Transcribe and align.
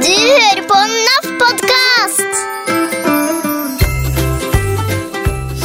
Du 0.00 0.10
hører 0.10 0.62
på 0.68 0.78
NAF 0.90 1.26
podkast. 1.40 2.32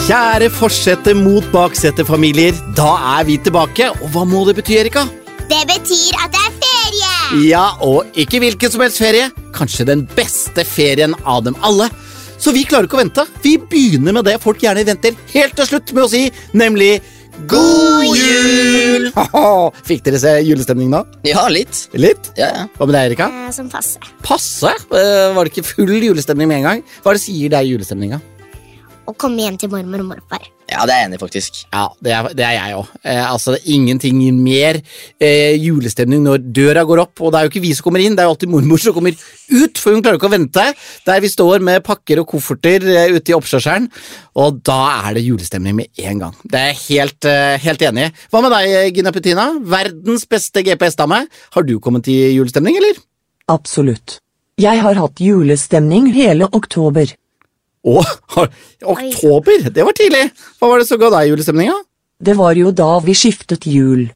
Kjære 0.05 0.49
forsette 0.53 1.15
mot 1.17 1.45
baksete-familier, 1.53 2.57
da 2.77 2.91
er 3.17 3.23
vi 3.29 3.39
tilbake. 3.41 3.89
Og 4.01 4.11
hva 4.13 4.25
må 4.29 4.43
det 4.49 4.57
bety, 4.59 4.77
Erika? 4.83 5.05
Det 5.49 5.63
betyr 5.69 6.19
at 6.21 6.33
det 6.33 6.41
er 6.41 6.53
ferie. 6.61 7.13
Ja, 7.47 7.65
og 7.85 8.05
ikke 8.17 8.41
hvilken 8.43 8.73
som 8.73 8.83
helst 8.85 9.01
ferie. 9.01 9.31
Kanskje 9.55 9.87
den 9.89 10.05
beste 10.17 10.65
ferien 10.67 11.15
av 11.23 11.43
dem 11.47 11.57
alle. 11.65 11.89
Så 12.37 12.51
vi 12.53 12.65
klarer 12.67 12.85
ikke 12.89 12.99
å 12.99 13.03
vente. 13.03 13.23
Vi 13.41 13.55
begynner 13.57 14.13
med 14.13 14.27
det 14.27 14.37
folk 14.43 14.61
gjerne 14.61 14.85
venter 14.85 15.15
helt 15.33 15.55
til 15.57 15.69
slutt 15.69 15.93
med 15.95 16.03
å 16.05 16.11
si, 16.11 16.27
nemlig 16.53 16.99
God 17.49 18.15
jul! 18.15 19.09
Fikk 19.89 20.05
dere 20.05 20.19
se 20.21 20.31
julestemning 20.47 20.87
nå? 20.93 21.01
Ja, 21.27 21.43
litt. 21.51 21.81
Litt? 21.99 22.29
Ja, 22.39 22.47
ja. 22.55 22.63
Hva 22.77 22.87
med 22.87 22.95
deg, 22.95 23.09
Erika? 23.11 23.27
Eh, 23.45 23.51
Som 23.55 23.67
passe. 23.71 23.99
Passe? 24.23 24.71
Eh, 24.71 25.33
Var 25.35 25.43
det 25.49 25.51
ikke 25.53 25.65
full 25.67 25.91
julestemning 25.99 26.47
med 26.51 26.61
en 26.63 26.67
gang? 26.69 26.83
Hva 27.03 27.11
er 27.11 27.19
det 27.19 27.25
sier 27.25 27.51
deg 27.51 27.67
julestemninga? 27.73 28.21
Å 29.05 29.13
komme 29.19 29.43
hjem 29.43 29.59
til 29.61 29.69
mormor 29.73 30.01
og 30.05 30.13
morfar. 30.15 30.47
Ja, 30.65 30.81
det 30.87 30.93
er 30.95 31.01
jeg 31.01 31.07
enig 31.07 31.17
i, 31.17 31.21
faktisk. 31.21 31.57
Ja, 31.69 31.83
det 32.01 32.13
er, 32.15 32.27
det 32.33 32.45
er 32.47 32.53
jeg 32.55 32.77
òg. 32.79 32.93
Eh, 33.05 33.21
altså, 33.21 33.53
det 33.53 33.59
er 33.61 33.75
ingenting 33.75 34.21
mer 34.39 34.79
eh, 35.21 35.53
julestemning 35.61 36.23
når 36.25 36.41
døra 36.55 36.83
går 36.89 37.03
opp. 37.03 37.21
Og 37.21 37.31
det 37.31 37.39
er 37.39 37.45
jo 37.45 37.51
ikke 37.51 37.63
vi 37.67 37.73
som 37.77 37.85
kommer 37.85 38.01
inn, 38.01 38.15
det 38.17 38.23
er 38.23 38.29
jo 38.29 38.33
alltid 38.33 38.51
mormor 38.51 38.81
som 38.81 38.95
kommer 38.95 39.13
ut, 39.13 39.81
for 39.81 39.93
hun 39.93 40.01
klarer 40.01 40.17
ikke 40.17 40.29
å 40.31 40.33
vente. 40.33 40.65
Der 41.05 41.21
vi 41.21 41.29
står 41.29 41.61
med 41.65 41.83
pakker 41.85 42.23
og 42.23 42.29
kofferter 42.33 42.87
eh, 42.89 43.13
ute 43.13 43.33
i 43.33 43.37
oppkjørselen, 43.37 43.85
og 44.41 44.61
da 44.65 44.79
er 45.05 45.19
det 45.19 45.25
julestemning 45.27 45.77
med 45.83 46.05
en 46.09 46.23
gang. 46.25 46.39
Det 46.41 46.61
er 46.61 46.71
jeg 46.71 46.81
helt, 46.87 47.29
eh, 47.29 47.57
helt 47.67 47.85
enig 47.91 48.07
i. 48.07 48.13
Hva 48.33 48.41
med 48.45 48.55
deg, 48.57 48.97
Gina 48.97 49.13
Petina? 49.13 49.49
Verdens 49.75 50.25
beste 50.29 50.65
GPS-dame. 50.65 51.27
Har 51.53 51.67
du 51.67 51.77
kommet 51.83 52.09
i 52.09 52.17
julestemning, 52.33 52.81
eller? 52.81 52.97
Absolutt. 53.53 54.17
Jeg 54.57 54.81
har 54.81 54.97
hatt 54.97 55.21
julestemning 55.21 56.09
hele 56.15 56.49
oktober. 56.55 57.13
Å, 57.85 58.01
oktober! 58.95 59.69
Det 59.69 59.85
var 59.85 59.95
tidlig. 59.97 60.27
Hva 60.59 60.71
var 60.71 60.81
det 60.81 60.87
som 60.89 60.99
ga 61.01 61.11
deg 61.13 61.31
julestemninga? 61.31 61.75
Det 62.25 62.33
var 62.37 62.55
jo 62.57 62.71
da 62.73 62.95
vi 63.05 63.13
skiftet 63.17 63.67
jul. 63.69 64.07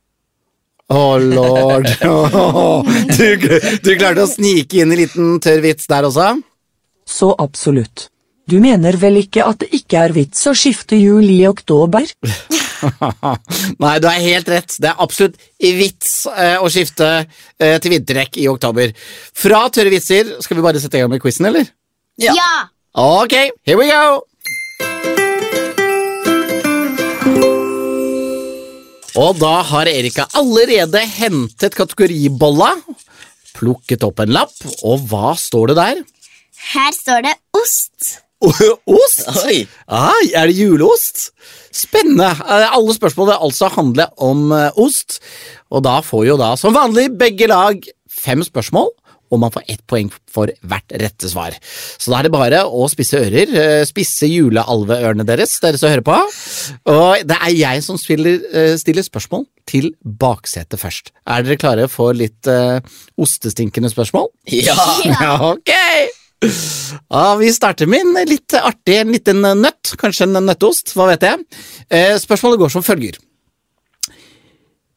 Å, 0.89 1.01
lord. 1.21 1.89
Du, 3.19 3.59
du 3.83 3.89
klarte 3.99 4.23
å 4.23 4.29
snike 4.29 4.79
inn 4.79 4.93
en 4.93 4.97
liten 4.97 5.35
tørr 5.43 5.61
vits 5.61 5.89
der 5.91 6.07
også? 6.07 6.31
Så 7.09 7.29
absolutt. 7.37 8.07
Du 8.49 8.57
mener 8.63 8.95
vel 8.97 9.19
ikke 9.21 9.43
at 9.45 9.59
det 9.61 9.69
ikke 9.77 9.99
er 10.07 10.13
vits 10.15 10.47
å 10.49 10.55
skifte 10.57 10.97
jul 10.97 11.27
i 11.29 11.43
oktober? 11.49 12.07
Nei, 13.83 13.93
du 14.01 14.07
har 14.09 14.17
helt 14.23 14.49
rett. 14.49 14.77
Det 14.81 14.89
er 14.89 15.03
absolutt 15.03 15.37
vits 15.59 16.23
eh, 16.31 16.57
å 16.57 16.71
skifte 16.73 17.11
eh, 17.19 17.75
til 17.83 17.93
vinterdekk 17.93 18.39
i 18.41 18.47
oktober. 18.49 18.95
Fra 19.37 19.65
tørre 19.73 19.93
vitser 19.93 20.37
skal 20.41 20.57
vi 20.57 20.65
bare 20.65 20.81
sette 20.81 20.97
i 20.97 21.03
gang 21.03 21.13
med 21.13 21.21
quizen, 21.21 21.51
eller? 21.51 21.69
ja. 22.17 22.33
Ja. 22.39 22.51
Ok, 22.93 23.33
here 23.65 23.77
we 23.77 23.85
go! 23.87 24.21
Og 29.19 29.35
da 29.41 29.59
har 29.67 29.89
Erika 29.91 30.25
allerede 30.37 31.01
hentet 31.17 31.75
kategoribolla, 31.77 32.71
plukket 33.57 34.05
opp 34.07 34.21
en 34.23 34.31
lapp, 34.33 34.53
og 34.87 35.03
hva 35.11 35.33
står 35.37 35.71
det 35.73 35.77
der? 35.79 36.01
Her 36.73 36.91
står 36.95 37.25
det 37.27 37.35
ost. 37.57 38.15
Ost? 38.87 39.25
Oi. 39.43 39.65
Ah, 39.91 40.15
er 40.31 40.47
det 40.47 40.53
juleost? 40.55 41.33
Spennende. 41.75 42.29
Eh, 42.39 42.69
Alle 42.71 42.93
spørsmålene 42.95 43.35
altså 43.43 43.67
handler 43.73 44.13
om 44.23 44.45
eh, 44.55 44.69
ost, 44.79 45.17
og 45.67 45.83
da 45.83 45.97
får 46.07 46.23
jo 46.29 46.37
da 46.39 46.53
som 46.55 46.71
vanlig 46.77 47.09
begge 47.19 47.49
lag 47.51 47.83
fem 48.07 48.39
spørsmål, 48.47 48.93
og 49.29 49.41
man 49.41 49.53
får 49.53 49.65
ett 49.69 49.83
poeng 49.89 50.09
for 50.29 50.51
hvert 50.65 50.95
rette 51.01 51.29
svar. 51.31 51.55
Så 51.97 52.11
da 52.11 52.19
er 52.19 52.27
det 52.27 52.33
bare 52.33 52.63
å 52.65 52.87
spisse 52.91 53.19
ører, 53.19 53.53
eh, 53.53 53.85
spisse 53.89 54.29
julealveørene 54.29 55.25
deres, 55.27 55.57
dere 55.63 55.79
som 55.79 55.91
hører 55.91 56.05
på. 56.05 56.17
Og 56.93 57.25
det 57.29 57.39
er 57.39 57.55
jeg 57.55 57.85
som 57.85 57.99
spiller, 58.01 58.41
eh, 58.53 58.75
stiller 58.81 59.05
spørsmål 59.05 59.45
til 59.69 59.91
baksetet 60.03 60.81
først. 60.81 61.13
Er 61.29 61.45
dere 61.45 61.59
klare 61.61 61.89
for 61.91 62.15
litt 62.17 62.47
uh, 62.49 62.79
ostestinkende 63.21 63.91
spørsmål? 63.93 64.31
Ja. 64.49 64.77
Ja, 65.19 65.35
ok! 65.53 65.71
Ja, 66.39 67.35
vi 67.35 67.49
starter 67.51 67.89
med 67.89 68.05
en 68.05 68.29
litt 68.29 68.53
artig 68.55 68.95
en 69.01 69.11
liten 69.11 69.43
nøtt, 69.43 69.91
kanskje 69.99 70.27
en 70.27 70.39
nøtteost, 70.47 70.93
hva 70.95 71.09
vet 71.11 71.25
jeg. 71.27 71.41
Eh, 71.91 72.13
spørsmålet 72.21 72.61
går 72.61 72.71
som 72.71 72.85
følger. 72.85 73.17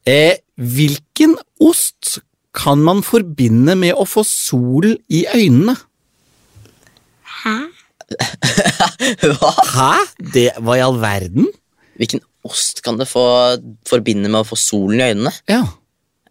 Eh, 0.07 0.39
hvilken 0.55 1.35
ost 1.63 2.19
kan 2.53 2.81
man 2.85 3.01
forbinde 3.05 3.75
med 3.79 3.97
å 3.97 4.05
få 4.07 4.23
sol 4.27 4.91
i 5.09 5.23
øynene? 5.33 5.75
Hæ? 7.43 7.55
Hva? 9.39 9.53
Hæ? 9.73 9.93
Det, 10.35 10.49
hva 10.61 10.77
i 10.77 10.83
all 10.85 10.99
verden? 11.01 11.47
Hvilken 11.97 12.21
ost 12.45 12.83
kan 12.85 12.99
det 12.99 13.07
få 13.09 13.23
forbinde 13.89 14.29
med 14.29 14.43
å 14.43 14.47
få 14.47 14.57
solen 14.59 15.01
i 15.01 15.09
øynene? 15.13 15.33
Ja, 15.49 15.63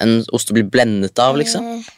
En 0.02 0.24
ost 0.34 0.48
du 0.50 0.56
blir 0.56 0.66
blendet 0.66 1.18
av, 1.22 1.36
liksom? 1.38 1.62
Eh, 1.62 1.90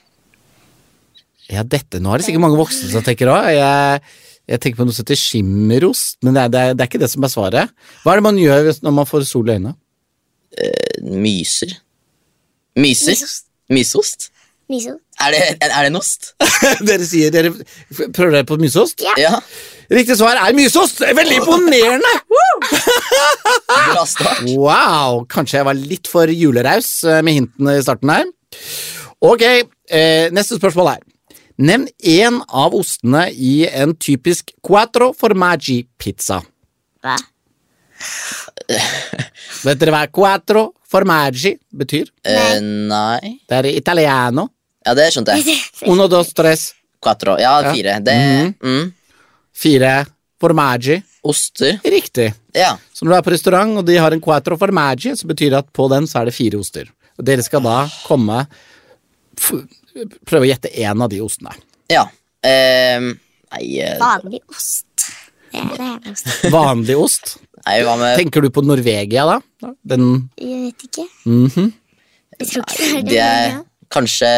ja 1.54 1.62
dette, 1.64 2.02
nå 2.04 2.10
er 2.12 2.20
det 2.20 2.26
sikkert 2.26 2.42
mange 2.44 2.58
voksne 2.60 2.90
som 2.92 3.04
tenker 3.06 3.30
òg. 3.32 3.46
Jeg, 3.54 4.02
jeg 4.50 4.60
tenker 4.60 4.80
på 4.82 4.86
noe 4.88 4.96
som 4.96 5.06
heter 5.06 5.16
skimmerost, 5.20 6.18
men 6.20 6.36
det 6.36 6.42
er, 6.42 6.50
det, 6.52 6.60
er, 6.60 6.76
det 6.76 6.84
er 6.84 6.90
ikke 6.90 7.00
det 7.00 7.08
som 7.12 7.24
er 7.24 7.32
svaret. 7.32 7.72
Hva 8.02 8.12
er 8.12 8.20
det 8.20 8.26
man 8.26 8.40
gjør 8.40 8.68
når 8.84 8.96
man 8.98 9.08
får 9.08 9.24
sol 9.28 9.48
i 9.48 9.56
øynene? 9.56 9.72
Myser? 11.24 11.72
Myser? 12.76 13.16
Mysost. 13.16 13.48
Mysost? 13.72 14.30
Mysost. 14.68 15.00
Er 15.20 15.30
det, 15.30 15.40
er 15.60 15.68
det 15.84 15.90
en 15.90 15.96
ost? 15.98 16.32
dere 16.88 17.06
sier 17.06 17.32
dere 17.32 17.52
prøver 17.92 18.38
dere 18.38 18.46
på 18.48 18.58
myseost? 18.60 19.04
Ja. 19.04 19.14
Ja. 19.20 19.38
Riktig 19.92 20.16
svar 20.18 20.40
er 20.40 20.56
myseost! 20.56 21.02
Veldig 21.04 21.38
imponerende! 21.42 22.12
Bra 23.92 24.04
start. 24.08 24.46
Wow, 24.56 25.22
kanskje 25.30 25.60
jeg 25.60 25.68
var 25.68 25.76
litt 25.78 26.08
for 26.10 26.32
juleraus 26.32 26.96
eh, 27.04 27.20
med 27.24 27.38
hintene 27.38 27.76
i 27.78 27.84
starten 27.84 28.12
her. 28.14 28.30
Ok, 29.24 29.44
eh, 29.44 30.32
neste 30.34 30.58
spørsmål 30.58 30.94
er. 30.96 31.04
Nevn 31.60 31.86
én 32.00 32.40
av 32.48 32.74
ostene 32.74 33.28
i 33.30 33.68
en 33.68 33.94
typisk 34.00 34.50
quattro 34.64 35.12
formaggi 35.14 35.82
pizza. 36.00 36.40
Hva? 37.04 37.14
Vet 39.64 39.78
dere 39.80 39.94
hva 39.94 40.06
quattro 40.10 40.70
formaggi 40.94 41.56
betyr? 41.74 42.08
Eh, 42.22 42.56
nei 42.62 43.36
Det 43.48 43.60
er 43.60 43.70
italiano. 43.74 44.48
Ja, 44.84 44.94
det 44.96 45.10
skjønte 45.14 45.36
jeg. 45.36 45.58
Uno, 45.90 46.06
dos, 46.12 46.32
tres, 46.36 46.72
Quattro. 47.04 47.36
Ja, 47.40 47.58
fire. 47.72 47.98
Det 48.00 48.14
mm. 48.62 48.92
fire 49.56 49.92
formaggi. 50.40 51.02
Oster. 51.24 51.78
Riktig. 51.84 52.32
Ja. 52.52 52.74
Så 52.92 53.04
når 53.04 53.12
du 53.12 53.16
er 53.18 53.26
på 53.26 53.32
restaurant 53.34 53.80
og 53.80 53.86
de 53.88 53.96
har 54.00 54.12
en 54.12 54.22
quattro 54.24 54.56
formaggi, 54.60 55.14
så 55.16 55.28
betyr 55.28 55.52
det 55.54 55.62
at 55.62 55.72
på 55.72 55.88
den 55.92 56.08
så 56.08 56.20
er 56.20 56.28
det 56.28 56.36
fire 56.36 56.60
oster. 56.60 56.90
Og 57.18 57.26
dere 57.28 57.44
skal 57.46 57.64
da 57.64 57.84
komme 58.04 58.44
f 59.38 59.52
Prøve 60.26 60.42
å 60.42 60.48
gjette 60.48 60.72
én 60.74 61.02
av 61.04 61.06
de 61.06 61.20
ostene. 61.22 61.52
ja. 61.92 62.08
Eh, 62.44 62.98
nei, 63.00 63.66
eh, 63.80 63.94
Vanlig 63.96 64.40
ost. 64.50 65.04
Vanlig 66.52 66.96
ost. 67.00 67.36
nei, 67.66 67.78
hva 67.86 67.94
med 68.00 68.18
Tenker 68.20 68.44
du 68.44 68.50
på 68.54 68.62
Norvegia, 68.64 69.24
da? 69.28 69.70
Den 69.86 70.30
Jeg 70.40 70.60
vet 70.68 70.86
ikke. 70.88 71.06
mhm. 71.26 71.72
Jeg 72.40 72.48
tror 72.50 72.64
ikke 72.64 72.78
det 72.78 72.88
er 72.88 73.02
det. 73.02 73.10
Det 73.10 73.20
er 73.22 73.60
kanskje 73.94 74.30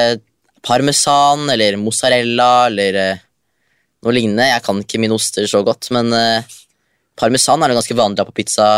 parmesan 0.66 1.46
eller 1.52 1.78
mozzarella 1.80 2.48
eller 2.68 2.98
eh, 3.00 3.22
noe 4.04 4.12
lignende. 4.12 4.44
Jeg 4.50 4.62
kan 4.66 4.82
ikke 4.82 5.00
mine 5.00 5.16
oster 5.16 5.46
så 5.48 5.62
godt, 5.64 5.88
men 5.96 6.12
eh, 6.12 6.42
parmesan 7.16 7.62
er 7.64 7.72
jo 7.72 7.78
ganske 7.80 7.96
vanlig 7.96 8.26
på 8.28 8.34
pizza, 8.42 8.68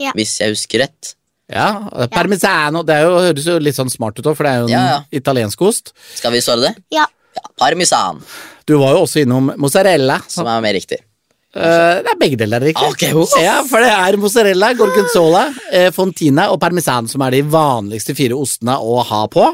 Ja. 0.00 0.10
hvis 0.16 0.34
jeg 0.40 0.52
husker 0.52 0.82
rett. 0.84 1.14
Ja, 1.48 1.70
parmesano. 2.12 2.82
Det 2.84 2.94
er 2.96 3.04
jo, 3.06 3.12
høres 3.22 3.44
jo 3.46 3.54
litt 3.62 3.76
sånn 3.78 3.88
smart 3.92 4.18
ut 4.18 4.26
òg, 4.26 4.34
for 4.36 4.44
det 4.44 4.50
er 4.52 4.58
jo 4.58 4.66
en 4.66 4.72
Ja, 4.74 4.80
ja. 4.90 4.98
italiensk 5.20 5.60
ost. 5.62 5.92
Skal 6.18 6.32
vi 6.34 6.40
svare 6.44 6.66
det? 6.66 6.72
Ja. 6.92 7.06
Ja, 7.36 7.42
parmesan, 7.60 8.22
Du 8.66 8.78
var 8.80 8.92
jo 8.96 9.04
også 9.04 9.20
innom 9.22 9.52
mozzarella. 9.60 10.18
som 10.28 10.46
er 10.48 10.60
mer 10.64 10.72
riktig. 10.74 10.98
Eh, 11.56 11.98
det 12.04 12.10
er 12.12 12.18
begge 12.20 12.36
deler 12.40 12.64
ikke 12.68 12.88
okay, 12.90 13.12
wow. 13.16 13.28
Ja, 13.40 13.56
for 13.64 13.80
det 13.80 13.88
er 13.88 14.18
mozzarella, 14.20 14.72
gorgonzola, 14.76 15.46
eh, 15.72 15.88
fontina 15.94 16.50
og 16.52 16.60
parmesan 16.60 17.08
som 17.08 17.24
er 17.24 17.38
de 17.38 17.40
vanligste 17.48 18.16
fire 18.18 18.36
ostene 18.36 18.74
å 18.76 18.98
ha 19.08 19.22
på. 19.32 19.46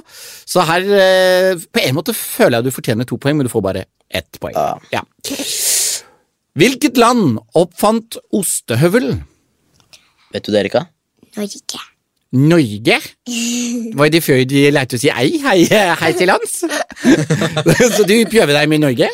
Så 0.48 0.64
her 0.66 0.88
eh, 0.98 1.62
På 1.70 1.82
en 1.82 1.98
måte 1.98 2.16
føler 2.16 2.58
jeg 2.58 2.66
du 2.66 2.74
fortjener 2.74 3.08
to 3.08 3.20
poeng, 3.22 3.38
men 3.38 3.46
du 3.46 3.52
får 3.52 3.64
bare 3.68 3.86
ett 4.10 4.40
poeng. 4.42 4.56
Ja. 4.58 4.74
Ja. 4.98 5.04
Hvilket 6.58 6.98
land 7.00 7.38
oppfant 7.56 8.18
ostehøvel? 8.34 9.14
Vet 10.34 10.44
du 10.44 10.52
det, 10.52 10.66
Erika? 10.66 10.86
Norge. 11.38 11.86
Norge? 12.32 12.98
Var 13.96 14.12
det 14.12 14.24
før 14.24 14.42
de 14.48 14.66
lærte 14.72 14.98
å 14.98 15.00
si 15.00 15.12
ei 15.12 15.38
hei, 15.44 15.58
hei 15.70 16.12
til 16.18 16.32
lands? 16.32 16.60
Så 17.96 18.04
du 18.08 18.16
prøver 18.26 18.56
deg 18.58 18.68
med 18.72 18.82
Norge? 18.88 19.08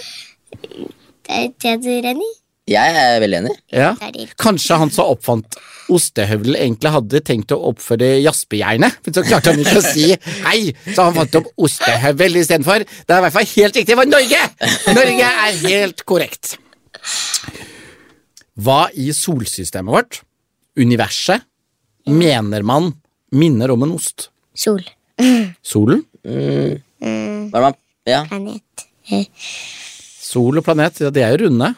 Det 1.29 1.41
er 1.45 1.51
det 1.53 1.81
du 1.85 1.91
renner 1.93 2.25
i? 2.25 2.37
Jeg 2.69 3.01
er 3.01 3.19
veldig 3.23 3.39
enig. 3.43 3.57
Ja. 3.73 3.95
Kanskje 4.41 4.77
han 4.81 4.91
som 4.93 5.09
oppfant 5.15 5.57
ostehøvel, 5.89 6.57
egentlig 6.61 6.91
hadde 6.93 7.21
tenkt 7.25 7.53
å 7.55 7.59
oppføre 7.71 8.19
jaspejernet, 8.21 8.99
men 9.07 9.17
så 9.17 9.23
klarte 9.25 9.55
han 9.55 9.63
ikke 9.63 9.81
å 9.81 9.85
si 9.87 10.11
hei, 10.45 10.59
så 10.93 11.07
han 11.07 11.17
fant 11.17 11.39
opp 11.41 11.49
ostehøvel 11.65 12.37
istedenfor. 12.43 12.85
Det 12.85 13.15
er 13.15 13.23
i 13.23 13.25
hvert 13.25 13.37
fall 13.39 13.49
helt 13.55 13.81
riktig, 13.81 13.97
for 13.97 14.11
Norge! 14.11 14.43
Norge 14.99 15.31
er 15.49 15.61
helt 15.65 16.05
korrekt. 16.09 16.59
Hva 18.59 18.83
i 18.99 19.09
solsystemet 19.17 19.95
vårt, 19.95 20.21
universet, 20.79 21.47
mener 22.09 22.65
man 22.67 22.93
minner 23.33 23.73
om 23.73 23.85
en 23.87 23.97
ost? 23.97 24.29
Sol. 24.59 24.83
Solen? 25.65 26.05
Hva 26.25 26.33
er 26.35 27.49
det 27.49 27.65
man 27.65 27.79
Ja. 28.09 28.23
Planet. 28.29 28.85
Eh, 29.13 29.25
Sol 30.29 30.61
og 30.61 30.65
planet, 30.67 30.99
ja, 31.01 31.09
de 31.13 31.23
er 31.25 31.33
jo 31.33 31.47
runde. 31.47 31.71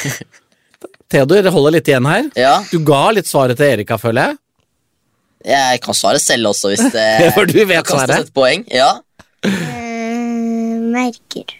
Theodor, 1.12 1.42
det 1.46 1.52
holder 1.54 1.76
litt 1.76 1.88
igjen 1.88 2.06
her. 2.10 2.28
ja. 2.38 2.54
Du 2.72 2.80
ga 2.84 3.04
litt 3.14 3.28
svaret 3.30 3.56
til 3.60 3.68
Erika, 3.76 3.98
føler 4.02 4.30
jeg. 4.32 4.38
Jeg 5.46 5.80
kan 5.84 5.94
svare 5.94 6.18
selv 6.18 6.50
også, 6.50 6.72
hvis 6.72 6.88
det 6.96 7.32
For 7.36 7.46
du 7.46 7.60
vet 7.62 7.84
kan 7.86 8.00
kastes 8.00 8.08
svaret. 8.10 8.26
et 8.26 8.34
poeng. 8.34 8.64
Ja. 8.74 8.88
eh, 9.46 10.78
merker. 10.96 11.54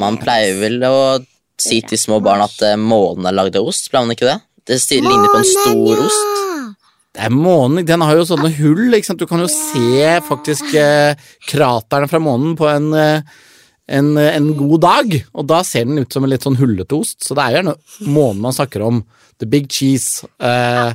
Man 0.00 0.18
pleier 0.20 0.56
vel 0.60 0.78
å 0.88 0.94
si 1.62 1.80
til 1.86 2.00
små 2.00 2.18
barn 2.24 2.42
at 2.44 2.60
eh, 2.66 2.76
månen 2.80 3.28
er 3.30 3.36
lagd 3.36 3.56
av 3.60 3.68
ost, 3.70 3.88
pleier 3.92 4.06
man 4.08 4.16
ikke 4.16 4.28
det? 4.28 4.38
Det 4.68 4.78
sti- 4.82 5.00
ligner 5.02 5.28
på 5.32 5.40
en 5.40 5.48
stor 5.48 6.04
ost. 6.04 6.28
Det 7.12 7.26
er 7.26 7.32
månen, 7.34 7.84
den 7.84 8.00
har 8.00 8.16
jo 8.16 8.24
sånne 8.24 8.48
hull, 8.56 8.86
ikke 8.96 9.08
sant? 9.10 9.20
Du 9.20 9.28
kan 9.28 9.40
jo 9.42 9.48
se 9.52 10.12
faktisk 10.28 10.70
eh, 10.80 11.16
kraterne 11.48 12.08
fra 12.08 12.20
månen 12.24 12.54
på 12.56 12.68
en, 12.72 12.86
eh, 12.96 13.40
en, 13.90 14.12
en 14.18 14.50
god 14.56 14.80
dag, 14.84 15.16
og 15.34 15.48
da 15.50 15.62
ser 15.66 15.88
den 15.88 15.98
ut 16.02 16.12
som 16.14 16.24
en 16.24 16.30
litt 16.30 16.44
sånn 16.46 16.58
hullete 16.60 16.94
ost, 16.96 17.18
så 17.26 17.34
det 17.34 17.42
er 17.44 17.50
jo 17.54 17.58
gjerne 17.62 17.74
månen 18.14 18.44
man 18.44 18.54
snakker 18.56 18.84
om. 18.86 19.02
The 19.42 19.48
big 19.50 19.66
cheese. 19.72 20.22
Eh, 20.38 20.92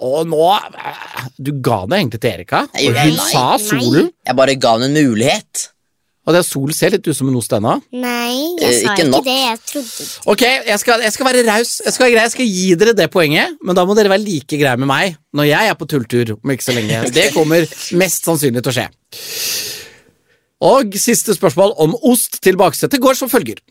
og 0.00 0.22
nå 0.30 0.46
eh, 0.56 1.26
Du 1.36 1.50
ga 1.60 1.82
det 1.90 1.98
egentlig 1.98 2.20
til 2.22 2.30
Erika, 2.32 2.62
og 2.70 2.96
hun 3.02 3.12
nei. 3.18 3.28
sa 3.28 3.44
solen. 3.60 4.08
Jeg 4.24 4.38
bare 4.38 4.56
ga 4.56 4.78
henne 4.78 4.88
en 4.88 5.10
mulighet. 5.10 5.66
Og 6.28 6.34
det 6.36 6.42
sol 6.46 6.70
ser 6.76 6.92
litt 6.94 7.06
ut 7.08 7.16
som 7.16 7.28
en 7.30 7.36
ost 7.40 7.52
ennå. 7.56 7.78
Nei, 7.96 8.50
Eh, 8.60 8.66
jeg 8.68 8.84
sa 8.84 8.92
ikke 8.92 9.06
ikke, 9.08 9.22
det. 9.24 9.34
Jeg 9.40 9.60
trodde 9.70 10.30
Ok, 10.32 10.42
jeg 10.68 10.78
skal, 10.82 11.00
jeg 11.06 11.12
skal 11.14 11.26
være 11.30 11.44
raus. 11.48 11.70
Jeg 11.84 11.94
skal 11.96 12.12
jeg 12.12 12.32
skal 12.34 12.46
gi 12.46 12.74
dere 12.78 12.92
det 12.96 13.08
poenget, 13.12 13.56
men 13.64 13.76
da 13.76 13.84
må 13.88 13.96
dere 13.96 14.12
være 14.12 14.24
like 14.24 14.60
greie 14.60 14.76
med 14.80 14.90
meg 14.90 15.16
når 15.36 15.48
jeg 15.48 15.70
er 15.72 15.78
på 15.80 15.88
tulltur 15.88 16.34
om 16.36 16.52
ikke 16.54 16.66
så 16.66 16.76
lenge. 16.76 17.02
Det 17.14 17.30
kommer 17.34 17.64
mest 17.98 18.28
sannsynlig 18.28 18.62
til 18.64 18.72
å 18.72 18.76
skje. 18.76 18.88
Og 20.60 20.96
siste 21.00 21.34
spørsmål 21.36 21.74
om 21.80 21.96
ost 22.04 22.40
til 22.44 22.58
baksetet 22.60 23.00
går 23.00 23.16
som 23.16 23.30
følger. 23.32 23.62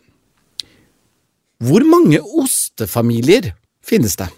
Hvor 1.60 1.84
mange 1.86 2.18
ostefamilier 2.20 3.52
finnes 3.84 4.16
det? 4.16 4.30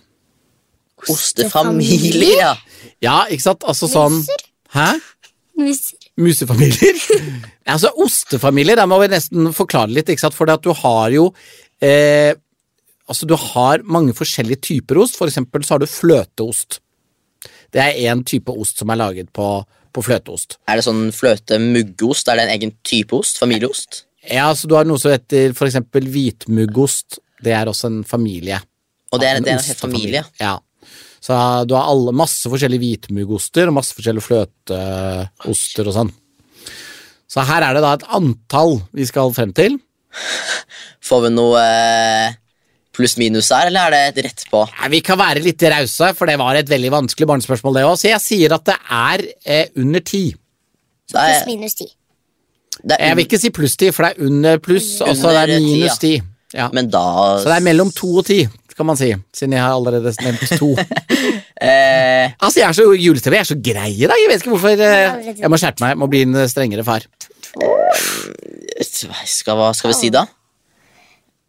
Ostefamilier? 1.10 2.36
ja. 2.38 2.52
Ja, 3.02 3.16
ikke 3.30 3.42
sant? 3.42 3.64
Altså 3.66 3.88
sånn 3.90 4.20
Hæ? 4.74 4.92
Muser. 5.58 5.98
Musefamilier? 6.20 6.98
altså, 7.72 7.90
ostefamilier, 8.04 8.76
da 8.76 8.86
må 8.88 8.98
vi 9.02 9.10
nesten 9.12 9.50
forklare 9.56 9.92
litt, 9.94 10.10
ikke 10.12 10.26
sant? 10.26 10.36
For 10.36 10.50
at 10.52 10.64
du 10.64 10.72
har 10.76 11.12
jo 11.14 11.30
eh, 11.82 12.34
Altså, 13.10 13.26
du 13.26 13.34
har 13.36 13.82
mange 13.84 14.14
forskjellige 14.16 14.62
typer 14.62 15.00
ost. 15.02 15.16
For 15.18 15.28
eksempel 15.28 15.64
så 15.66 15.74
har 15.74 15.82
du 15.82 15.90
fløteost. 15.90 16.78
Det 17.74 17.82
er 17.82 17.98
én 18.08 18.22
type 18.24 18.54
ost 18.54 18.78
som 18.80 18.92
er 18.94 19.00
laget 19.00 19.32
på, 19.34 19.46
på 19.92 20.02
fløteost. 20.06 20.58
Er 20.68 20.78
det 20.80 20.84
sånn 20.86 21.06
fløte-muggost? 21.14 22.28
Er 22.32 22.38
det 22.40 22.46
en 22.48 22.54
egen 22.56 22.74
type 22.86 23.16
ost? 23.18 23.38
Familieost? 23.42 24.04
Ja, 24.30 24.48
så 24.54 24.68
Du 24.70 24.74
har 24.78 24.84
noe 24.86 25.00
som 25.02 25.10
heter 25.14 25.52
for 25.58 25.66
eksempel 25.68 26.06
hvitmuggost. 26.08 27.18
Det 27.42 27.52
er 27.56 27.66
også 27.70 27.88
en 27.90 28.02
familie. 28.06 28.60
Og 29.12 29.20
det 29.20 29.28
er, 29.28 29.36
En 29.40 29.42
det 29.44 29.50
er 29.52 29.58
en 29.58 29.64
hel 29.64 29.72
ostefamilie. 29.74 30.22
familie? 30.22 30.40
Ja. 30.40 30.58
Så 31.22 31.36
du 31.68 31.74
har 31.76 31.86
alle, 31.90 32.12
masse 32.16 32.50
forskjellige 32.50 32.82
hvitmuggoster 32.82 33.68
og 33.70 33.76
masse 33.76 33.94
forskjellige 33.94 34.26
fløteoster 34.26 35.86
og 35.90 35.94
sånn. 35.96 36.12
Så 37.30 37.44
her 37.48 37.62
er 37.64 37.74
det 37.78 37.82
da 37.84 37.92
et 37.96 38.06
antall 38.12 38.80
vi 38.92 39.06
skal 39.08 39.32
frem 39.34 39.52
til. 39.56 39.78
Får 41.02 41.22
vi 41.26 41.30
noe 41.34 41.60
eh, 41.62 42.34
pluss-minus 42.92 43.48
her, 43.54 43.70
eller 43.70 43.88
er 43.88 43.94
det 43.94 44.02
et 44.10 44.24
rett 44.28 44.44
på? 44.52 44.62
Nei, 44.80 44.88
Vi 44.96 45.00
kan 45.06 45.18
være 45.20 45.40
litt 45.44 45.62
rause, 45.72 46.12
for 46.18 46.28
det 46.28 46.38
var 46.40 46.58
et 46.60 46.68
veldig 46.68 46.90
vanskelig 46.92 47.28
barnespørsmål, 47.30 47.74
det 47.78 47.84
òg. 47.88 47.96
Så 48.00 48.10
jeg 48.10 48.20
sier 48.24 48.54
at 48.58 48.64
det 48.68 48.76
er 48.90 49.24
eh, 49.44 49.66
under 49.80 50.00
ti. 50.04 50.24
Pluss 51.12 51.20
er, 51.22 51.44
minus 51.48 51.74
ti. 51.78 51.86
det 52.82 52.96
er 52.98 53.08
Jeg 53.10 53.16
vil 53.18 53.26
ikke 53.26 53.40
si 53.42 53.50
pluss 53.52 53.76
ti, 53.80 53.90
for 53.92 54.06
det 54.06 54.14
er 54.16 54.26
under 54.28 54.58
pluss, 54.64 54.90
og 55.04 55.14
så 55.16 55.32
det 55.36 55.42
er 55.46 55.54
minus 55.60 55.98
ti. 56.02 56.14
Ja. 56.52 56.66
Men 56.72 56.90
da 56.92 57.00
Så 57.40 57.48
det 57.48 57.56
er 57.56 57.64
mellom 57.64 57.90
to 57.96 58.10
og 58.20 58.26
ti, 58.28 58.42
kan 58.76 58.86
man 58.88 58.96
si, 58.96 59.10
siden 59.36 59.52
jeg 59.52 59.60
har 59.60 59.72
allerede 59.76 60.12
nevnt 60.24 60.52
to. 60.58 60.70
eh, 61.60 62.32
Altså, 62.40 62.60
jeg 62.60 62.68
er 62.68 62.76
så 62.76 62.86
julestemme, 62.96 63.36
jeg 63.36 63.44
er 63.46 63.50
så 63.50 63.58
grei 63.60 63.90
i 63.96 64.06
dag. 64.08 64.16
Jeg 64.20 64.30
vet 64.30 64.44
ikke 64.44 64.52
hvorfor. 64.54 64.80
eh, 64.80 65.32
Jeg 65.40 65.50
må 65.52 65.58
skjerpe 65.60 65.84
meg, 65.84 65.92
jeg 65.94 66.00
må 66.00 66.08
bli 66.12 66.22
en 66.28 66.38
strengere 66.48 66.84
far. 66.84 67.04
skal, 68.82 69.56
Hva 69.58 69.72
skal 69.76 69.92
vi 69.92 69.98
si, 69.98 70.10
da? 70.14 70.24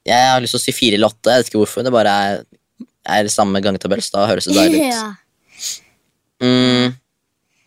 Jeg 0.08 0.32
har 0.34 0.42
lyst 0.44 0.58
til 0.58 0.62
å 0.62 0.64
si 0.66 0.76
fire 0.76 1.00
eller 1.00 1.14
åtte. 1.14 1.32
Jeg 1.32 1.44
vet 1.44 1.52
ikke 1.52 1.62
hvorfor. 1.62 1.86
Det 1.86 1.94
bare 1.96 2.16
er, 2.26 2.42
er 3.18 3.30
samme 3.32 3.62
gangetabell, 3.64 4.04
så 4.04 4.18
da 4.18 4.28
høres 4.32 4.50
det 4.50 4.58
deilig 4.58 4.82
ut. 4.82 4.90
Ja. 4.90 5.06
Mm. 6.44 6.98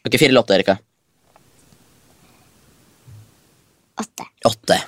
Ok, 0.07 0.19
fire 0.19 0.31
eller 0.31 0.45
åtte, 0.45 0.59
Erika? 0.59 0.77
Åtte. 3.97 4.29
Åtte. 4.45 4.83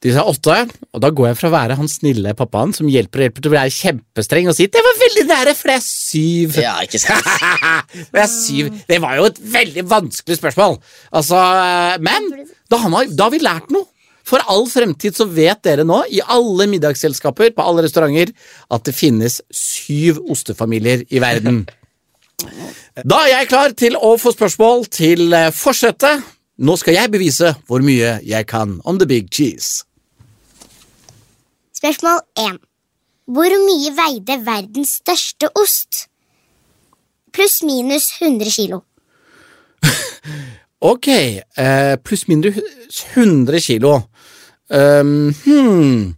De 0.00 0.12
sa 0.14 0.22
åtte, 0.24 0.54
og 0.96 1.00
da 1.04 1.10
går 1.12 1.26
jeg 1.28 1.36
fra 1.36 1.48
å 1.50 1.52
være 1.52 1.76
han 1.76 1.88
snille 1.92 2.32
pappaen 2.36 2.70
som 2.72 2.88
hjelper 2.88 3.20
og 3.20 3.26
hjelper, 3.26 3.42
til 3.44 3.50
å 3.50 3.52
være 3.52 3.72
kjempestreng 3.74 4.48
og 4.48 4.56
si 4.56 4.64
det 4.72 4.80
var 4.86 4.96
veldig 4.96 5.24
nære, 5.28 5.52
for 5.58 5.68
det 5.68 5.74
er 5.76 5.84
syv. 5.84 6.56
Ja, 6.62 6.72
ikke 6.86 7.00
sant? 7.02 7.28
det 8.14 8.22
er 8.22 8.30
syv. 8.32 8.70
Det 8.88 9.00
var 9.04 9.18
jo 9.18 9.26
et 9.28 9.40
veldig 9.52 9.84
vanskelig 9.90 10.38
spørsmål. 10.40 10.78
Altså, 11.20 11.42
men 12.00 12.30
da 12.72 12.80
har, 12.80 13.12
da 13.12 13.28
har 13.28 13.34
vi 13.34 13.42
lært 13.44 13.68
noe. 13.76 13.89
For 14.26 14.42
all 14.50 14.66
fremtid 14.70 15.16
så 15.16 15.26
vet 15.30 15.62
dere 15.66 15.84
nå, 15.86 16.02
i 16.12 16.20
alle 16.20 16.68
middagsselskaper, 16.70 17.54
på 17.56 17.66
alle 17.66 17.86
restauranter, 17.86 18.32
at 18.70 18.86
det 18.86 18.96
finnes 18.96 19.40
syv 19.54 20.22
ostefamilier 20.30 21.06
i 21.08 21.22
verden. 21.22 21.64
Da 23.04 23.18
er 23.26 23.28
jeg 23.34 23.48
klar 23.50 23.74
til 23.76 23.96
å 24.00 24.14
få 24.16 24.32
spørsmål 24.32 24.86
til 24.88 25.34
eh, 25.36 25.50
forsetet. 25.52 26.24
Nå 26.60 26.72
skal 26.80 26.96
jeg 26.96 27.12
bevise 27.12 27.52
hvor 27.68 27.84
mye 27.84 28.14
jeg 28.24 28.46
kan 28.48 28.78
om 28.88 28.98
the 29.00 29.06
big 29.08 29.28
cheese. 29.28 29.84
Spørsmål 31.76 32.20
1. 32.40 32.58
Hvor 33.30 33.56
mye 33.62 33.92
veide 33.96 34.38
verdens 34.44 34.96
største 35.02 35.52
ost? 35.56 36.06
Pluss 37.32 37.60
minus 37.62 38.10
100 38.18 38.56
kilo. 38.56 38.82
Ok, 40.80 41.08
eh, 41.08 41.96
pluss 42.00 42.26
mindre 42.28 42.54
hu- 42.56 42.70
100 43.14 43.60
kilo. 43.60 43.98
Um, 44.70 45.34
hmm. 45.44 46.14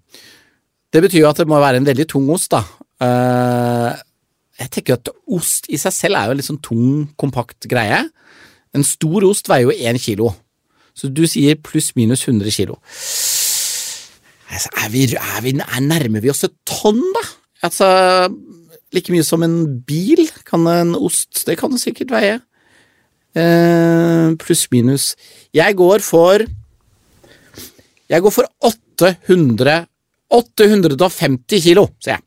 Det 0.92 1.02
betyr 1.02 1.25
jo 1.25 1.31
at 1.31 1.40
det 1.40 1.49
må 1.49 1.59
være 1.59 1.81
en 1.81 1.88
veldig 1.88 2.07
tung 2.07 2.28
ost, 2.31 2.52
da. 2.52 2.62
Uh, 3.02 3.90
jeg 4.61 4.71
tenker 4.71 4.99
at 4.99 5.11
ost 5.26 5.66
i 5.73 5.81
seg 5.81 5.95
selv 5.97 6.19
er 6.19 6.28
jo 6.28 6.35
en 6.35 6.38
litt 6.38 6.47
sånn 6.47 6.62
tung, 6.62 7.09
kompakt 7.19 7.66
greie. 7.71 8.04
En 8.76 8.87
stor 8.87 9.26
ost 9.26 9.50
veier 9.50 9.66
jo 9.66 9.75
én 9.75 9.99
kilo, 10.00 10.31
så 10.95 11.11
du 11.11 11.25
sier 11.26 11.59
pluss 11.59 11.90
minus 11.99 12.23
100 12.28 12.54
kilo. 12.54 12.78
Altså, 14.52 14.69
er 14.85 14.88
vi, 14.92 15.07
er 15.16 15.42
vi, 15.42 15.57
er 15.59 15.85
nærmer 15.88 16.23
vi 16.23 16.31
oss 16.31 16.45
et 16.47 16.54
tonn, 16.69 17.02
da? 17.16 17.25
Altså, 17.66 17.88
like 18.92 19.12
mye 19.12 19.25
som 19.26 19.42
en 19.42 19.59
bil 19.88 20.26
kan 20.47 20.69
en 20.69 20.95
ost, 20.95 21.47
det 21.49 21.59
kan 21.59 21.73
det 21.73 21.81
sikkert 21.83 22.12
veie. 22.14 22.38
Eh, 23.33 24.35
pluss 24.41 24.67
minus. 24.73 25.15
Jeg 25.55 25.77
går 25.77 26.05
for 26.05 26.45
Jeg 28.12 28.21
går 28.21 28.33
for 28.35 28.45
800 28.61 29.87
850 30.33 31.61
kilo, 31.65 31.87
sier 32.01 32.17
jeg. 32.17 32.23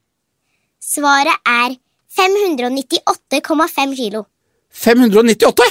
Svaret 0.81 1.41
er 1.49 1.75
598,5 2.15 3.95
kilo. 3.97 4.25
598? 4.71 5.65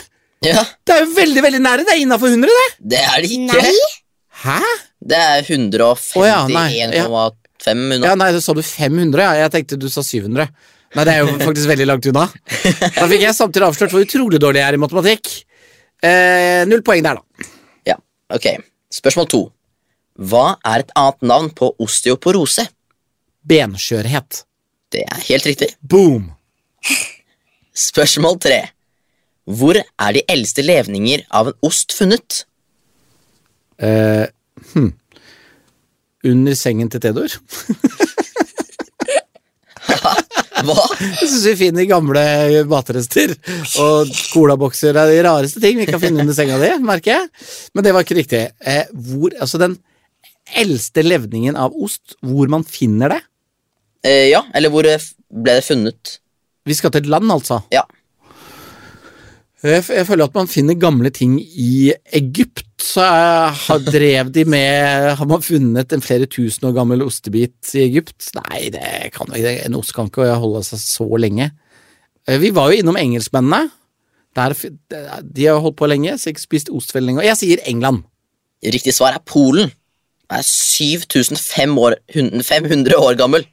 Ja, 0.44 0.64
Det 0.84 0.94
er 0.94 1.04
jo 1.04 1.12
veldig 1.16 1.42
veldig 1.42 1.60
nære. 1.62 1.84
Det 1.86 1.94
er 1.94 2.02
innafor 2.02 2.28
100, 2.28 2.50
det. 2.50 2.90
det 2.90 3.00
er 3.00 3.22
det 3.22 3.30
ikke. 3.30 3.46
Nei! 3.54 3.74
Hæ? 4.44 4.58
Det 5.04 5.16
er 5.20 5.42
151,5 5.46 6.18
oh, 6.20 6.26
ja, 6.26 6.40
nei, 6.50 6.68
ja. 6.76 7.30
Ja, 7.64 8.14
nei, 8.18 8.30
så 8.34 8.42
sa 8.44 8.52
du 8.56 8.60
500, 8.60 9.22
ja. 9.22 9.32
Jeg 9.44 9.52
tenkte 9.54 9.78
du 9.80 9.86
sa 9.92 10.02
700. 10.04 10.48
Nei, 10.94 11.04
det 11.06 11.14
er 11.14 11.24
jo 11.24 11.32
faktisk 11.40 11.70
veldig 11.70 11.86
langt 11.90 12.06
unna. 12.06 12.28
Da 12.94 13.08
fikk 13.10 13.24
jeg 13.24 13.34
samtidig 13.34 13.66
avslørt 13.66 13.94
hvor 13.94 14.04
utrolig 14.04 14.38
dårlig 14.42 14.62
jeg 14.62 14.68
er 14.68 14.76
i 14.76 14.82
matematikk. 14.82 15.32
Eh, 16.04 16.62
null 16.70 16.84
poeng 16.86 17.02
der, 17.02 17.18
da. 17.18 17.48
Ja, 17.90 17.96
ok. 18.36 18.46
Spørsmål 18.94 19.26
to. 19.32 19.42
Hva 20.14 20.54
er 20.62 20.84
et 20.84 20.92
annet 20.98 21.26
navn 21.26 21.50
på 21.56 21.72
osteoporose? 21.82 22.68
Benskjørhet. 23.44 24.44
Det 24.94 25.02
er 25.02 25.26
helt 25.26 25.46
riktig. 25.50 25.72
Boom. 25.82 26.30
Spørsmål 27.74 28.38
tre. 28.44 28.60
Hvor 29.50 29.76
er 29.76 30.10
de 30.14 30.22
eldste 30.30 30.62
levninger 30.62 31.26
av 31.34 31.50
en 31.50 31.58
ost 31.66 31.92
funnet? 31.96 32.44
Eh, 33.82 34.26
hm. 34.72 34.92
Under 36.30 36.54
sengen 36.56 36.88
til 36.92 37.02
Theodor. 37.02 37.30
Hva? 40.68 40.84
Jeg 41.00 41.28
syns 41.28 41.46
vi 41.50 41.54
finner 41.58 41.88
gamle 41.88 42.22
matrester 42.70 43.34
og 43.82 44.12
colabokser 44.32 44.96
er 44.96 45.10
de 45.12 45.22
rareste 45.26 45.62
ting 45.62 45.78
vi 45.80 45.88
kan 45.88 46.02
finne 46.02 46.24
under 46.24 46.36
senga 46.36 46.58
di, 46.62 46.70
merker 46.84 47.16
jeg. 47.16 47.28
Men 47.74 47.86
det 47.86 47.94
var 47.94 48.06
ikke 48.06 48.18
riktig. 48.20 48.42
Eh, 48.64 48.84
hvor, 48.92 49.34
altså 49.40 49.60
den 49.62 49.78
eldste 50.60 51.04
levningen 51.04 51.56
av 51.56 51.74
ost, 51.76 52.16
hvor 52.24 52.50
man 52.52 52.66
finner 52.68 53.16
det? 53.16 53.22
Eh, 54.04 54.28
ja, 54.32 54.44
eller 54.54 54.72
hvor 54.72 54.84
ble 54.84 55.56
det 55.58 55.64
funnet? 55.66 56.18
Vi 56.64 56.76
skal 56.76 56.92
til 56.92 57.04
et 57.04 57.12
land, 57.12 57.30
altså. 57.32 57.60
Ja. 57.74 57.84
Jeg, 59.64 59.80
jeg 59.88 60.04
føler 60.06 60.24
at 60.28 60.34
man 60.36 60.48
finner 60.50 60.74
gamle 60.76 61.08
ting 61.14 61.38
i 61.40 61.92
Egypt. 62.12 62.66
Så 62.84 63.00
er- 63.00 63.48
har 63.56 63.78
drev 63.96 64.28
de 64.34 64.44
med 64.44 65.14
Har 65.16 65.24
man 65.30 65.40
funnet 65.42 65.92
en 65.92 66.02
flere 66.04 66.26
tusen 66.28 66.66
år 66.68 66.72
gammel 66.76 67.00
ostebit 67.02 67.70
i 67.74 67.78
Egypt? 67.86 68.28
Nei, 68.36 68.66
det 68.74 69.12
kan 69.14 69.26
ikke 69.32 69.54
en 69.64 69.74
ost 69.78 69.94
kan 69.96 70.06
ikke 70.10 70.34
holde 70.36 70.60
seg 70.68 70.78
så 70.82 71.06
lenge. 71.16 71.50
Eh, 72.28 72.38
Vi 72.42 72.50
var 72.54 72.68
jo 72.70 72.76
innom 72.82 72.96
engelskmennene. 73.00 73.70
Der, 74.36 74.52
de 75.22 75.44
har 75.46 75.60
holdt 75.62 75.76
på 75.78 75.86
lenge, 75.86 76.16
så 76.18 76.26
jeg 76.26 76.32
har 76.32 76.34
ikke 76.34 76.42
spist 76.48 76.68
ost 76.74 76.90
veldig 76.94 77.06
lenge. 77.12 77.20
Og 77.22 77.26
jeg 77.28 77.36
sier 77.38 77.58
England. 77.70 78.02
Riktig 78.64 78.94
svar 78.96 79.12
er 79.14 79.22
Polen. 79.24 79.70
Den 80.24 80.38
er 80.40 80.42
7500 80.42 82.96
år 82.98 83.14
gammel. 83.20 83.46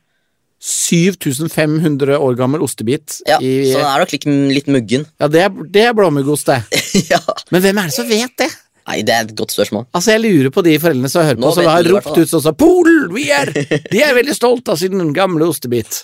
7500 0.62 2.20
år 2.22 2.36
gammel 2.38 2.62
ostebit. 2.62 3.20
Ja, 3.26 3.40
i, 3.42 3.72
Så 3.72 3.80
den 3.80 3.88
er 3.90 4.04
nok 4.04 4.12
litt, 4.14 4.28
litt 4.58 4.68
muggen. 4.70 5.08
ja 5.20 5.30
det, 5.32 5.46
er, 5.48 5.64
det 5.74 5.86
er 5.90 5.96
blåmuggost, 5.98 6.52
det. 6.52 6.84
ja. 7.14 7.22
Men 7.50 7.64
hvem 7.64 7.82
er 7.82 7.90
det 7.90 7.96
som 7.98 8.10
vet 8.10 8.36
det? 8.44 8.50
Nei, 8.92 9.00
det 9.06 9.14
er 9.14 9.26
et 9.28 9.36
godt 9.38 9.54
spørsmål. 9.54 9.86
Altså, 9.94 10.16
Jeg 10.16 10.24
lurer 10.24 10.54
på 10.54 10.64
de 10.66 10.76
foreldrene 10.82 11.10
som 11.10 11.26
hører 11.26 11.38
på, 11.40 11.44
Nå 11.46 11.54
som 11.56 11.70
har 11.70 11.86
ropt 11.90 12.18
ut 12.18 12.30
sånn 12.30 12.44
som 12.46 12.58
Polen! 12.58 13.10
Vi 13.14 13.28
er, 13.34 13.52
de 13.54 14.02
er 14.04 14.14
veldig 14.18 14.36
stolt 14.38 14.70
av 14.74 14.78
sin 14.82 15.14
gamle 15.16 15.50
ostebit. 15.50 16.02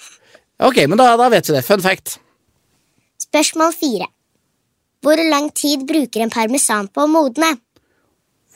Ok, 0.63 0.83
men 0.89 0.97
da, 0.97 1.11
da 1.19 1.29
vet 1.33 1.49
vi 1.49 1.57
det. 1.57 1.63
Fun 1.65 1.83
fact. 1.83 2.17
Spørsmål 3.27 3.73
fire. 3.77 4.09
Hvor 5.05 5.21
lang 5.29 5.51
tid 5.53 5.85
bruker 5.89 6.23
en 6.25 6.33
parmesan 6.33 6.89
på 6.89 7.05
å 7.05 7.11
modne? 7.11 7.53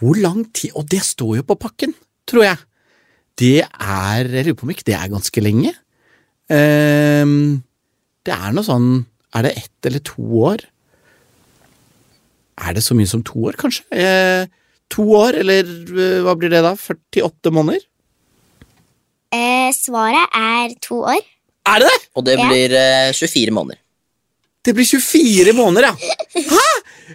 Hvor 0.02 0.18
lang 0.18 0.48
tid 0.58 0.74
Og 0.74 0.88
det 0.90 1.04
står 1.06 1.42
jo 1.42 1.44
på 1.46 1.60
pakken, 1.62 1.94
tror 2.30 2.48
jeg. 2.48 2.62
Det 3.38 3.60
er 3.62 4.26
Jeg 4.26 4.48
lurer 4.48 4.58
på 4.58 4.66
om 4.66 4.74
ikke 4.74 4.88
det 4.90 4.98
er 4.98 5.12
ganske 5.14 5.44
lenge. 5.44 5.76
Ehm, 6.52 7.62
det 8.28 8.34
er 8.36 8.52
noe 8.56 8.66
sånn 8.68 8.90
Er 9.32 9.46
det 9.48 9.54
ett 9.62 9.88
eller 9.88 10.02
to 10.04 10.24
år? 10.44 10.64
Er 12.62 12.74
det 12.76 12.84
så 12.84 12.94
mye 12.98 13.08
som 13.10 13.22
to 13.26 13.40
år, 13.48 13.56
kanskje? 13.58 13.86
Eh, 13.96 14.46
to 14.92 15.06
år, 15.16 15.38
eller 15.40 15.64
eh, 15.64 16.18
hva 16.26 16.34
blir 16.38 16.52
det 16.52 16.60
da? 16.66 16.74
48 16.78 17.54
måneder? 17.56 17.80
Eh, 19.32 19.72
svaret 19.74 20.36
er 20.36 20.76
to 20.84 21.00
år. 21.08 21.22
Er 21.72 21.80
det 21.80 21.88
det? 21.94 22.02
Og 22.20 22.26
det 22.28 22.36
Ja. 22.38 22.50
blir 22.50 22.76
eh, 22.76 23.14
24 23.16 23.56
måneder. 23.56 23.80
Det 24.68 24.76
blir 24.76 24.86
24 24.86 25.54
måneder, 25.58 25.88
ja. 25.90 25.96
Hæ?! 26.52 26.68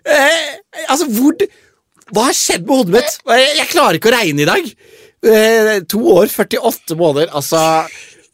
Eh, 0.02 0.56
altså, 0.88 1.06
hvor 1.12 1.36
Hva 2.14 2.24
har 2.30 2.36
skjedd 2.38 2.64
med 2.66 2.76
hodet 2.76 2.92
mitt? 2.96 3.16
Jeg, 3.26 3.56
jeg 3.58 3.68
klarer 3.74 3.96
ikke 3.98 4.10
å 4.12 4.16
regne 4.16 4.42
i 4.44 4.46
dag. 4.48 4.66
Eh, 5.26 5.80
to 5.90 6.00
år, 6.16 6.26
48 6.30 6.94
måneder, 6.96 7.28
altså 7.34 7.60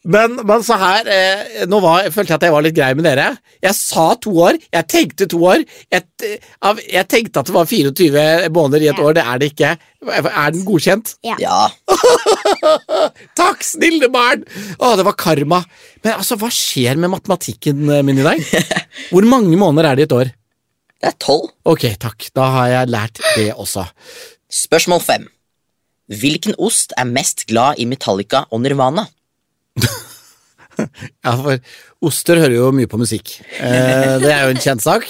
men, 0.04 0.34
men 0.48 0.62
så 0.66 0.74
her 0.80 1.06
eh, 1.06 1.62
Nå 1.70 1.78
var, 1.84 2.08
følte 2.10 2.32
jeg 2.32 2.38
at 2.40 2.46
jeg 2.48 2.54
var 2.54 2.64
litt 2.66 2.74
grei 2.74 2.88
med 2.98 3.04
dere. 3.06 3.28
Jeg 3.62 3.76
sa 3.78 4.08
to 4.18 4.32
år. 4.42 4.58
Jeg 4.74 4.88
tenkte 4.90 5.28
to 5.30 5.38
år. 5.46 5.62
Jeg, 5.94 6.02
jeg 6.90 7.06
tenkte 7.12 7.42
at 7.44 7.46
det 7.50 7.54
var 7.54 7.68
24 7.70 8.24
måneder 8.56 8.82
i 8.82 8.90
et 8.90 8.98
Ja. 8.98 9.04
år. 9.06 9.14
Det 9.18 9.22
er 9.22 9.38
det 9.42 9.50
ikke. 9.52 9.70
Er 10.10 10.50
den 10.56 10.64
godkjent? 10.66 11.14
Ja. 11.22 11.36
Ja, 11.38 11.58
Takk, 13.38 13.62
snille 13.66 14.08
barn! 14.12 14.42
Å, 14.82 14.92
det 14.98 15.04
var 15.06 15.14
karma. 15.18 15.60
Men 16.02 16.16
altså, 16.18 16.34
hva 16.40 16.50
skjer 16.52 16.98
med 16.98 17.12
matematikken 17.14 17.84
eh, 17.90 18.02
min 18.06 18.18
i 18.18 18.26
dag? 18.26 18.42
Hvor 19.12 19.26
mange 19.28 19.54
måneder 19.60 19.92
er 19.92 19.98
det 20.00 20.06
i 20.06 20.10
et 20.10 20.16
år? 20.18 20.32
det 21.02 21.08
er 21.10 21.16
12. 21.18 21.48
Ok, 21.66 21.84
takk. 21.98 22.28
Da 22.34 22.44
har 22.54 22.68
jeg 22.70 22.90
lært 22.94 23.18
det 23.34 23.48
også. 23.58 23.82
Spørsmål 24.54 25.00
5. 25.02 25.24
Hvilken 26.20 26.54
ost 26.62 26.92
er 26.98 27.08
mest 27.10 27.42
glad 27.50 27.80
i 27.82 27.86
Metallica 27.90 28.44
og 28.54 28.60
Nirvana? 28.62 29.08
Ja, 31.22 31.34
for 31.36 31.58
oster 32.08 32.40
hører 32.40 32.56
jo 32.56 32.70
mye 32.74 32.88
på 32.90 32.98
musikk. 33.00 33.34
Eh, 33.60 34.14
det 34.22 34.30
er 34.32 34.46
jo 34.46 34.54
en 34.54 34.62
kjent 34.62 34.82
sak. 34.82 35.04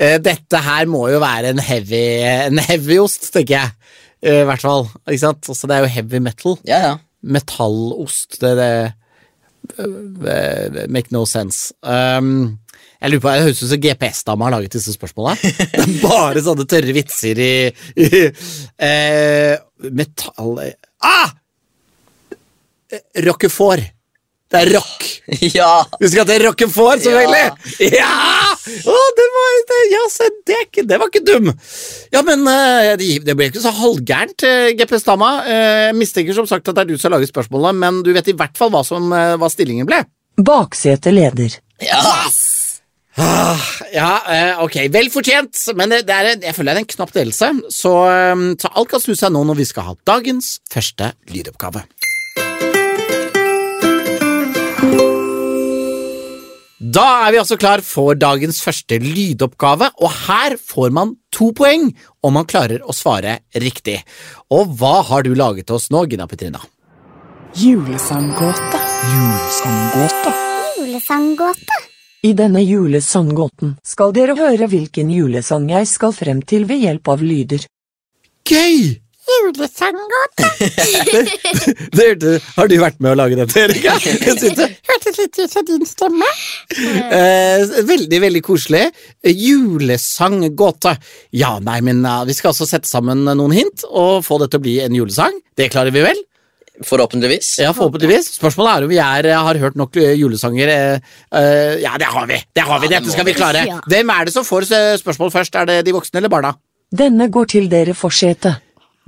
Eh, 0.00 0.16
dette 0.22 0.62
her 0.64 0.88
må 0.90 1.04
jo 1.12 1.20
være 1.22 1.52
en 1.52 1.62
heavy, 1.62 2.04
en 2.48 2.60
heavy 2.62 2.96
ost, 3.02 3.28
tenker 3.34 3.54
jeg. 3.58 3.92
Eh, 4.22 4.42
I 4.42 4.46
hvert 4.48 4.64
fall. 4.64 4.88
Ikke 5.06 5.22
sant? 5.22 5.50
Altså, 5.50 5.68
det 5.68 5.76
er 5.76 5.84
jo 5.84 5.92
heavy 5.98 6.22
metal. 6.24 6.56
Ja, 6.68 6.80
ja. 6.86 6.94
Metallost, 7.22 8.38
det, 8.40 8.54
det, 8.56 9.82
det 10.24 10.86
Make 10.94 11.12
no 11.14 11.24
sense. 11.26 11.74
Um, 11.82 12.58
jeg 12.98 13.12
lurer 13.12 13.22
på, 13.22 13.32
Det 13.34 13.46
høres 13.46 13.62
ut 13.62 13.72
som 13.72 13.82
GPS-dama 13.82 14.46
har 14.46 14.54
laget 14.56 14.78
disse 14.78 14.94
spørsmåla. 14.94 15.34
Det 15.42 15.82
er 15.84 15.98
bare 16.02 16.42
sånne 16.42 16.66
tørre 16.70 16.94
vitser 16.94 17.38
i, 17.42 17.52
i 17.98 18.08
uh, 18.24 19.90
Metall 19.90 20.62
Ah! 21.02 21.34
Eh, 22.92 23.02
Roquefort. 23.26 23.94
Det 24.48 24.62
er 24.64 24.70
rock. 24.78 25.04
Ja! 25.58 25.82
Husker 26.00 26.22
at 26.22 26.28
det 26.30 26.38
er 26.38 26.44
Roquefort, 26.46 27.02
selvfølgelig! 27.04 27.90
Ja! 27.92 28.14
Å, 28.88 28.94
den 29.18 29.34
var, 29.34 29.58
det, 29.68 29.80
ja, 29.92 30.00
se, 30.12 30.28
det, 30.48 30.56
det 30.88 30.96
var 31.02 31.10
ikke 31.10 31.20
dum. 31.28 31.50
Ja, 32.14 32.22
men 32.24 32.46
eh, 32.48 32.94
det, 33.00 33.10
det 33.26 33.34
ble 33.36 33.50
ikke 33.50 33.60
så 33.60 33.74
halvgærent, 33.76 34.44
uh, 34.48 34.70
GPS-dama. 34.78 35.28
Eh, 35.44 35.82
Jeg 35.90 35.98
mistenker 36.00 36.36
som 36.36 36.48
sagt 36.48 36.68
at 36.72 36.78
det 36.78 36.86
er 36.86 36.88
du 36.88 36.96
som 36.96 37.10
har 37.10 37.18
laget 37.18 37.32
spørsmålet, 37.34 37.76
men 37.76 38.00
du 38.06 38.08
vet 38.16 38.32
i 38.32 38.36
hvert 38.40 38.56
fall 38.56 38.72
hva, 38.72 38.80
som, 38.88 39.12
eh, 39.12 39.34
hva 39.40 39.52
stillingen 39.52 39.88
ble. 39.88 40.00
Baksete 40.40 41.12
leder. 41.12 41.60
ja. 41.84 42.00
Ja, 43.92 44.10
eh, 44.30 44.60
ok, 44.62 44.76
vel 44.94 45.08
fortjent, 45.10 45.58
men 45.76 45.90
det, 45.90 46.04
det 46.06 46.14
er, 46.14 46.28
jeg 46.38 46.54
føler 46.54 46.76
det 46.76 46.78
er 46.78 46.84
en 46.84 46.90
knapp 46.92 47.12
delelse, 47.16 47.48
så, 47.74 47.92
eh, 48.06 48.42
så 48.62 48.70
alt 48.78 48.92
kan 48.92 49.02
snu 49.02 49.16
seg 49.18 49.32
nå 49.34 49.42
når 49.48 49.58
vi 49.58 49.66
skal 49.66 49.88
ha 49.90 49.94
dagens 50.06 50.52
første 50.70 51.10
lydoppgave. 51.32 51.82
Da 56.78 57.04
er 57.26 57.32
vi 57.34 57.38
altså 57.40 57.56
klar 57.58 57.80
for 57.82 58.14
dagens 58.14 58.60
første 58.62 59.00
lydoppgave, 59.02 59.88
og 59.98 60.12
her 60.28 60.54
får 60.62 60.92
man 60.94 61.16
to 61.34 61.50
poeng 61.50 61.88
om 62.22 62.36
man 62.38 62.46
klarer 62.46 62.84
å 62.86 62.94
svare 62.94 63.40
riktig. 63.58 63.96
Og 64.54 64.76
hva 64.78 65.00
har 65.08 65.26
du 65.26 65.32
laget 65.34 65.66
til 65.66 65.78
oss 65.80 65.88
nå, 65.90 66.04
Gina 66.06 66.28
Petrina? 66.30 66.62
Julesanggåte. 67.58 68.78
Julesanggåte. 69.10 70.36
Julesanggåte. 70.78 71.82
I 72.22 72.32
denne 72.38 72.62
julesanggåten 72.62 73.74
skal 73.86 74.14
dere 74.14 74.38
høre 74.38 74.70
hvilken 74.70 75.10
julesang 75.10 75.66
jeg 75.70 75.90
skal 75.90 76.14
frem 76.14 76.46
til 76.46 76.66
ved 76.70 76.82
hjelp 76.86 77.10
av 77.10 77.26
lyder. 77.26 77.66
Gøy! 78.46 79.07
Julesanggåte. 79.28 80.46
Det 81.98 82.04
hørte, 82.04 82.32
har 82.56 82.68
du 82.70 82.74
vært 82.80 82.98
med 83.02 83.12
å 83.12 83.16
lage 83.18 83.36
dette, 83.38 83.64
Erika? 83.66 83.94
Hørtes 84.88 85.18
litt 85.20 85.38
ut 85.40 85.52
som 85.52 85.66
din 85.68 85.84
stemme. 85.88 86.28
Eh, 86.78 87.64
veldig, 87.88 88.20
veldig 88.24 88.42
koselig. 88.46 88.86
Julesanggåte. 89.28 90.96
Ja, 91.36 91.56
nei, 91.62 91.80
men 91.84 92.04
eh, 92.06 92.24
vi 92.28 92.36
skal 92.36 92.52
altså 92.54 92.66
sette 92.68 92.88
sammen 92.90 93.26
noen 93.28 93.54
hint 93.56 93.84
og 93.88 94.24
få 94.26 94.40
det 94.42 94.50
til 94.52 94.60
å 94.62 94.64
bli 94.66 94.78
en 94.84 94.96
julesang. 94.96 95.36
Det 95.58 95.70
klarer 95.72 95.94
vi 95.94 96.04
vel? 96.06 96.24
Forhåpentligvis. 96.86 97.56
Ja, 97.58 97.72
forhåpentligvis. 97.74 98.28
Spørsmålet 98.38 98.70
er 98.76 98.84
om 98.86 98.92
vi 98.92 99.00
er, 99.02 99.28
har 99.34 99.58
hørt 99.64 99.78
nok 99.80 99.96
eh, 99.98 100.12
julesanger. 100.18 100.70
eh, 100.70 101.16
eh, 101.34 101.74
ja, 101.82 101.96
det 101.98 102.06
har 102.12 102.28
vi! 102.30 102.38
Det 102.54 102.64
har 102.68 102.78
vi, 102.82 102.86
Ja, 102.92 103.00
Dette 103.00 103.14
skal 103.16 103.26
vi 103.26 103.34
klare. 103.34 103.64
Hvem 103.90 104.12
er 104.14 104.28
det 104.28 104.34
som 104.36 104.46
får 104.46 104.68
eh, 104.70 104.92
spørsmål 105.00 105.32
først? 105.34 105.58
Er 105.58 105.66
det 105.72 105.80
de 105.88 105.96
voksne 105.96 106.22
eller 106.22 106.32
barna? 106.32 106.54
Denne 106.94 107.26
går 107.28 107.50
til 107.50 107.66
dere 107.68 107.92
forsete. 107.98 108.54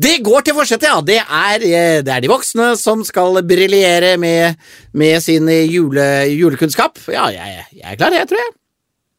Det 0.01 0.21
går 0.25 0.45
til 0.47 0.57
forsetet, 0.57 0.89
ja. 0.89 1.01
Det 1.05 1.19
er, 1.21 1.65
eh, 1.67 1.99
det 2.05 2.13
er 2.15 2.23
de 2.25 2.31
voksne 2.31 2.71
som 2.81 3.03
skal 3.05 3.43
briljere 3.45 4.15
med, 4.17 4.57
med 4.97 5.21
sin 5.21 5.49
eh, 5.49 5.67
jule, 5.69 6.25
julekunnskap. 6.33 6.97
Ja, 7.13 7.27
jeg, 7.35 7.67
jeg 7.77 7.85
er 7.93 7.99
klar, 8.01 8.17
jeg, 8.17 8.29
tror 8.31 8.41
jeg. 8.41 8.55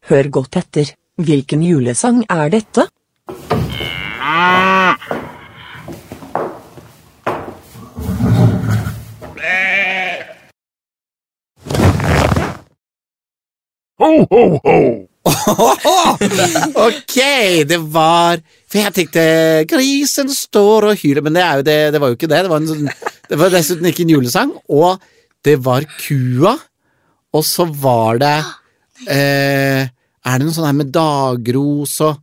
Hør 0.10 0.32
godt 0.40 0.58
etter. 0.58 0.96
Hvilken 1.22 1.62
julesang 1.62 2.24
er 2.30 2.50
dette? 2.50 2.88
Ho, 14.02 14.12
ho, 14.32 14.42
ho! 14.66 14.78
ok, 16.88 17.18
det 17.70 17.78
var 17.94 18.42
For 18.72 18.80
jeg 18.80 18.96
tenkte 18.96 19.24
grisen 19.68 20.30
står 20.32 20.86
og 20.88 21.02
hyler, 21.02 21.24
men 21.26 21.36
det, 21.36 21.44
er 21.44 21.60
jo 21.60 21.66
det, 21.68 21.80
det 21.92 22.00
var 22.00 22.12
jo 22.12 22.16
ikke 22.16 22.30
det. 22.32 22.40
Det 22.46 22.52
var, 22.52 22.62
en 22.62 22.70
sånn, 22.70 22.88
det 23.28 23.40
var 23.42 23.52
dessuten 23.52 23.90
ikke 23.90 24.06
en 24.06 24.14
julesang, 24.14 24.54
og 24.72 25.04
det 25.44 25.58
var 25.66 25.84
kua, 26.00 26.54
og 27.36 27.44
så 27.48 27.66
var 27.66 28.20
det 28.22 28.38
eh, 29.10 29.84
Er 29.88 30.38
det 30.38 30.46
noe 30.46 30.56
sånn 30.56 30.68
her 30.68 30.76
med 30.78 30.92
dagros 30.94 31.96
og 32.04 32.20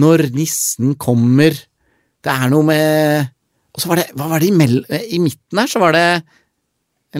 Når 0.00 0.30
nissen 0.32 0.94
kommer 0.96 1.52
Det 1.52 2.32
er 2.32 2.48
noe 2.48 2.64
med 2.64 3.28
Og 3.76 3.82
så 3.82 3.90
var 3.92 4.00
det 4.00 4.06
Hva 4.16 4.30
var 4.32 4.40
det 4.40 4.48
i, 4.48 4.56
mell, 4.56 4.80
i 4.88 5.20
midten 5.20 5.60
her? 5.60 5.68
Så 5.68 5.82
var 5.84 5.92
det 5.92 6.06
En 6.08 6.24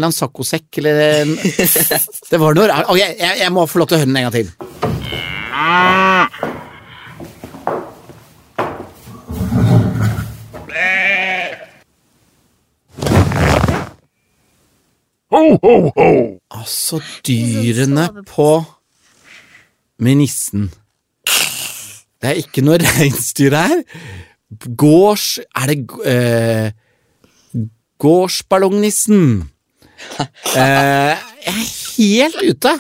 eller 0.00 0.08
annen 0.08 0.16
saccosekk 0.16 0.80
eller 0.80 0.94
en 1.20 1.37
Det 2.32 2.40
var 2.40 2.56
noe 2.56 2.68
rart. 2.73 2.88
Ok, 2.88 2.99
jeg, 3.04 3.35
jeg 3.44 3.52
må 3.52 3.68
få 3.68 3.85
lov 3.85 3.92
til 3.92 3.99
å 3.99 4.02
høre 4.02 4.11
den 4.11 4.20
en 4.20 4.30
gang 4.30 4.38
til. 4.40 4.49
Altså, 16.59 17.00
dyrene 17.26 18.09
på 18.28 18.50
med 19.99 20.21
nissen. 20.21 20.68
Det 22.18 22.30
er 22.33 22.40
ikke 22.42 22.64
noe 22.66 22.80
reinsdyr 22.85 23.57
her. 23.57 23.83
Gårds... 24.78 25.38
Er 25.57 25.71
det 25.71 25.78
eh, 26.09 26.73
Gårdsballongnissen. 27.99 29.23
Eh, 30.54 31.14
jeg 31.42 31.50
er 31.50 31.64
helt 31.99 32.37
ute. 32.47 32.71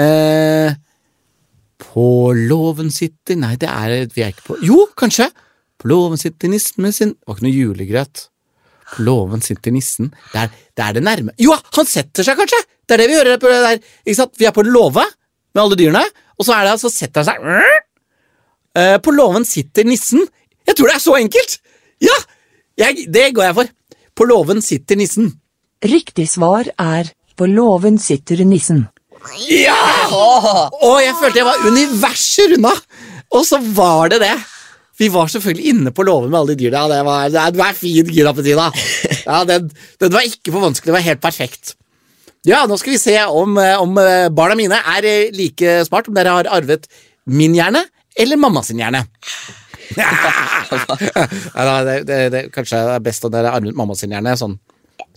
Eh, 0.00 0.70
på 1.78 2.06
låven 2.32 2.88
sitter 2.92 3.36
Nei, 3.36 3.52
det 3.60 3.68
er 3.68 4.08
vi 4.14 4.24
er 4.24 4.32
ikke 4.32 4.46
på 4.46 4.56
Jo, 4.64 4.86
kanskje. 4.96 5.28
På 5.78 5.90
låven 5.92 6.20
sitter 6.20 6.48
nissen 6.48 6.82
med 6.82 6.96
sin 6.96 7.12
Det 7.12 7.28
var 7.28 7.36
ikke 7.36 7.46
noe 7.46 7.52
julegrøt. 7.54 8.24
På 8.94 9.02
låven 9.04 9.42
sitter 9.44 9.74
nissen. 9.74 10.08
Det 10.32 10.40
er, 10.46 10.52
det 10.76 10.84
er 10.84 10.96
det 10.96 11.02
nærme 11.04 11.34
Jo, 11.40 11.52
han 11.76 11.86
setter 11.88 12.24
seg, 12.24 12.38
kanskje! 12.40 12.60
Det 12.88 12.96
er 12.96 13.02
det 13.02 13.08
vi 13.10 13.18
hører 13.18 13.40
på 13.42 13.50
det 13.52 13.58
der. 13.64 13.80
Ikke 14.06 14.16
sant? 14.22 14.32
Vi 14.40 14.46
er 14.48 14.54
på 14.56 14.64
en 14.64 14.70
låve 14.72 15.04
med 15.54 15.62
alle 15.62 15.76
dyrene, 15.76 16.04
og 16.38 16.46
så 16.46 16.54
er 16.56 16.64
det 16.64 16.72
altså 16.76 16.90
setter 16.92 17.24
han 17.24 17.28
seg 17.32 17.84
Eh, 18.78 18.98
På 19.02 19.10
låven 19.10 19.44
sitter 19.48 19.84
nissen. 19.88 20.20
Jeg 20.68 20.76
tror 20.76 20.88
det 20.90 20.94
er 20.98 21.02
så 21.02 21.16
enkelt! 21.18 21.58
Ja! 22.04 22.14
Jeg, 22.78 23.08
det 23.10 23.24
går 23.34 23.48
jeg 23.48 23.56
for. 23.56 23.70
På 24.14 24.26
låven 24.28 24.60
sitter 24.62 24.96
nissen. 25.00 25.32
Riktig 25.82 26.28
svar 26.30 26.68
er 26.78 27.10
På 27.36 27.48
låven 27.50 27.98
sitter 27.98 28.44
nissen. 28.46 28.84
Ja! 29.50 29.76
Og 30.12 31.00
jeg 31.02 31.16
følte 31.18 31.40
jeg 31.42 31.48
var 31.48 31.64
universet 31.66 32.54
unna! 32.58 32.72
Og 33.34 33.42
så 33.44 33.58
var 33.76 34.08
det 34.12 34.20
det. 34.22 34.34
Vi 34.98 35.08
var 35.14 35.28
selvfølgelig 35.30 35.72
inne 35.72 35.92
på 35.94 36.02
låven 36.06 36.30
med 36.32 36.40
alle 36.40 36.54
de 36.56 36.64
dyra. 36.64 36.84
Ja, 36.84 36.88
det 36.90 37.02
var, 37.06 37.28
det 37.30 37.40
er- 37.42 37.52
du 37.54 37.60
er 37.62 37.76
fin, 37.78 38.08
Gina 38.10 38.32
Petina. 38.34 38.68
Ja, 39.28 39.42
den, 39.46 39.68
den 40.00 40.12
var 40.14 40.26
ikke 40.26 40.50
for 40.54 40.64
vanskelig, 40.64 40.90
det 40.90 40.96
var 40.96 41.06
helt 41.06 41.20
perfekt. 41.22 41.74
Ja, 42.48 42.62
nå 42.70 42.78
skal 42.80 42.94
vi 42.94 42.98
se 43.02 43.14
om, 43.26 43.58
eh, 43.60 43.76
om 43.82 43.98
eh, 44.00 44.28
barna 44.32 44.54
mine 44.58 44.78
er 44.96 45.04
eh, 45.06 45.30
like 45.36 45.84
smart, 45.86 46.08
om 46.08 46.14
dere 46.16 46.32
har 46.38 46.48
arvet 46.58 46.86
min 47.28 47.54
hjerne 47.54 47.82
eller 48.18 48.36
mamma 48.40 48.62
sin 48.66 48.78
hjerne. 48.80 49.04
Ja, 49.98 51.64
da, 51.64 51.74
det, 51.84 51.96
det, 52.08 52.18
det, 52.32 52.42
kanskje 52.54 52.80
det 52.88 52.94
er 52.98 53.04
best 53.04 53.24
om 53.26 53.32
dere 53.34 53.52
arvet 53.56 53.76
mamma 53.76 53.94
sin 53.98 54.12
hjerne, 54.14 54.34
sånn, 54.38 54.56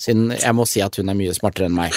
siden 0.02 0.32
jeg 0.36 0.56
må 0.58 0.66
si 0.70 0.82
at 0.84 0.98
hun 1.00 1.10
er 1.12 1.18
mye 1.18 1.34
smartere 1.38 1.70
enn 1.70 1.78
meg. 1.78 1.96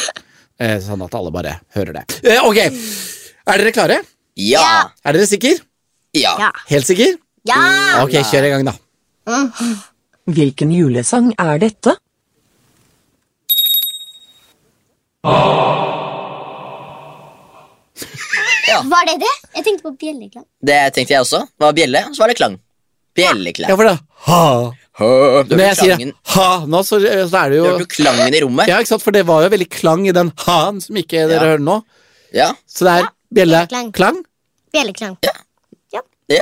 Eh, 0.62 0.76
Sånn 0.84 1.02
at 1.02 1.14
alle 1.18 1.32
bare 1.34 1.56
hører 1.74 1.96
det. 1.96 2.04
Eh, 2.30 2.38
Ok, 2.46 2.60
er 2.62 3.58
dere 3.60 3.72
klare? 3.74 3.96
Ja. 4.38 4.62
Er 5.02 5.16
dere 5.16 5.26
sikre? 5.26 5.56
Ja. 6.14 6.36
Ja. 6.38 6.50
Helt 6.70 6.86
sikre? 6.86 7.08
Ja! 7.48 7.60
Ok, 8.02 8.14
kjør 8.30 8.46
i 8.48 8.52
gang, 8.54 8.64
da. 8.70 8.74
Hvilken 10.34 10.70
julesang 10.72 11.32
er 11.38 11.58
dette? 11.60 11.96
Var 18.84 19.06
det 19.08 19.16
det? 19.22 19.32
Jeg 19.54 19.64
tenkte 19.66 19.84
på 19.86 19.92
bjelleklang. 20.00 20.44
Det 20.64 20.78
tenkte 20.96 21.14
jeg 21.14 21.22
også. 21.24 21.42
Det 21.46 21.64
var 21.66 21.76
bjelle, 21.76 22.00
og 22.08 22.16
så 22.16 22.24
var 22.24 22.32
det 22.32 22.38
klang. 22.40 22.56
Bjelleklang. 23.14 23.70
Ja, 23.70 23.76
for 23.78 23.88
det 23.88 23.94
ha. 24.26 24.40
ha. 25.00 25.10
Når 25.50 25.62
jeg 25.62 25.78
sier 25.78 26.12
ha 26.34 26.48
nå, 26.70 26.80
så, 26.86 26.98
så 27.02 27.40
er 27.44 27.52
det 27.52 27.60
jo 27.60 27.66
hørte 27.68 27.84
du 27.86 27.92
klangen 27.94 28.34
i 28.34 28.42
rommet? 28.42 28.70
Ja, 28.70 28.80
ikke 28.82 28.94
sant, 28.94 29.04
for 29.04 29.14
det 29.14 29.24
var 29.28 29.44
jo 29.46 29.52
veldig 29.54 29.68
klang 29.72 30.06
i 30.08 30.14
den 30.16 30.32
ha-en 30.46 30.80
som 30.82 30.98
ikke 31.00 31.26
dere 31.28 31.36
Ja. 31.38 31.42
hører 31.46 31.64
nå. 31.68 31.78
Ja. 32.34 32.48
Så 32.66 32.86
det 32.88 32.94
er 32.96 33.08
bjelle, 33.34 33.62
bjelleklang. 33.70 33.92
klang. 33.94 34.22
Bjelleklang. 34.74 35.16
ja. 35.28 35.34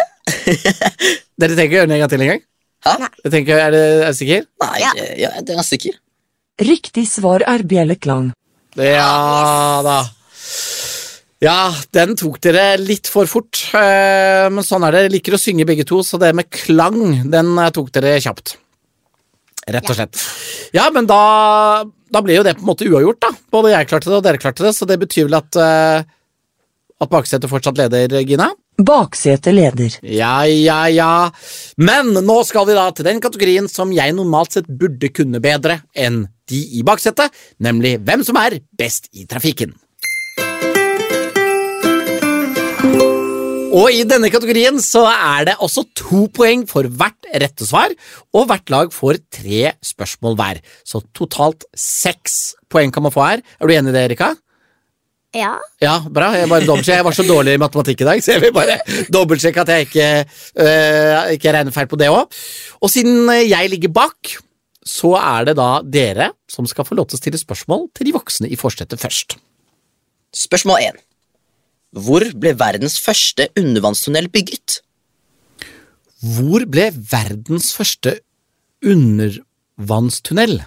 Dere 1.43 1.57
tenker 1.59 1.75
å 1.75 1.79
gjøre 1.83 1.91
det 1.91 1.97
en 1.99 2.03
gang 2.05 2.13
til 2.13 2.25
en 2.25 2.31
gang? 2.33 2.43
Hæ? 2.83 2.95
Tenker, 3.31 3.59
Er 3.63 3.75
dere 3.75 3.91
er 3.93 4.01
dere 4.03 4.15
sikre? 4.19 4.41
Nei, 4.63 4.73
Ja. 4.83 4.93
ja. 4.99 5.31
jeg 5.39 5.57
er 5.59 5.67
sikker. 5.67 5.99
Riktig 6.63 7.05
svar 7.11 7.45
er 7.49 7.63
bjelleklang. 7.67 8.33
Ja 8.79 9.83
da. 9.85 9.99
Ja, 11.43 11.73
den 11.95 12.15
tok 12.19 12.37
dere 12.45 12.77
litt 12.79 13.09
for 13.11 13.27
fort. 13.27 13.59
eh, 13.75 14.49
Men 14.53 14.63
sånn 14.67 14.85
er 14.87 14.93
det. 14.95 15.01
Jeg 15.09 15.13
liker 15.17 15.35
å 15.35 15.41
synge 15.43 15.67
begge 15.67 15.85
to, 15.89 16.03
så 16.07 16.19
det 16.23 16.31
med 16.39 16.51
klang, 16.55 17.29
den 17.31 17.59
eh, 17.59 17.71
tok 17.75 17.91
dere 17.95 18.15
kjapt. 18.23 18.57
Rett 19.73 19.91
og 19.91 19.95
slett. 19.99 20.19
Ja, 20.75 20.89
men 20.95 21.07
da, 21.07 21.85
da 22.11 22.23
ble 22.23 22.35
jo 22.39 22.43
det 22.47 22.57
på 22.59 22.63
en 22.65 22.71
måte 22.71 22.87
uavgjort, 22.87 23.21
da. 23.23 23.31
Både 23.55 23.71
jeg 23.75 23.89
klarte 23.91 24.11
det, 24.11 24.17
og 24.21 24.25
dere 24.27 24.41
klarte 24.43 24.65
det, 24.67 24.73
så 24.75 24.87
det 24.91 24.99
betyr 25.03 25.27
vel 25.29 25.39
at 25.39 25.59
eh, 25.59 26.03
At 27.03 27.11
baksetet 27.11 27.51
fortsatt 27.51 27.79
leder, 27.79 28.15
Gina? 28.23 28.53
Baksetet 28.81 29.53
leder. 29.53 29.99
Ja, 30.01 30.47
ja, 30.49 30.87
ja. 30.89 31.31
Men 31.77 32.15
nå 32.25 32.39
skal 32.49 32.67
vi 32.69 32.77
da 32.79 32.89
til 32.97 33.07
den 33.07 33.21
kategorien 33.23 33.69
som 33.69 33.93
jeg 33.93 34.17
normalt 34.17 34.57
sett 34.57 34.71
burde 34.71 35.13
kunne 35.13 35.43
bedre 35.45 35.83
enn 35.93 36.25
de 36.51 36.63
i 36.79 36.83
baksetet, 36.87 37.33
nemlig 37.63 37.99
hvem 38.03 38.25
som 38.27 38.39
er 38.41 38.61
best 38.79 39.11
i 39.13 39.29
trafikken. 39.29 39.77
Og 43.73 43.89
i 43.89 44.03
denne 44.05 44.29
kategorien 44.29 44.77
så 44.85 45.07
er 45.09 45.47
det 45.49 45.55
også 45.65 45.87
to 45.97 46.27
poeng 46.37 46.67
for 46.69 46.85
hvert 46.85 47.29
rette 47.41 47.65
svar, 47.65 47.93
og 48.37 48.51
hvert 48.51 48.73
lag 48.73 48.93
får 48.93 49.23
tre 49.33 49.71
spørsmål 49.81 50.37
hver. 50.37 50.61
Så 50.85 51.01
totalt 51.17 51.65
seks 51.73 52.55
poeng 52.73 52.93
kan 52.93 53.07
man 53.07 53.15
få 53.15 53.25
her. 53.25 53.45
Er 53.61 53.69
du 53.69 53.73
enig 53.73 53.95
i 53.95 53.97
det, 53.97 54.05
Erika? 54.11 54.35
Ja. 55.33 55.55
Ja, 55.81 55.95
bra. 56.13 56.29
Jeg, 56.37 56.49
bare 56.51 56.83
jeg 56.85 57.05
var 57.07 57.17
så 57.17 57.25
dårlig 57.25 57.57
i 57.57 57.61
matematikk 57.61 58.03
i 58.05 58.09
dag, 58.09 58.21
så 58.25 58.35
jeg 58.35 58.43
vil 58.45 58.53
bare 58.53 58.77
dobbeltsjekke 59.15 59.63
at 59.65 59.71
jeg 59.73 59.87
ikke, 59.89 60.09
øh, 60.61 61.31
ikke 61.39 61.55
regner 61.57 61.75
feil 61.75 61.89
på 61.89 61.99
det 62.01 62.11
òg. 62.13 62.43
Og 62.85 62.93
siden 62.93 63.31
jeg 63.49 63.71
ligger 63.73 63.95
bak, 63.97 64.35
så 64.85 65.15
er 65.17 65.49
det 65.49 65.57
da 65.57 65.71
dere 65.87 66.33
som 66.51 66.69
skal 66.69 66.85
få 66.85 66.99
lov 66.99 67.09
til 67.09 67.17
å 67.17 67.23
stille 67.23 67.41
spørsmål 67.41 67.89
til 67.97 68.11
de 68.11 68.15
voksne 68.17 68.51
i 68.53 68.59
forsetet 68.61 69.01
først. 69.01 69.39
Spørsmål 70.37 70.85
1. 70.91 71.01
Hvor 72.03 72.25
ble 72.41 72.55
verdens 72.57 72.99
første 73.01 73.49
undervannstunnel 73.59 74.29
bygget? 74.33 74.81
Hvor 76.23 76.65
ble 76.69 76.91
verdens 76.93 77.73
første 77.77 78.19
undervannstunnel? 78.85 80.61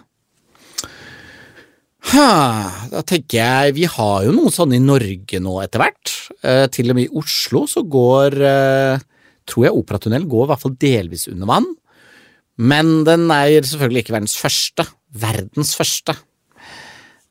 Da 2.13 3.01
tenker 3.07 3.39
jeg 3.39 3.75
Vi 3.79 3.87
har 3.89 4.25
jo 4.27 4.33
noen 4.35 4.53
sånne 4.53 4.77
i 4.77 4.83
Norge 4.83 5.41
nå 5.41 5.55
etter 5.63 5.81
hvert. 5.81 6.13
Eh, 6.45 6.65
til 6.73 6.91
og 6.91 6.99
med 6.99 7.07
i 7.07 7.21
Oslo 7.21 7.65
så 7.69 7.81
går 7.81 8.37
eh, 8.45 9.01
Tror 9.45 9.67
jeg 9.67 9.77
Operatunnelen 9.77 10.29
går 10.29 10.45
i 10.45 10.51
hvert 10.51 10.63
fall 10.63 10.77
delvis 10.81 11.27
under 11.31 11.49
vann. 11.49 11.67
Men 12.57 13.03
den 13.05 13.27
er 13.33 13.59
selvfølgelig 13.67 14.05
ikke 14.05 14.15
verdens 14.15 14.37
første. 14.39 14.87
Verdens 15.15 15.75
første. 15.77 16.15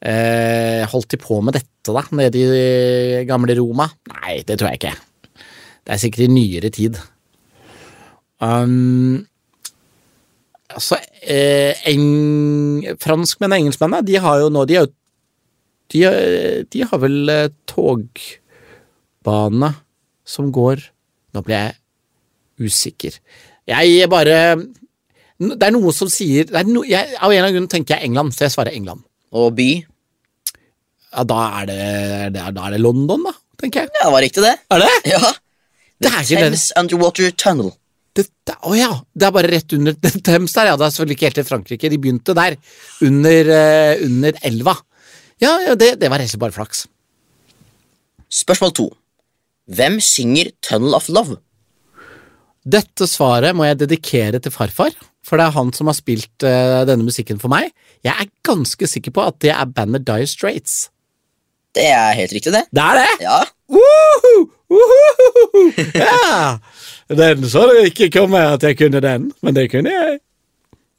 Eh, 0.04 0.84
holdt 0.92 1.14
de 1.14 1.18
på 1.18 1.40
med 1.40 1.56
dette, 1.56 1.88
da, 1.88 2.04
nede 2.12 2.44
i 2.44 3.24
gamle 3.26 3.56
Roma? 3.56 3.88
Nei, 4.12 4.42
det 4.46 4.58
tror 4.60 4.70
jeg 4.70 4.82
ikke. 4.82 4.94
Det 5.84 5.94
er 5.94 6.00
sikkert 6.00 6.26
i 6.26 6.32
nyere 6.32 6.70
tid. 6.72 7.00
Um, 8.44 9.24
altså, 10.74 10.98
eh, 11.22 11.72
eng, 11.90 12.84
franskmenn 13.02 13.54
og 13.54 13.62
engelskmennene, 13.62 14.06
de 14.06 14.20
har 14.20 14.42
jo 14.42 14.50
nå 14.52 14.64
De, 14.68 14.78
jo, 14.78 14.87
de, 15.94 16.04
de 16.70 16.84
har 16.90 17.02
vel 17.02 17.32
eh, 17.32 17.52
togbane 17.70 19.74
som 20.24 20.52
går 20.54 20.90
Nå 21.34 21.40
ble 21.42 21.56
jeg 21.58 21.74
usikker. 22.62 23.16
Jeg 23.66 24.06
bare 24.06 24.37
Det 25.34 25.66
er 25.66 25.72
noe 25.74 25.90
som 25.96 26.06
sier 26.12 26.46
det 26.46 26.60
er 26.60 26.68
no, 26.68 26.84
jeg, 26.87 27.16
Av 27.18 27.26
en 27.26 27.34
eller 27.34 27.48
annen 27.48 27.56
grunn 27.56 27.72
tenker 27.72 27.96
jeg 27.96 28.10
England, 28.10 28.37
så 28.37 28.46
jeg 28.46 28.54
svarer 28.54 28.76
England. 28.76 29.02
Og 29.34 29.50
by? 29.56 29.70
Ja, 31.14 31.22
da 31.26 31.40
er 31.60 31.70
det, 31.70 31.80
da 32.34 32.50
er 32.50 32.74
det 32.74 32.82
London, 32.82 33.26
da, 33.26 33.34
tenker 33.60 33.84
jeg. 33.84 33.92
Ja, 33.94 34.06
det 34.06 34.12
var 34.14 34.24
riktig, 34.24 34.44
det. 34.46 34.54
Er 34.74 34.82
det? 34.82 34.92
Ja. 35.14 35.32
Det 36.02 36.10
er. 36.10 36.24
Thames 36.26 36.68
Underwater 36.78 37.30
Tunnel. 37.38 37.70
Det, 38.14 38.29
det, 38.46 38.55
å 38.62 38.74
ja, 38.79 38.90
det 39.11 39.27
er 39.27 39.35
bare 39.35 39.50
rett 39.50 39.74
under 39.74 39.96
Thames 40.27 40.55
der, 40.55 40.70
ja. 40.70 40.74
Det 40.79 40.87
er 40.87 40.92
selvfølgelig 40.94 41.18
ikke 41.18 41.31
helt 41.31 41.38
til 41.40 41.48
Frankrike. 41.48 41.90
De 41.90 42.00
begynte 42.00 42.37
der, 42.38 42.59
under, 43.07 43.50
uh, 43.50 44.05
under 44.07 44.38
elva. 44.46 44.77
Ja, 45.42 45.57
ja 45.66 45.74
det, 45.79 45.96
det 46.03 46.11
var 46.12 46.22
rett 46.22 46.31
og 46.31 46.37
slett 46.37 46.44
bare 46.44 46.57
flaks. 46.57 46.85
Spørsmål 48.35 48.77
to. 48.79 48.87
Hvem 49.74 49.98
synger 50.05 50.53
Tunnel 50.62 50.94
of 50.96 51.11
Love? 51.11 51.40
Dette 52.64 53.09
svaret 53.11 53.57
må 53.57 53.66
jeg 53.66 53.83
dedikere 53.83 54.40
til 54.40 54.53
farfar, 54.55 54.94
for 55.24 55.40
det 55.40 55.48
er 55.48 55.57
han 55.57 55.72
som 55.77 55.90
har 55.90 55.96
spilt 55.98 56.46
uh, 56.46 56.85
denne 56.88 57.05
musikken 57.05 57.40
for 57.42 57.53
meg. 57.53 57.74
Jeg 58.05 58.14
er 58.14 58.33
ganske 58.46 58.88
sikker 58.88 59.12
på 59.16 59.24
at 59.27 59.40
det 59.44 59.53
er 59.53 59.70
bandet 59.74 60.07
Dire 60.07 60.29
Straits. 60.31 60.85
Det 61.74 61.88
er 61.90 62.14
helt 62.14 62.33
riktig, 62.37 62.53
det. 62.55 62.62
Det 62.70 62.85
er 62.85 63.00
det! 63.03 63.09
Ja. 63.24 63.40
Woohoo! 63.74 64.46
Ja! 66.04 66.58
Den 67.08 67.44
så 67.50 67.66
du 67.68 67.82
ikke 67.84 68.08
komme 68.14 68.40
at 68.54 68.64
jeg 68.64 68.78
kunne 68.80 69.02
den, 69.04 69.28
men 69.44 69.56
det 69.56 69.68
kunne 69.72 69.92
jeg. 69.92 70.18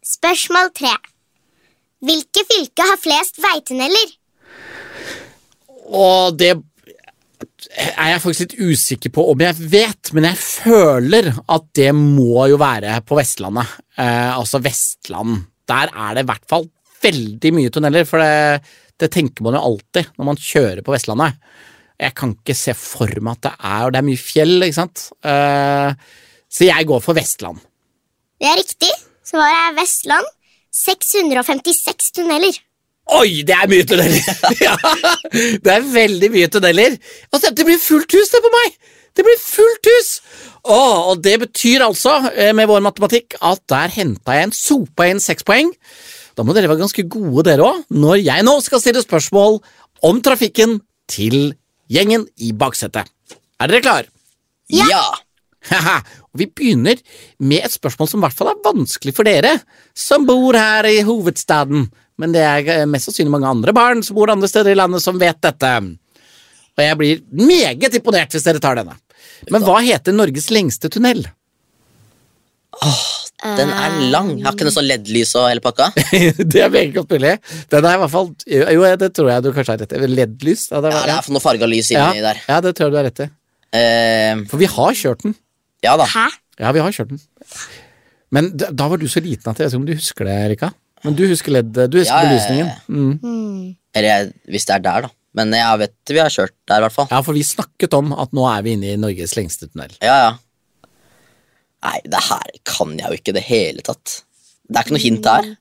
Spørsmål 0.05 0.69
tre. 0.77 0.93
Hvilke 2.05 2.43
fylke 2.45 2.85
har 2.85 3.01
flest 3.01 3.41
veitunneler? 3.41 4.13
Og 5.95 6.37
det 6.37 6.53
er 7.75 8.11
jeg 8.11 8.21
faktisk 8.21 8.43
litt 8.45 8.71
usikker 8.71 9.13
på 9.15 9.25
om 9.31 9.41
jeg 9.41 9.67
vet, 9.71 10.11
men 10.15 10.27
jeg 10.29 10.39
føler 10.39 11.31
at 11.33 11.67
det 11.77 11.89
må 11.97 12.45
jo 12.51 12.59
være 12.61 12.99
på 13.07 13.17
Vestlandet. 13.17 13.75
Eh, 13.97 14.31
altså 14.35 14.61
Vestland. 14.63 15.43
Der 15.65 15.89
er 15.89 16.15
det 16.15 16.25
i 16.25 16.29
hvert 16.29 16.49
fall 16.49 16.67
veldig 17.05 17.51
mye 17.55 17.73
tunneler, 17.73 18.05
for 18.07 18.21
det, 18.21 18.61
det 19.01 19.11
tenker 19.13 19.45
man 19.45 19.57
jo 19.57 19.65
alltid 19.71 20.13
når 20.15 20.29
man 20.29 20.41
kjører 20.41 20.85
på 20.85 20.93
Vestlandet. 20.93 21.41
Jeg 22.01 22.15
kan 22.17 22.33
ikke 22.35 22.55
se 22.57 22.75
for 22.77 23.11
meg 23.23 23.37
at 23.37 23.45
det 23.47 23.53
er 23.55 23.85
Og 23.85 23.93
det 23.93 23.99
er 24.01 24.07
mye 24.09 24.19
fjell, 24.19 24.55
ikke 24.65 24.79
sant. 24.81 25.09
Eh, 25.23 25.95
så 26.51 26.67
jeg 26.67 26.87
går 26.87 27.03
for 27.03 27.17
Vestland. 27.17 27.59
Det 28.39 28.49
er 28.49 28.59
riktig. 28.59 28.91
Svaret 29.25 29.61
er 29.69 29.77
Vestland. 29.79 30.27
656 30.75 32.11
tunneler. 32.17 32.57
Oi, 33.15 33.45
det 33.45 33.53
er 33.53 33.69
mye 33.69 33.85
tunneler! 33.85 34.23
ja, 34.65 34.73
det 35.61 35.71
er 35.71 35.83
veldig 35.93 36.29
mye 36.33 36.49
tunneler. 36.51 36.97
Altså, 37.29 37.51
det 37.53 37.67
blir 37.67 37.77
fullt 37.79 38.15
hus, 38.17 38.31
det, 38.33 38.41
på 38.41 38.51
meg! 38.53 38.77
Det 39.15 39.23
blir 39.23 39.37
fullt 39.39 39.89
hus! 39.91 40.09
Åh, 40.65 41.11
og 41.11 41.21
det 41.23 41.35
betyr 41.45 41.85
altså, 41.85 42.17
eh, 42.33 42.49
med 42.57 42.67
vår 42.71 42.81
matematikk, 42.83 43.37
at 43.45 43.61
der 43.71 43.93
henta 43.93 44.35
jeg 44.35 44.49
en 44.49 44.55
sopa 44.57 45.07
inn 45.11 45.21
seks 45.23 45.45
poeng. 45.47 45.69
Da 46.35 46.43
må 46.43 46.55
dere 46.57 46.71
være 46.71 46.81
ganske 46.81 47.05
gode, 47.07 47.45
dere 47.47 47.69
òg, 47.69 47.85
når 47.93 48.19
jeg 48.25 48.47
nå 48.47 48.57
skal 48.65 48.81
stille 48.81 49.05
spørsmål 49.05 49.61
om 50.09 50.19
trafikken 50.25 50.79
til 51.07 51.53
gjengen 51.91 52.25
i 52.41 52.51
baksetet. 52.55 53.09
Er 53.61 53.71
dere 53.71 53.83
klar? 53.85 54.09
Ja! 54.71 55.03
Haha, 55.69 55.97
og 56.29 56.39
Vi 56.39 56.45
begynner 56.45 56.99
med 57.41 57.65
et 57.65 57.73
spørsmål 57.73 58.09
som 58.11 58.21
i 58.21 58.25
hvert 58.27 58.37
fall 58.37 58.51
er 58.51 58.63
vanskelig 58.65 59.15
for 59.17 59.25
dere 59.25 59.55
som 59.97 60.27
bor 60.27 60.57
her 60.57 60.85
i 60.85 60.99
hovedstaden, 61.05 61.87
men 62.21 62.35
det 62.35 62.43
er 62.45 62.69
eh, 62.73 62.89
mest 62.89 63.09
sannsynlig 63.09 63.33
mange 63.33 63.49
andre 63.49 63.73
barn 63.75 64.03
som 64.05 64.17
bor 64.17 64.29
andre 64.31 64.49
steder 64.51 64.75
i 64.75 64.77
landet 64.77 65.03
som 65.03 65.17
vet 65.19 65.41
dette. 65.41 65.71
Og 66.75 66.83
jeg 66.83 66.99
blir 66.99 67.23
meget 67.39 67.97
imponert 67.97 68.35
hvis 68.35 68.45
dere 68.45 68.61
tar 68.61 68.77
denne. 68.77 68.97
Men 69.51 69.65
hva 69.65 69.79
heter 69.83 70.15
Norges 70.15 70.51
lengste 70.53 70.91
tunnel? 70.91 71.25
Den 73.43 73.69
er 73.75 73.95
lang. 74.13 74.29
Jeg 74.39 74.45
har 74.47 74.55
ikke 74.55 74.65
noe 74.69 74.73
sånn 74.73 74.87
LED-lys 74.87 75.33
og 75.37 75.49
hele 75.51 75.61
pakka. 75.61 75.89
det 76.53 76.61
er 76.63 76.69
meget 76.71 76.93
godt 76.95 77.11
mulig. 77.11 77.33
Den 77.73 77.85
er 77.89 77.97
i 77.97 78.01
hvert 78.01 78.13
fall 78.13 78.29
Jo, 78.47 78.85
det 79.01 79.09
tror 79.17 79.29
jeg 79.33 79.43
du 79.43 79.49
kanskje 79.53 79.73
har 79.75 79.81
rett 79.83 79.95
i. 79.97 80.07
LED-lys? 80.07 80.63
Ja, 80.71 80.79
det 80.85 80.93
Ja, 80.95 81.01
er 81.17 81.25
for 81.25 81.35
noe 81.35 81.43
farga 81.43 81.67
lys 81.69 81.91
ja, 81.91 82.05
inni 82.13 82.23
der. 82.23 82.39
ja, 82.47 82.61
det 82.63 82.71
tror 82.77 82.87
jeg 82.87 82.95
du 82.95 82.99
har 83.01 83.07
rett 83.09 83.23
i. 83.25 83.27
Uh, 83.75 84.45
For 84.49 84.61
vi 84.61 84.69
har 84.71 84.95
kjørt 84.95 85.25
den. 85.27 85.35
ja 85.83 85.97
da. 85.99 86.07
Hæ? 86.07 86.25
Ja, 86.63 86.71
vi 86.71 86.79
har 86.85 86.95
kjørt 86.95 87.11
den. 87.11 87.19
Men 88.31 88.49
da, 88.57 88.71
da 88.71 88.87
var 88.91 88.97
du 89.03 89.05
så 89.11 89.21
liten 89.23 89.51
at 89.51 89.59
jeg 89.59 89.67
vet 89.67 89.73
ikke 89.75 89.81
om 89.83 89.87
du 89.89 89.93
husker 89.99 90.27
det, 90.31 90.37
Erika. 90.47 90.71
Men 91.05 91.17
du 91.19 91.25
husker 91.29 91.53
LED, 91.59 91.75
du 91.91 91.99
husker 91.99 92.15
Ja, 92.15 92.23
ja, 92.23 92.23
ja, 92.23 92.31
belysningen. 92.31 92.71
Mm. 93.21 93.75
Eller 93.95 94.09
jeg, 94.09 94.31
hvis 94.55 94.65
det 94.65 94.77
er 94.79 94.85
der, 94.87 95.05
da. 95.09 95.13
Men 95.35 95.51
jeg 95.53 95.79
vet 95.83 96.13
vi 96.15 96.21
har 96.23 96.31
kjørt 96.31 96.55
der, 96.71 96.79
i 96.79 96.83
hvert 96.87 96.95
fall. 96.95 97.07
Ja, 97.11 97.19
for 97.27 97.35
vi 97.35 97.43
snakket 97.45 97.93
om 97.99 98.13
at 98.15 98.31
nå 98.33 98.47
er 98.49 98.63
vi 98.65 98.73
inne 98.77 98.93
i 98.95 98.97
Norges 98.99 99.35
lengste 99.37 99.67
tunnel. 99.67 99.91
Ja, 99.99 100.15
ja. 100.23 100.31
Nei, 101.85 101.99
det 102.09 102.21
her 102.27 102.55
kan 102.65 102.95
jeg 102.97 103.11
jo 103.11 103.19
ikke 103.19 103.33
i 103.33 103.37
det 103.37 103.45
hele 103.45 103.85
tatt. 103.85 104.21
Det 104.65 104.79
er 104.79 104.87
ikke 104.87 104.95
noe 104.95 105.03
hint 105.03 105.27
her. 105.29 105.51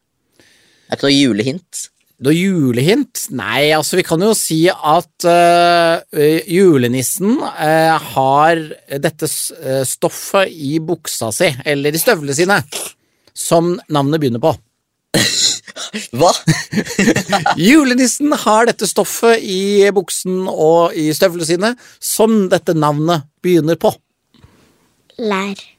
Det 0.41 0.93
er 0.93 0.99
ikke 0.99 1.09
noe 1.11 1.19
julehint. 1.19 1.89
Noe 2.25 2.33
julehint? 2.33 3.25
Nei, 3.35 3.73
altså 3.75 3.99
vi 3.99 4.05
kan 4.07 4.23
jo 4.23 4.31
si 4.39 4.63
at 4.71 5.27
uh, 5.29 6.21
julenissen 6.49 7.35
uh, 7.43 7.97
har 8.15 8.61
dette 9.03 9.29
øh, 9.29 9.83
stoffet 9.89 10.53
i 10.53 10.79
buksa 10.79 11.33
si, 11.35 11.51
eller 11.67 11.93
i 11.93 12.01
støvlene 12.01 12.37
sine, 12.39 12.61
som 13.35 13.75
navnet 13.93 14.23
begynner 14.23 14.41
på. 14.45 14.55
Hva? 16.17 16.31
Julenissen 17.67 18.33
har 18.47 18.71
dette 18.71 18.89
stoffet 18.89 19.43
i 19.43 19.91
buksen 19.95 20.47
og 20.49 20.95
i 20.97 21.11
støvlene 21.17 21.51
sine, 21.51 21.75
som 21.99 22.45
dette 22.53 22.79
navnet 22.79 23.27
begynner 23.45 23.79
på. 23.81 23.93
Lær. 25.19 25.74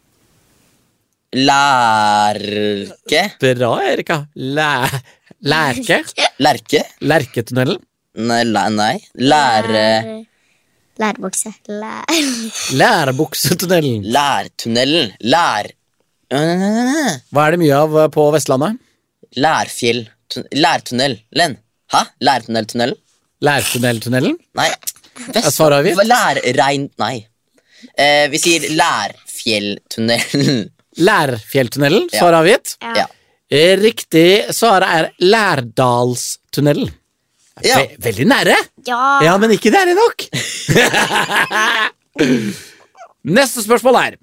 Lærke? 1.35 3.21
Bra, 3.41 3.71
Erika. 3.83 4.21
Læ 4.35 4.87
lærke? 5.43 5.97
Lerke? 6.39 6.81
Lerketunnelen? 7.01 7.81
Nei, 8.15 8.43
læ 8.47 8.69
nei. 8.71 8.95
Lære... 9.19 10.23
Lærebukse. 10.97 11.51
Lær. 11.67 12.05
Lærebuksetunnelen. 12.79 14.05
Lærtunnelen. 14.15 15.11
Lær... 15.19 15.67
Hva 16.31 17.43
er 17.45 17.51
det 17.53 17.59
mye 17.61 17.75
av 17.75 17.97
øh, 17.99 18.07
på 18.15 18.29
Vestlandet? 18.33 18.79
Lærfjell. 19.35 20.05
Lærtunnelen. 20.55 21.57
Hæ? 21.91 22.01
Lærtunneltunnelen? 22.23 22.95
Lærtunneltunnelen? 23.43 24.37
Nei. 24.55 24.69
Vest... 25.33 25.51
svaret 25.57 25.81
avgitt? 25.81 25.99
Lærrein... 26.07 26.87
Nei. 27.03 27.17
Eh, 27.99 28.31
vi 28.31 28.39
sier 28.39 28.71
Lærfjelltunnelen. 28.79 30.71
Lærfjelltunnelen, 30.97 32.09
Ja. 32.13 32.31
avgitt. 32.39 32.77
Ja. 32.81 33.05
Eh, 33.51 33.77
Riktig 33.79 34.45
svaret 34.55 34.87
er 34.89 35.09
Lærdalstunnelen. 35.21 36.89
Ja. 37.63 37.77
Ve 37.79 37.95
veldig 38.11 38.25
nære, 38.27 38.55
Ja. 38.87 39.19
ja, 39.23 39.37
men 39.37 39.51
ikke 39.51 39.71
nære 39.71 39.93
nok. 39.95 40.25
Neste 43.25 43.63
spørsmål 43.65 43.97
er 44.01 44.15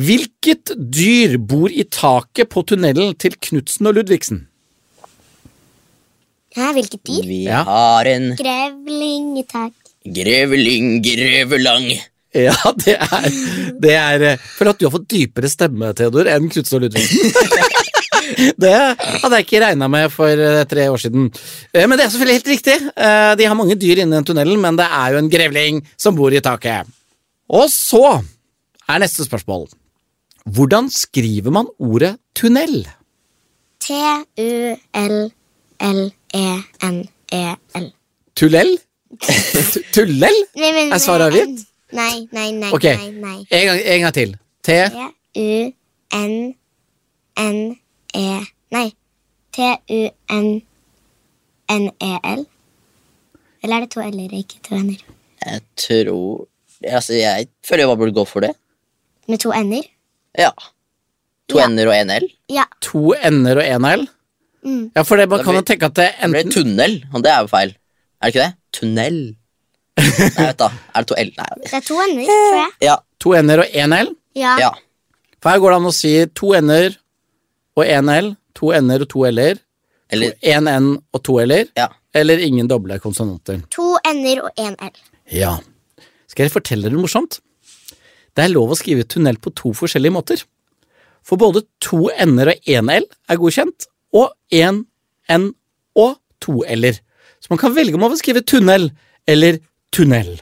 Hvilket 0.00 0.70
dyr 0.94 1.34
bor 1.50 1.68
i 1.72 1.82
taket 1.84 2.48
på 2.52 2.62
tunnelen 2.68 3.16
til 3.18 3.34
Knutsen 3.42 3.88
og 3.90 3.96
Ludvigsen? 3.98 4.44
Hæ, 6.56 6.70
hvilket 6.76 7.02
dyr? 7.06 7.26
Vi 7.26 7.40
Ja. 7.44 7.62
har 7.64 8.04
en 8.06 8.36
Grevling 8.38 9.38
i 9.38 9.42
tak. 9.50 9.72
Grevling, 10.06 11.02
grevelang. 11.04 11.90
Ja, 12.46 12.54
det 12.78 12.94
er, 12.94 13.24
det 13.82 13.94
er 13.98 14.22
Føler 14.54 14.70
at 14.70 14.78
du 14.78 14.84
har 14.86 14.92
fått 14.94 15.08
dypere 15.10 15.48
stemme, 15.50 15.88
Theodor, 15.98 16.28
enn 16.30 16.46
Knutsen 16.52 16.76
og 16.78 16.84
Ludvigsen. 16.86 17.32
Det 18.60 18.70
hadde 18.70 19.34
jeg 19.40 19.44
ikke 19.46 19.58
regna 19.64 19.88
med 19.90 20.12
for 20.14 20.28
eh, 20.38 20.60
tre 20.70 20.84
år 20.92 21.00
siden. 21.02 21.24
Eh, 21.74 21.86
Men 21.90 21.98
det 21.98 22.04
er 22.04 22.10
selvfølgelig 22.12 22.36
helt 22.38 22.50
riktig. 22.52 22.76
Eh, 22.94 23.32
De 23.40 23.48
har 23.48 23.56
mange 23.58 23.74
dyr 23.80 23.98
inni 24.04 24.14
den 24.14 24.26
tunnelen, 24.28 24.60
men 24.62 24.78
det 24.78 24.86
er 24.86 25.16
jo 25.16 25.18
en 25.24 25.30
grevling 25.32 25.80
som 25.98 26.14
bor 26.14 26.30
i 26.30 26.40
taket. 26.44 26.86
Og 27.50 27.66
så 27.72 28.04
er 28.20 29.02
neste 29.02 29.26
spørsmål. 29.26 29.66
Hvordan 30.46 30.86
skriver 30.94 31.50
man 31.52 31.66
ordet 31.82 32.14
tunnel? 32.38 32.84
T-u-l-l-e-n-e-l. 36.70 37.86
Tullel? 38.36 38.70
Tu- 39.20 39.82
Tullel? 39.94 40.36
Men- 40.56 40.92
Er 40.94 40.98
svaret 41.02 41.26
avgitt? 41.32 41.66
Nei, 41.92 42.28
nei, 42.32 42.50
nei. 42.52 42.70
Ok, 42.72 42.84
nei, 42.84 43.10
nei. 43.10 43.46
en 43.50 43.66
gang, 43.66 43.80
en 43.84 44.00
gang 44.04 44.14
til. 44.14 44.36
T 44.62 44.68
T-u-n-n-e 45.34 45.66
Nei. 48.70 48.88
T-u-n-n-e-l. 49.56 50.60
Eller 53.62 53.76
er 53.76 53.80
det 53.84 53.90
to 53.92 54.00
l-er, 54.04 54.32
ikke 54.40 54.58
to 54.66 54.74
n-er? 54.78 55.02
Jeg 55.46 55.60
tror 55.76 56.46
Altså, 56.80 57.12
jeg 57.12 57.48
føler 57.66 57.82
jeg 57.82 57.88
bare 57.90 58.00
burde 58.00 58.14
gå 58.16 58.24
for 58.24 58.40
det. 58.40 58.54
Med 59.28 59.38
to 59.42 59.50
n-er? 59.52 59.84
Ja. 60.38 60.50
To 61.50 61.58
Ja. 61.58 61.66
n-er 61.68 61.86
og 61.90 61.96
en 61.96 62.10
l. 62.22 62.28
Ja. 62.48 62.64
To 62.80 63.12
n-er 63.30 63.56
og 63.60 63.66
en 63.66 63.84
l? 64.00 64.06
Mm. 64.64 64.90
Ja, 64.96 65.02
for 65.02 65.16
det, 65.16 65.28
man 65.28 65.38
Da 65.38 65.44
kan 65.44 65.54
jo 65.54 65.60
tenke 65.62 65.86
at 65.86 65.94
det 65.96 66.08
Det 66.20 66.30
blir 66.30 66.50
tunnel, 66.52 67.04
og 67.14 67.22
det 67.24 67.30
er 67.32 67.40
jo 67.40 67.46
feil. 67.52 67.68
Er 68.22 68.26
det 68.26 68.34
ikke 68.34 68.46
det? 68.46 68.54
Tunnel. 68.72 69.36
Nei, 70.00 70.46
vet 70.48 70.58
da. 70.60 70.68
Er 70.94 71.04
det 71.04 71.08
to 71.10 71.16
l? 71.20 71.30
Nei. 71.38 71.48
Det 71.64 71.72
er 71.78 71.86
to 71.86 71.98
n-er, 72.04 72.30
tror 72.30 72.58
jeg. 72.60 72.72
Ja. 72.88 72.96
to 73.20 73.34
n-er 73.38 73.62
og 73.64 73.74
én 73.84 73.94
l? 73.96 74.12
Ja. 74.38 74.54
ja. 74.60 74.70
For 75.40 75.50
her 75.52 75.60
går 75.62 75.72
det 75.74 75.78
an 75.80 75.88
å 75.90 75.94
si 75.96 76.12
to 76.36 76.52
n-er 76.58 76.96
og 77.78 77.84
én 77.86 78.10
l, 78.14 78.32
to 78.56 78.72
n-er 78.76 79.04
og 79.06 79.10
to 79.12 79.26
l-er, 79.30 79.60
Eller 80.10 80.32
én 80.42 80.66
n 80.66 80.86
og 81.14 81.20
to 81.22 81.36
l-er, 81.38 81.68
Ja. 81.78 81.84
eller 82.12 82.40
ingen 82.42 82.66
doble 82.66 82.96
konsonanter. 82.98 83.60
To 83.70 83.92
n-er 84.10 84.40
og 84.42 84.50
én 84.58 84.74
l. 84.82 84.96
Ja. 85.30 85.52
Skal 86.26 86.48
jeg 86.48 86.52
fortelle 86.56 86.82
dere 86.88 86.96
noe 86.96 87.04
morsomt? 87.06 87.38
Det 88.34 88.42
er 88.44 88.50
lov 88.50 88.72
å 88.74 88.78
skrive 88.78 89.04
tunnel 89.06 89.38
på 89.38 89.52
to 89.54 89.70
forskjellige 89.74 90.14
måter. 90.14 90.42
For 91.22 91.38
både 91.38 91.62
to 91.82 92.08
n-er 92.26 92.50
og 92.56 92.66
én 92.74 92.90
l 92.90 93.06
er 93.06 93.38
godkjent, 93.38 93.86
og 94.18 94.32
én 94.50 94.82
n 95.30 95.46
og 95.94 96.18
to 96.42 96.58
l-er. 96.66 96.98
Så 97.38 97.50
man 97.54 97.58
kan 97.62 97.74
velge 97.76 97.94
om 97.94 98.02
man 98.02 98.10
vil 98.10 98.18
skrive 98.20 98.42
tunnel 98.42 98.90
eller 99.30 99.60
tunnel. 99.94 100.38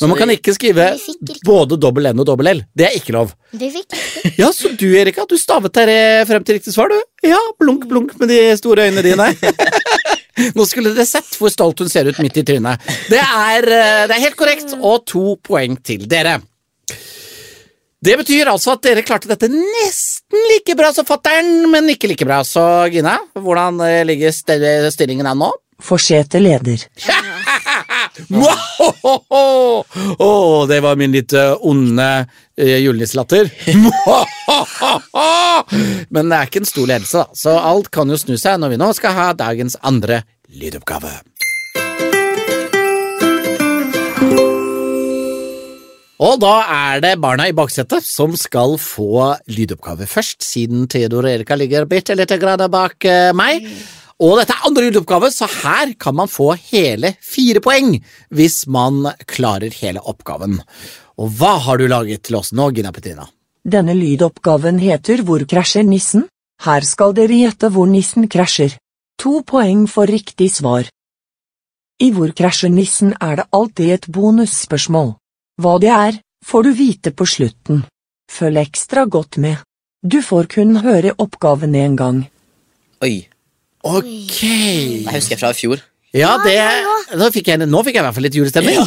Men 0.00 0.08
man 0.14 0.18
kan 0.18 0.30
ikke 0.32 0.54
skrive 0.56 0.84
ikke- 0.96 1.42
både 1.44 1.76
dobbel 1.76 2.06
n 2.08 2.20
og 2.22 2.26
dobbel 2.26 2.48
l. 2.54 2.60
Det 2.74 2.86
er 2.86 2.94
ikke 2.96 3.12
lov. 3.12 3.34
Vi 3.52 3.68
fikk 3.74 3.96
Ja, 4.40 4.48
så 4.52 4.70
du 4.76 4.86
Erika, 4.96 5.26
du 5.28 5.36
stavet 5.36 5.74
deg 5.76 5.90
eh, 5.92 6.24
frem 6.28 6.44
til 6.46 6.56
riktig 6.56 6.72
svar, 6.72 6.88
du. 6.88 6.96
Ja, 7.26 7.38
blunk, 7.60 7.84
blunk 7.90 8.14
med 8.20 8.28
de 8.32 8.38
store 8.56 8.88
øynene 8.88 9.04
dine. 9.04 9.26
Nå 10.56 10.64
skulle 10.64 10.94
dere 10.96 11.04
sett 11.04 11.36
hvor 11.36 11.52
stolt 11.52 11.82
hun 11.82 11.90
ser 11.92 12.08
ut 12.08 12.18
midt 12.24 12.38
i 12.40 12.44
trynet. 12.48 12.80
Det 13.12 13.20
er, 13.20 13.66
eh, 13.68 14.06
det 14.08 14.16
er 14.16 14.24
helt 14.24 14.38
korrekt, 14.40 14.72
og 14.80 15.04
to 15.10 15.34
poeng 15.44 15.76
til 15.84 16.06
dere. 16.08 16.38
Det 18.00 18.14
betyr 18.16 18.48
altså 18.48 18.72
at 18.72 18.86
dere 18.86 19.02
klarte 19.04 19.28
dette 19.28 19.50
nesten 19.52 20.40
like 20.54 20.72
bra 20.78 20.88
som 20.96 21.04
fatter'n, 21.04 21.66
men 21.68 21.90
ikke 21.92 22.08
like 22.08 22.24
bra. 22.24 22.40
Så 22.48 22.62
Gina, 22.94 23.18
hvordan 23.36 23.82
eh, 23.84 24.00
ligger 24.08 24.32
stillingen 24.32 25.28
an 25.28 25.44
nå? 25.44 25.50
Forsete 25.84 26.40
leder. 26.40 26.88
Mwahohoho! 27.04 27.26
Å, 30.20 30.30
det 30.70 30.80
var 30.84 30.98
min 31.00 31.14
litt 31.14 31.32
eh, 31.36 31.54
onde 31.66 32.08
uh, 32.26 32.78
julenisselatter. 32.80 33.50
Men 36.14 36.30
det 36.30 36.36
er 36.36 36.50
ikke 36.50 36.62
en 36.64 36.70
stor 36.70 36.86
ledelse, 36.90 37.24
da, 37.24 37.26
så 37.36 37.56
alt 37.58 37.90
kan 37.94 38.10
jo 38.10 38.18
snu 38.20 38.36
seg 38.40 38.60
når 38.60 38.74
vi 38.74 38.80
nå 38.82 38.92
skal 38.98 39.16
ha 39.16 39.32
dagens 39.38 39.78
andre 39.86 40.22
lydoppgave. 40.50 41.12
Og 46.20 46.36
da 46.36 46.56
er 46.68 47.00
det 47.00 47.14
barna 47.22 47.46
i 47.48 47.54
baksetet 47.56 48.04
som 48.04 48.34
skal 48.36 48.74
få 48.80 49.38
lydoppgave 49.48 50.04
først, 50.10 50.44
siden 50.44 50.84
Theodor 50.90 51.24
og 51.24 51.32
Erika 51.32 51.56
ligger 51.56 51.88
bitte 51.88 52.16
lite 52.18 52.36
grann 52.40 52.60
bak 52.68 53.06
eh, 53.08 53.30
meg. 53.32 53.64
Og 54.20 54.36
dette 54.36 54.52
er 54.52 54.66
andre 54.68 54.88
lydoppgave, 54.88 55.30
så 55.32 55.48
her 55.48 55.94
kan 55.96 56.16
man 56.18 56.28
få 56.28 56.52
hele 56.70 57.14
fire 57.24 57.62
poeng 57.64 57.94
hvis 58.36 58.66
man 58.68 59.06
klarer 59.24 59.72
hele 59.80 60.02
oppgaven. 60.04 60.58
Og 61.20 61.32
hva 61.38 61.56
har 61.64 61.80
du 61.80 61.86
laget 61.88 62.26
til 62.28 62.36
oss 62.36 62.52
nå, 62.52 62.68
Gina 62.76 62.92
Petrina? 62.92 63.24
Denne 63.64 63.96
lydoppgaven 63.96 64.78
heter 64.80 65.24
Hvor 65.24 65.44
krasjer 65.48 65.84
nissen? 65.84 66.28
Her 66.64 66.84
skal 66.84 67.14
dere 67.16 67.36
gjette 67.36 67.70
hvor 67.72 67.88
nissen 67.88 68.28
krasjer. 68.28 68.76
To 69.20 69.40
poeng 69.44 69.86
for 69.88 70.08
riktig 70.08 70.50
svar. 70.52 70.88
I 72.00 72.10
Hvor 72.12 72.32
krasjer 72.36 72.72
nissen 72.72 73.14
er 73.20 73.40
det 73.40 73.48
alltid 73.52 73.92
et 73.96 74.06
bonusspørsmål. 74.08 75.14
Hva 75.60 75.74
det 75.80 75.92
er, 75.92 76.20
får 76.44 76.62
du 76.64 76.70
vite 76.76 77.12
på 77.12 77.26
slutten. 77.28 77.84
Følg 78.32 78.60
ekstra 78.64 79.04
godt 79.04 79.36
med. 79.36 79.60
Du 80.04 80.20
får 80.24 80.48
kun 80.48 80.80
høre 80.84 81.12
oppgaven 81.18 81.76
én 81.76 81.96
gang. 81.96 82.24
Oi. 83.04 83.28
Ok. 83.86 84.40
Det 84.40 85.14
husker 85.14 85.36
jeg 85.36 85.40
fra 85.40 85.52
i 85.54 85.58
fjor. 85.58 85.80
Ja, 86.10 86.32
det, 86.42 86.56
ja, 86.56 86.94
nå, 87.20 87.28
fikk 87.30 87.52
jeg, 87.52 87.62
nå 87.70 87.80
fikk 87.86 87.94
jeg 87.94 88.02
i 88.02 88.06
hvert 88.08 88.16
fall 88.16 88.24
litt 88.26 88.34
julestemning. 88.34 88.80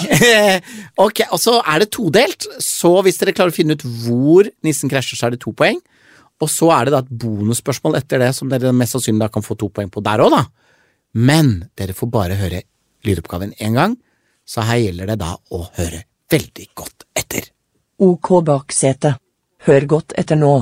ok, 1.05 1.21
og 1.31 1.39
så 1.39 1.53
er 1.61 1.85
det 1.85 1.87
todelt, 1.95 2.47
så 2.59 2.97
hvis 3.05 3.21
dere 3.21 3.31
klarer 3.35 3.53
å 3.53 3.55
finne 3.55 3.77
ut 3.77 3.85
hvor 4.03 4.49
nissen 4.67 4.91
krasjer, 4.91 5.15
så 5.15 5.29
er 5.29 5.37
det 5.37 5.39
to 5.45 5.53
poeng. 5.55 5.79
Og 6.43 6.51
så 6.51 6.67
er 6.75 6.89
det 6.89 6.95
da 6.95 6.99
et 6.99 7.13
bonusspørsmål 7.23 7.95
etter 8.01 8.19
det 8.25 8.33
som 8.35 8.51
dere 8.51 8.73
mest 8.75 8.97
sannsynlig 8.97 9.23
da 9.23 9.31
kan 9.31 9.45
få 9.45 9.55
to 9.55 9.71
poeng 9.71 9.91
på 9.93 10.03
der 10.03 10.25
òg, 10.25 10.35
da. 10.35 10.43
Men 11.15 11.53
dere 11.79 11.95
får 11.95 12.11
bare 12.11 12.39
høre 12.41 12.65
lydoppgaven 13.07 13.55
én 13.63 13.79
gang, 13.79 13.95
så 14.43 14.65
her 14.67 14.81
gjelder 14.83 15.13
det 15.13 15.19
da 15.23 15.31
å 15.55 15.63
høre 15.77 16.03
veldig 16.33 16.69
godt 16.75 17.07
etter. 17.15 17.47
Ok 18.03 18.33
baksete. 18.43 19.15
Hør 19.63 19.87
godt 19.95 20.17
etter 20.19 20.35
nå. 20.35 20.57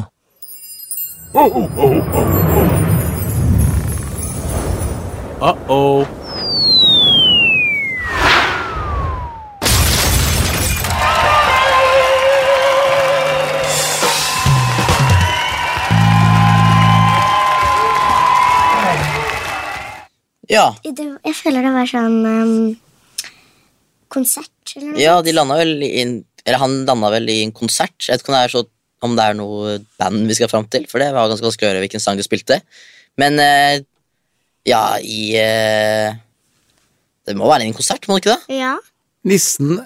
Uh-oh. 5.41 6.06
Ja. 20.45 20.75
Jeg 20.86 21.34
føler 21.34 21.65
det 21.65 21.71
var 21.73 21.89
sånn 21.89 22.21
um, 22.21 22.56
konsert 24.13 24.45
eller 24.75 24.91
noe. 24.91 25.01
ja, 25.01 25.17
de 25.25 25.34
landa 25.34 25.58
vel 25.58 25.80
i 25.82 25.93
en 26.04 26.19
Eller 26.45 26.62
han 26.62 26.84
landa 26.86 27.10
vel 27.15 27.30
i 27.34 27.41
en 27.47 27.54
konsert. 27.56 27.97
Jeg 28.06 28.13
vet 28.13 28.21
ikke 28.21 28.34
om 28.34 28.38
det 28.38 28.45
er, 28.45 28.54
så, 28.54 28.67
om 29.06 29.17
det 29.17 29.25
er 29.25 29.41
noe 29.41 29.80
band 29.97 30.30
vi 30.30 30.38
skal 30.38 30.54
fram 30.54 30.69
til, 30.69 30.86
for 30.89 31.01
det 31.01 31.10
var 31.15 31.30
ganske 31.30 31.49
vanskelig 31.49 31.65
å 31.65 31.71
høre 31.71 31.82
hvilken 31.88 32.04
sang 32.04 32.17
de 32.17 32.25
spilte. 32.25 32.62
Men 33.21 33.41
eh, 33.41 33.82
ja, 34.67 34.97
i 35.02 35.34
eh, 35.39 36.13
Det 37.26 37.36
må 37.38 37.47
være 37.50 37.65
en 37.67 37.74
konsert, 37.78 38.08
må 38.08 38.17
det 38.17 38.26
ikke 38.26 38.36
det? 38.38 38.58
Ja. 38.62 38.76
Nissen 39.28 39.80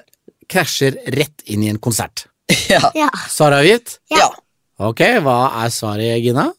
krasjer 0.51 0.97
rett 1.15 1.43
inn 1.51 1.63
i 1.65 1.69
en 1.71 1.79
konsert. 1.81 2.25
ja. 2.73 2.91
Ja. 2.95 3.09
Svaravgitt? 3.31 3.99
ja. 4.13 4.29
Ok, 4.75 4.99
hva 5.23 5.63
er 5.63 5.69
svaret, 5.71 6.17
Gina? 6.19 6.49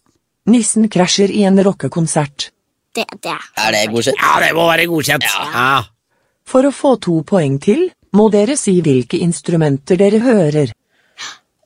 Nissen 0.49 0.87
krasjer 0.89 1.29
i 1.37 1.43
en 1.45 1.59
rockekonsert. 1.61 2.47
Det, 2.97 3.05
det. 3.21 3.35
Er 3.61 3.75
det 3.75 3.83
godkjent? 3.93 4.17
Ja, 4.23 4.39
det 4.41 4.55
må 4.57 4.65
være 4.71 4.87
godkjent. 4.89 5.27
Ja. 5.53 5.83
For 6.49 6.65
å 6.65 6.71
få 6.73 6.95
to 7.05 7.19
poeng 7.29 7.59
til, 7.61 7.91
må 8.17 8.31
dere 8.33 8.57
si 8.57 8.79
hvilke 8.81 9.21
instrumenter 9.21 10.01
dere 10.01 10.23
hører. 10.25 10.73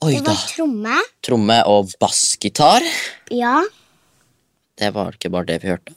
Oi 0.02 0.14
Det 0.16 0.24
da. 0.26 0.32
var 0.32 0.42
tromme. 0.56 0.98
Tromme 1.22 1.60
og 1.70 1.92
bassgitar. 2.02 2.82
Ja. 3.30 3.60
Det 4.80 4.90
var 4.96 5.14
ikke 5.14 5.30
bare 5.30 5.52
det 5.52 5.60
vi 5.62 5.70
hørte. 5.70 5.94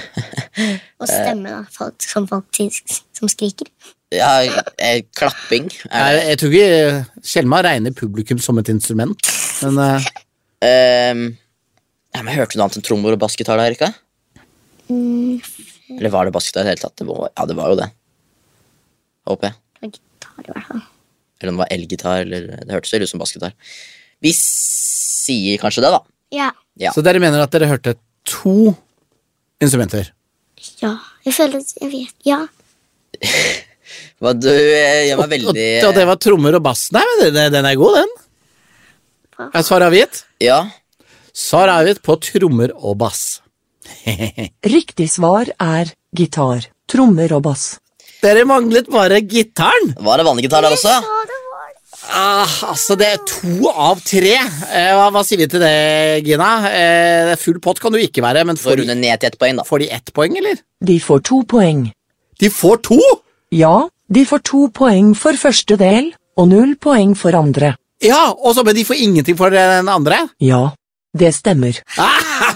Og 1.00 1.08
stemme, 1.08 1.50
da. 1.50 1.62
Folk, 1.72 1.98
som 2.04 2.28
folk 2.30 2.60
som 2.60 3.30
skriker. 3.30 3.70
Ja, 4.12 4.42
eh, 4.76 5.00
klapping. 5.16 5.70
Nei, 5.88 6.08
Jeg, 6.28 6.38
tror 6.42 6.52
ikke 6.52 7.22
Skjelma 7.24 7.62
regner 7.64 7.94
publikum 7.96 8.40
som 8.42 8.60
et 8.60 8.68
instrument, 8.72 9.30
men 9.64 9.80
eh, 9.80 10.10
um, 11.14 11.24
ja, 12.12 12.20
men 12.20 12.34
Hørte 12.36 12.52
du 12.52 12.60
noe 12.60 12.66
annet 12.68 12.80
enn 12.82 12.84
trommer 12.84 13.16
og 13.16 13.22
bassgitar 13.22 13.56
da, 13.56 13.70
Erika? 13.70 13.88
Mm, 14.92 15.40
Eller 15.96 16.12
var 16.12 16.28
det 16.28 16.34
bassgitar 16.36 16.66
i 16.66 16.68
det 16.68 16.74
hele 16.74 16.84
tatt? 16.84 16.98
Det 17.00 17.08
var, 17.08 17.30
ja, 17.30 17.46
det 17.48 17.56
var 17.56 17.72
jo 17.72 17.80
det. 17.80 17.88
Håper 19.30 19.48
jeg. 19.48 19.58
og 19.80 19.94
gitar, 19.96 20.34
i 20.42 20.50
hvert 20.50 20.68
fall. 20.68 20.82
Eller 21.40 21.52
om 21.52 21.56
det 21.56 21.64
var 21.64 21.74
elgitar, 21.74 22.26
eller 22.26 22.48
Det 22.60 22.76
hørtes 22.76 22.92
ut 22.94 23.10
som 23.14 23.22
bassgitar. 23.22 23.56
Vi 24.22 24.34
sier 24.36 25.62
kanskje 25.62 25.86
det, 25.86 25.94
da. 25.94 26.02
Ja. 26.36 26.50
Ja. 26.80 26.92
Så 26.92 27.04
dere 27.04 27.20
mener 27.22 27.42
at 27.42 27.52
dere 27.54 27.70
hørte 27.70 27.96
to 28.28 28.74
instrumenter? 29.62 30.12
Ja. 30.82 30.96
Jeg 31.26 31.36
føler 31.36 31.62
Jeg 31.80 31.90
vet 31.92 32.28
Ja. 32.28 32.40
Hva, 34.22 34.32
du 34.38 34.48
eh, 34.48 35.08
gjør 35.08 35.18
meg 35.18 35.24
Og, 35.24 35.32
veldig 35.32 35.66
og 35.88 35.96
det 35.96 36.04
var 36.08 36.18
trommer 36.22 36.56
og 36.56 36.62
bass? 36.64 36.86
Nei, 36.94 37.02
men 37.10 37.34
den, 37.34 37.52
den 37.52 37.66
er 37.68 37.78
god, 37.78 37.98
den. 37.98 38.12
Er 39.50 39.64
svaret 39.66 39.90
avgitt? 39.90 40.22
Ja. 40.42 40.60
Svar 41.34 41.72
avgitt 41.72 42.02
på 42.06 42.16
trommer 42.22 42.72
og 42.78 42.96
bass. 43.02 43.40
Riktig 44.76 45.08
svar 45.10 45.50
er 45.58 45.92
gitar, 46.14 46.68
trommer 46.90 47.34
og 47.36 47.42
bass. 47.48 47.66
Dere 48.22 48.44
manglet 48.46 48.86
bare 48.92 49.18
gitaren! 49.26 49.96
Var 49.98 50.20
det 50.20 50.26
vanlig 50.28 50.46
gitar 50.46 50.62
der 50.62 50.76
også? 50.76 50.94
Ah, 52.12 52.48
altså, 52.68 52.96
det 53.00 53.06
er 53.08 53.20
to 53.28 53.70
av 53.72 54.00
tre. 54.04 54.34
Eh, 54.36 54.90
hva, 54.96 55.06
hva 55.14 55.22
sier 55.24 55.40
vi 55.40 55.46
til 55.48 55.62
det, 55.62 55.72
Gina? 56.26 56.48
Eh, 56.68 57.32
full 57.40 57.56
pott 57.64 57.80
kan 57.80 57.94
du 57.94 57.98
ikke 58.02 58.20
være, 58.24 58.44
men 58.48 58.58
Får 58.60 58.74
får 58.76 58.82
de, 58.84 58.96
ned 59.00 59.22
til 59.22 59.30
ett 59.30 59.38
poeng, 59.40 59.56
da. 59.60 59.64
får 59.64 59.80
de 59.84 59.88
ett 59.96 60.12
poeng, 60.12 60.36
eller? 60.40 60.60
De 60.84 60.98
får 61.00 61.22
to 61.28 61.40
poeng. 61.48 61.86
De 62.42 62.50
får 62.52 62.82
to! 62.88 62.98
Ja, 63.54 63.88
de 64.12 64.24
får 64.28 64.42
to 64.48 64.66
poeng 64.76 65.12
for 65.16 65.36
første 65.40 65.76
del, 65.80 66.12
og 66.36 66.50
null 66.52 66.74
poeng 66.80 67.14
for 67.16 67.36
andre. 67.38 67.74
Ja, 68.02 68.32
og 68.32 68.56
så, 68.56 68.64
men 68.66 68.76
de 68.76 68.84
får 68.84 69.00
ingenting 69.00 69.36
for 69.38 69.54
den 69.54 69.88
andre? 69.88 70.24
Ja, 70.42 70.72
det 71.16 71.32
stemmer. 71.36 71.78
Ah, 72.00 72.52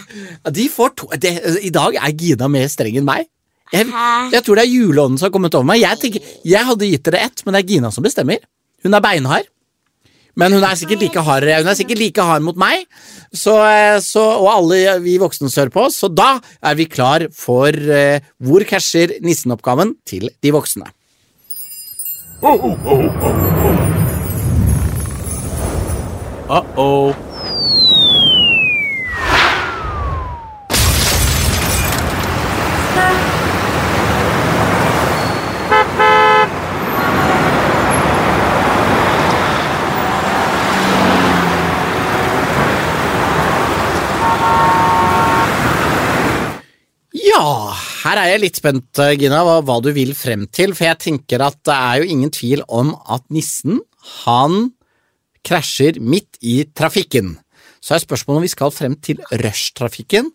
de 0.52 0.68
får 0.72 0.94
to 1.00 1.08
det, 1.20 1.32
I 1.64 1.70
dag 1.72 1.96
er 2.00 2.12
Gina 2.16 2.48
mer 2.52 2.68
streng 2.72 2.96
enn 3.00 3.08
meg. 3.08 3.28
Jeg, 3.74 3.88
jeg 4.32 4.44
tror 4.46 4.58
det 4.58 4.62
er 4.62 4.70
juleånden 4.70 5.18
som 5.18 5.26
har 5.26 5.32
kommet 5.34 5.54
over 5.58 5.66
meg. 5.66 5.80
Jeg, 5.82 5.98
tenker, 6.02 6.28
jeg 6.46 6.68
hadde 6.68 6.86
gitt 6.92 7.08
dere 7.08 7.24
ett, 7.26 7.42
men 7.44 7.56
det 7.56 7.64
er 7.64 7.72
Gina 7.72 7.90
som 7.94 8.04
bestemmer. 8.06 8.38
Hun 8.87 8.94
er 8.94 9.03
beinhard. 9.03 9.51
Men 10.37 10.53
hun 10.53 10.64
er 10.68 10.77
sikkert 10.77 11.01
like 11.01 11.22
hard, 11.25 11.46
hun 11.49 11.70
er 11.72 11.77
sikkert 11.79 11.99
like 11.99 12.25
hard 12.29 12.44
mot 12.44 12.59
meg, 12.61 12.85
så, 13.33 13.55
eh, 13.64 13.96
så, 14.05 14.20
og 14.37 14.51
alle 14.53 14.99
vi 15.01 15.16
voksne 15.18 15.49
som 15.49 15.70
på, 15.72 15.87
så 15.88 16.11
da 16.12 16.37
er 16.61 16.77
vi 16.77 16.85
klar 16.85 17.25
for 17.33 17.72
eh, 17.72 18.20
Hvor 18.37 18.64
casher 18.68 19.16
nissen-oppgaven 19.25 19.94
til 20.05 20.29
de 20.44 20.53
voksne. 20.53 20.85
Uh-oh. 22.44 23.09
Ja, 26.46 26.61
her 48.06 48.20
er 48.20 48.32
jeg 48.34 48.42
litt 48.44 48.58
spent, 48.60 49.00
eh, 49.02 49.16
Gina, 49.18 49.42
hva, 49.42 49.58
hva 49.66 49.80
du 49.82 49.90
vil 49.94 50.12
frem 50.14 50.46
til, 50.54 50.74
for 50.76 50.86
jeg 50.86 51.02
tenker 51.02 51.42
at 51.42 51.58
det 51.66 51.74
er 51.74 52.02
jo 52.02 52.10
ingen 52.14 52.30
tvil 52.34 52.62
om 52.70 52.92
at 53.10 53.24
nissen, 53.34 53.80
han 54.22 54.70
krasjer 55.46 55.98
midt 56.02 56.38
i 56.42 56.60
trafikken. 56.76 57.34
Så 57.82 57.96
er 57.96 58.02
spørsmålet 58.02 58.40
om 58.40 58.46
vi 58.46 58.52
skal 58.52 58.74
frem 58.74 58.94
til 59.02 59.22
rushtrafikken, 59.42 60.30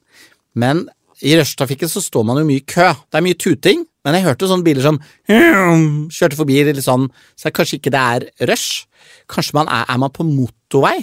men 0.60 0.86
i 1.22 1.36
rushtrafikken 1.38 1.92
så 1.92 2.02
står 2.04 2.26
man 2.28 2.42
jo 2.42 2.48
mye 2.48 2.64
i 2.64 2.68
kø. 2.68 2.90
Det 3.08 3.20
er 3.20 3.26
mye 3.28 3.40
tuting, 3.40 3.86
men 4.04 4.18
jeg 4.18 4.26
hørte 4.26 4.50
sånne 4.50 4.66
biler 4.66 4.84
som 4.84 5.00
kjørte 6.18 6.40
forbi 6.40 6.58
eller 6.64 6.84
sånn, 6.84 7.10
så 7.40 7.54
kanskje 7.56 7.80
ikke 7.80 7.94
det 7.94 8.02
er 8.02 8.50
rush. 8.50 8.88
Kanskje 9.32 9.60
man 9.60 9.72
er, 9.72 9.86
er 9.88 10.02
man 10.02 10.14
på 10.14 10.28
motorvei, 10.28 11.00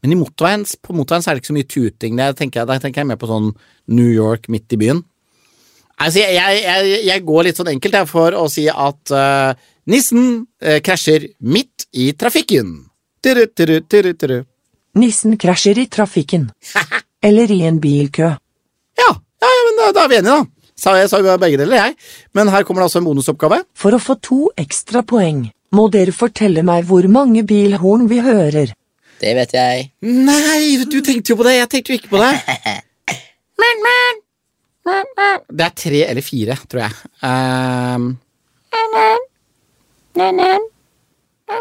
Men 0.00 0.16
motorveien, 0.16 0.62
på 0.80 0.94
motorveien 0.96 1.22
så 1.22 1.30
er 1.30 1.36
det 1.36 1.42
ikke 1.42 1.50
så 1.50 1.54
mye 1.58 1.68
tuting. 1.68 2.14
Der 2.16 2.32
tenker 2.32 2.62
jeg, 2.62 2.80
tenker 2.80 3.02
jeg 3.02 3.08
mer 3.10 3.18
på 3.20 3.28
sånn 3.28 3.50
New 3.92 4.08
York 4.08 4.48
midt 4.48 4.72
i 4.72 4.78
byen. 4.80 5.02
Altså, 6.00 6.22
jeg, 6.22 6.36
jeg, 6.38 6.60
jeg, 6.64 7.00
jeg 7.10 7.24
går 7.28 7.46
litt 7.46 7.58
sånn 7.60 7.72
enkelt 7.74 7.98
her 7.98 8.06
for 8.08 8.36
å 8.36 8.46
si 8.48 8.64
at 8.72 9.12
uh, 9.12 9.52
nissen 9.90 10.46
uh, 10.64 10.78
krasjer 10.84 11.28
midt 11.44 11.90
i 11.92 12.10
trafikken. 12.16 12.72
Turu, 13.20 13.44
turu, 13.52 13.76
turu. 14.16 14.38
Nissen 14.96 15.36
krasjer 15.40 15.82
i 15.82 15.86
trafikken. 15.92 16.48
Eller 17.26 17.52
i 17.52 17.60
en 17.68 17.82
bilkø. 17.82 18.30
Ja, 18.98 19.10
ja, 19.12 19.52
ja, 19.52 19.62
men 19.68 19.78
da, 19.78 19.92
da 19.96 20.06
er 20.06 20.12
vi 20.12 20.20
enige, 20.22 20.40
da. 20.40 20.60
Sa 20.80 20.94
jeg 20.96 21.10
sa 21.12 21.20
begge 21.36 21.58
deler, 21.60 21.76
jeg. 21.76 21.96
Men 22.32 22.48
her 22.48 22.64
kommer 22.64 22.80
det 22.80 22.88
altså 22.88 23.02
en 23.02 23.08
bonusoppgave. 23.10 23.60
For 23.76 23.92
å 23.92 24.00
få 24.00 24.16
to 24.24 24.46
ekstra 24.60 25.04
poeng 25.04 25.50
må 25.76 25.88
dere 25.92 26.14
fortelle 26.16 26.64
meg 26.66 26.88
hvor 26.88 27.04
mange 27.12 27.44
bilhorn 27.46 28.08
vi 28.10 28.22
hører. 28.24 28.72
Det 29.20 29.34
vet 29.36 29.52
jeg. 29.52 29.90
Nei, 30.00 30.80
du 30.88 31.02
tenkte 31.04 31.34
jo 31.34 31.40
på 31.42 31.44
det. 31.44 31.58
Jeg 31.58 31.72
tenkte 31.74 31.92
jo 31.92 32.00
ikke 32.00 32.14
på 32.16 32.24
det. 32.24 32.32
Det 35.50 35.66
er 35.66 35.76
tre 35.84 36.02
eller 36.06 36.24
fire, 36.24 36.56
tror 36.70 36.84
jeg. 36.84 36.98
Ehm, 37.26 38.10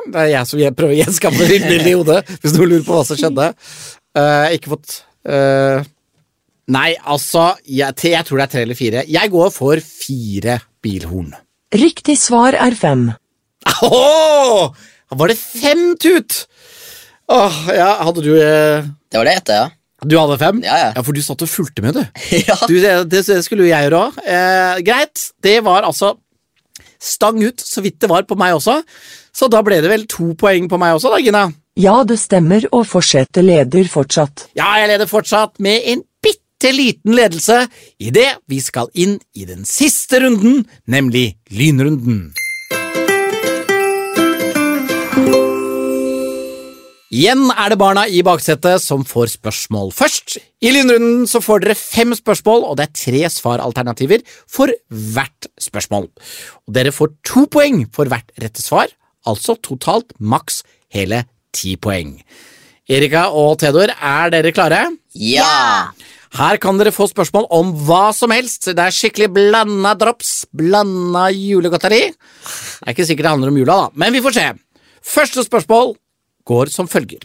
det 0.09 0.19
er 0.23 0.31
jeg 0.31 0.49
som 0.49 0.61
prøver 0.77 0.95
å 0.95 0.99
gjenskape 0.99 1.45
et 1.45 1.67
bilde 1.69 1.89
i 1.89 1.95
hodet, 1.97 2.19
hvis 2.41 2.55
noen 2.55 2.73
lurer 2.73 2.85
på 2.87 2.97
hva 2.97 3.05
som 3.07 3.19
skjedde. 3.19 3.47
Eh, 4.19 4.57
ikke 4.57 4.73
fått 4.75 4.99
eh, 5.29 5.87
Nei, 6.69 6.89
altså, 7.01 7.55
jeg, 7.65 7.95
jeg 8.05 8.25
tror 8.27 8.37
det 8.37 8.45
er 8.45 8.51
tre 8.53 8.61
eller 8.65 8.77
fire. 8.77 9.01
Jeg 9.09 9.31
går 9.33 9.49
for 9.53 9.81
fire 9.81 10.59
bilhorn. 10.85 11.31
Riktig 11.73 12.13
svar 12.21 12.57
er 12.57 12.77
fem. 12.77 13.07
Åh! 13.85 14.69
Var 15.09 15.31
det 15.31 15.37
fem 15.41 15.81
tut? 15.97 16.43
Åh, 17.29 17.57
ja, 17.73 17.89
hadde 18.05 18.21
du 18.25 18.31
eh, 18.37 18.85
Det 19.09 19.17
var 19.17 19.25
det 19.29 19.35
jeg 19.39 19.57
ja. 19.57 19.65
Du 20.05 20.15
hadde 20.15 20.39
fem? 20.39 20.63
Ja, 20.63 20.77
ja. 20.79 20.89
ja, 20.95 21.03
for 21.03 21.15
du 21.15 21.21
satt 21.23 21.43
og 21.43 21.51
fulgte 21.51 21.83
med, 21.83 21.97
du. 21.99 22.23
ja. 22.49 22.57
du 22.69 22.75
det, 22.79 22.95
det 23.11 23.23
skulle 23.45 23.67
jo 23.67 23.71
jeg 23.71 23.87
gjøre 23.89 24.01
òg. 24.07 24.19
Eh, 24.23 24.81
greit, 24.87 25.29
det 25.43 25.59
var 25.65 25.87
altså 25.87 26.15
stang 26.99 27.39
ut, 27.43 27.59
så 27.63 27.83
vidt 27.83 27.99
det 28.03 28.09
var 28.11 28.27
på 28.27 28.37
meg 28.39 28.57
også. 28.57 28.81
Så 29.35 29.47
da 29.51 29.61
ble 29.63 29.79
det 29.83 29.91
vel 29.91 30.05
to 30.09 30.33
poeng 30.39 30.67
på 30.71 30.79
meg 30.81 30.97
også, 30.97 31.13
da, 31.13 31.21
Gina. 31.23 31.45
Ja, 31.79 32.01
det 32.03 32.19
stemmer, 32.19 32.65
og 32.75 32.87
fortsette 32.89 33.43
leder 33.45 33.87
fortsatt. 33.91 34.49
Ja, 34.57 34.73
jeg 34.81 34.91
leder 34.91 35.07
fortsatt 35.07 35.61
med 35.63 35.85
en 35.93 36.03
bitte 36.23 36.73
liten 36.75 37.15
ledelse 37.15 37.61
idet 38.03 38.33
vi 38.51 38.59
skal 38.63 38.91
inn 38.99 39.15
i 39.31 39.47
den 39.47 39.63
siste 39.67 40.19
runden, 40.25 40.65
nemlig 40.91 41.37
lynrunden. 41.55 42.33
Igjen 47.09 47.47
er 47.49 47.71
det 47.71 47.79
barna 47.81 48.03
i 48.05 48.19
baksetet 48.21 48.83
som 48.83 49.01
får 49.07 49.31
spørsmål 49.31 49.87
først. 49.97 50.35
I 50.61 50.69
lynrunden 50.75 51.23
så 51.25 51.39
får 51.41 51.63
dere 51.63 51.73
fem 51.73 52.13
spørsmål, 52.13 52.67
og 52.69 52.75
det 52.77 52.85
er 52.85 52.97
tre 52.99 53.21
svaralternativer 53.33 54.21
for 54.45 54.69
hvert 54.85 55.47
spørsmål. 55.57 56.05
Og 56.69 56.75
dere 56.75 56.93
får 56.93 57.15
to 57.25 57.47
poeng 57.49 57.87
for 57.95 58.11
hvert 58.11 58.29
rette 58.37 58.61
svar, 58.61 58.93
altså 59.25 59.55
totalt 59.57 60.13
maks 60.21 60.61
hele 60.93 61.23
ti 61.49 61.73
poeng. 61.81 62.19
Erika 62.85 63.31
og 63.33 63.57
Theodor, 63.63 63.89
er 63.89 64.29
dere 64.35 64.53
klare? 64.53 64.83
Ja! 65.17 65.89
Her 66.37 66.59
kan 66.61 66.77
dere 66.77 66.93
få 66.93 67.07
spørsmål 67.09 67.47
om 67.57 67.71
hva 67.87 68.11
som 68.13 68.29
helst. 68.29 68.67
Det 68.69 68.83
er 68.83 68.93
skikkelig 68.93 69.31
blanda 69.33 69.95
drops, 69.97 70.43
blanda 70.53 71.25
julegodteri. 71.33 72.03
Det 72.13 72.85
er 72.85 72.93
ikke 72.93 73.07
sikkert 73.09 73.25
det 73.25 73.33
handler 73.33 73.49
om 73.55 73.59
jula, 73.63 73.79
da, 73.87 73.97
men 73.97 74.13
vi 74.13 74.21
får 74.21 74.37
se. 74.37 74.45
Første 75.15 75.47
spørsmål 75.47 75.95
går 76.49 76.71
som 76.73 76.89
følger. 76.89 77.23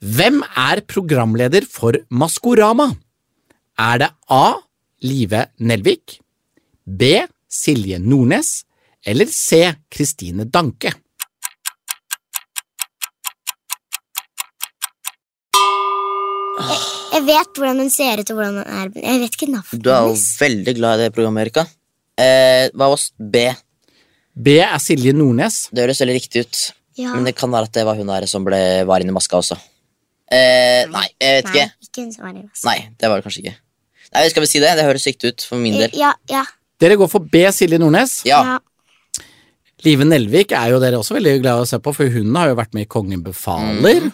Hvem 0.00 0.42
er 0.44 0.82
programleder 0.88 1.66
for 1.68 1.96
Maskorama? 2.10 2.90
Er 3.78 4.04
det 4.04 4.12
A. 4.32 4.46
Live 5.04 5.42
Nelvik, 5.60 6.18
B. 6.88 7.26
Silje 7.52 7.98
Nordnes 8.00 8.62
eller 9.06 9.28
C. 9.30 9.74
Kristine 9.92 10.46
Danke? 10.48 10.94
Jeg 17.16 17.24
vet 17.24 17.58
hvordan 17.58 17.80
hun 17.84 17.92
ser 17.92 18.20
ut, 18.20 18.30
og 18.32 18.38
hvordan 18.38 18.58
hun 18.60 18.64
er. 18.66 18.90
Jeg 19.00 19.20
vet 19.22 19.36
ikke 19.36 19.50
navnet 19.52 19.84
Du 19.84 19.92
er 19.92 20.08
jo 20.08 20.16
veldig 20.16 20.74
glad 20.76 21.00
i 21.00 21.06
det 21.06 21.14
programmet, 21.16 21.46
Erika. 21.46 21.66
Eh, 22.16 22.66
hva 22.76 22.90
var 22.92 23.04
B? 23.20 23.44
B 24.36 24.58
er 24.64 24.80
Silje 24.82 25.14
Nordnes. 25.16 25.66
Det 25.72 25.84
høres 25.84 26.02
veldig 26.02 26.16
riktig 26.18 26.44
ut. 26.46 26.62
Ja. 26.96 27.12
Men 27.14 27.26
det 27.28 27.34
kan 27.36 27.52
være 27.52 27.68
at 27.68 27.74
det 27.76 27.84
var 27.86 27.98
hun 27.98 28.08
der 28.08 28.26
som 28.30 28.44
ble, 28.46 28.58
var 28.88 29.04
inni 29.04 29.12
maska 29.14 29.36
også. 29.40 29.58
Eh, 30.26 30.86
nei, 30.90 31.04
jeg 31.22 31.36
vet 31.38 31.48
Nei, 31.50 31.52
ikke. 31.52 31.66
ikke 31.86 32.02
hun 32.04 32.12
som 32.14 32.24
var 32.26 32.32
i 32.34 32.40
maska. 32.42 32.64
Nei, 32.70 32.78
det 32.98 33.10
var 33.10 33.20
det 33.20 33.26
kanskje 33.28 33.42
ikke. 33.44 33.56
Nei, 34.16 34.22
Skal 34.32 34.42
vi 34.46 34.48
si 34.50 34.62
det? 34.62 34.72
Det 34.78 34.86
høres 34.86 35.04
sykt 35.06 35.26
ut 35.28 35.44
for 35.44 35.60
min 35.60 35.76
del. 35.76 35.92
Ja, 35.98 36.14
ja, 36.30 36.44
Dere 36.80 36.96
går 37.00 37.08
for 37.08 37.24
B. 37.32 37.44
Silje 37.56 37.78
Nordnes. 37.80 38.18
Ja. 38.28 38.40
ja. 38.44 39.24
Live 39.84 40.04
Nelvik 40.08 40.52
er 40.56 40.72
jo 40.72 40.80
dere 40.82 40.98
også 41.00 41.14
veldig 41.18 41.36
glad 41.42 41.60
i 41.60 41.64
å 41.64 41.68
se 41.68 41.78
på, 41.84 41.92
for 41.94 42.10
hun 42.12 42.34
har 42.36 42.50
jo 42.50 42.56
vært 42.58 42.72
med 42.76 42.86
i 42.86 42.90
Kongen 42.90 43.22
befaler. 43.24 44.08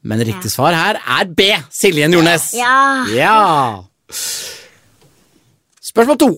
Men 0.00 0.22
riktig 0.24 0.52
svar 0.52 0.76
her 0.76 1.00
er 1.00 1.28
B. 1.36 1.50
Silje 1.72 2.08
Nordnes. 2.08 2.50
ja. 2.56 3.04
Ja. 3.16 3.36
Spørsmål 5.90 6.18
to. 6.20 6.30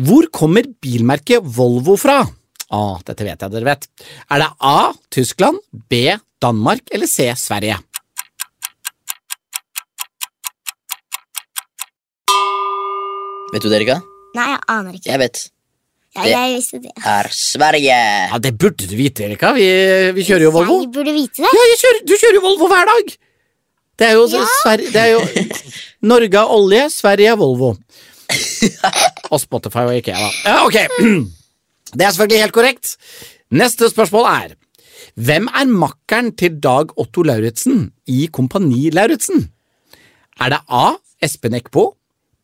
Hvor 0.00 0.26
kommer 0.34 0.64
bilmerket 0.82 1.44
Volvo 1.44 1.96
fra? 2.00 2.22
Ah, 2.70 2.98
dette 3.04 3.24
vet 3.26 3.40
jeg 3.42 3.50
dere 3.52 3.66
vet. 3.66 3.86
Er 4.30 4.38
det 4.44 4.50
A. 4.60 4.92
Tyskland, 5.10 5.58
B. 5.90 6.16
Danmark 6.40 6.86
eller 6.94 7.06
C. 7.10 7.26
Sverige? 7.36 7.76
Vet 13.52 13.62
du 13.64 13.70
det, 13.70 13.80
Erika? 13.80 13.96
Nei, 14.36 14.46
jeg 14.52 14.60
aner 14.70 14.94
ikke. 14.98 15.08
Jeg 15.10 15.20
vet. 15.24 15.40
Ja, 16.14 16.22
det- 16.22 16.30
jeg 16.34 16.54
visste 16.56 16.78
det. 16.82 16.92
Er 17.06 17.28
Sverige. 17.30 17.96
Ja, 18.30 18.38
Det 18.38 18.56
burde 18.58 18.86
du 18.86 18.96
vite, 18.96 19.24
Erika. 19.24 19.52
Vi, 19.52 19.66
vi 20.12 20.22
kjører 20.26 20.42
jo 20.42 20.50
Volvo. 20.50 20.80
Jeg 20.82 20.92
burde 20.92 21.12
vite 21.14 21.36
det. 21.42 21.48
Ja, 21.50 21.64
jeg 21.70 21.78
kjører, 21.82 22.06
du 22.06 22.14
kjører 22.14 22.34
jo 22.34 22.40
Volvo 22.40 22.68
hver 22.68 22.86
dag! 22.86 23.16
Det 23.98 24.06
er 24.08 24.12
jo, 24.14 24.26
Sver- 24.28 24.92
det 24.92 24.96
er 24.96 25.10
jo 25.12 25.20
Norge 26.10 26.34
har 26.38 26.46
olje, 26.48 26.86
Sverige 26.90 27.28
har 27.28 27.36
Volvo. 27.36 27.76
Og 29.30 29.40
Spotify 29.40 29.84
og 29.86 29.94
Ikea, 29.98 30.14
da. 30.14 30.30
Ja, 30.44 30.64
ok. 30.66 31.30
Det 31.90 32.06
er 32.06 32.12
selvfølgelig 32.14 32.42
helt 32.44 32.54
korrekt. 32.54 32.96
Neste 33.50 33.90
spørsmål 33.90 34.26
er 34.30 34.56
Hvem 35.16 35.48
er 35.48 35.66
makkeren 35.66 36.30
til 36.38 36.60
Dag 36.62 36.92
Otto 37.00 37.22
Lauritzen 37.26 37.90
i 38.06 38.28
Kompani 38.32 38.90
Lauritzen? 38.94 39.48
Er 40.40 40.54
det 40.54 40.60
A. 40.68 40.96
Espen 41.20 41.54
Eckbo, 41.54 41.96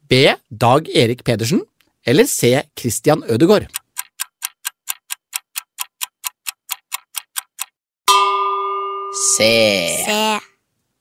B. 0.09 0.37
Dag 0.51 0.89
Erik 0.93 1.23
Pedersen 1.25 1.63
eller 2.07 2.27
C. 2.27 2.61
Christian 2.79 3.23
Ødegaard? 3.31 3.71
C. 9.17 9.47
C. 10.05 10.17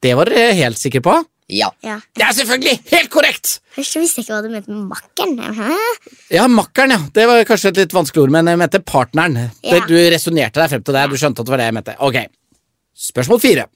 Det 0.04 0.14
var 0.16 0.30
dere 0.30 0.54
helt 0.54 0.80
sikre 0.80 1.02
på? 1.02 1.18
Ja. 1.48 1.68
Ja. 1.86 2.00
Det 2.18 2.24
er 2.26 2.34
selvfølgelig 2.34 2.80
helt 2.90 3.10
korrekt! 3.14 3.60
Først 3.76 3.94
så 3.94 4.00
visste 4.02 4.18
jeg 4.22 4.26
ikke 4.26 4.34
hva 4.34 4.42
du 4.42 4.50
mente 4.50 4.72
med 4.74 4.88
makkeren. 4.90 5.36
Ja, 6.34 6.48
makkeren, 6.50 6.94
ja. 6.96 7.00
Det 7.14 7.28
var 7.30 7.44
kanskje 7.46 7.70
et 7.74 7.82
litt 7.84 7.94
vanskelig 7.94 8.24
ord, 8.24 8.34
men 8.34 8.50
jeg 8.50 8.58
mente 8.64 8.80
partneren. 8.82 9.36
Det, 9.62 9.76
Ja. 9.78 9.86
du 9.86 9.94
resonnerte 10.16 10.58
deg 10.64 10.72
frem 10.74 10.84
til 10.88 10.98
det. 10.98 11.04
Du 11.12 11.18
skjønte 11.22 11.40
at 11.40 11.46
det 11.46 11.54
var 11.54 11.62
det 11.62 11.68
jeg 11.70 11.78
mente. 11.78 11.96
Ok. 12.00 12.18
Spørsmål 12.96 13.42
fire. 13.44 13.68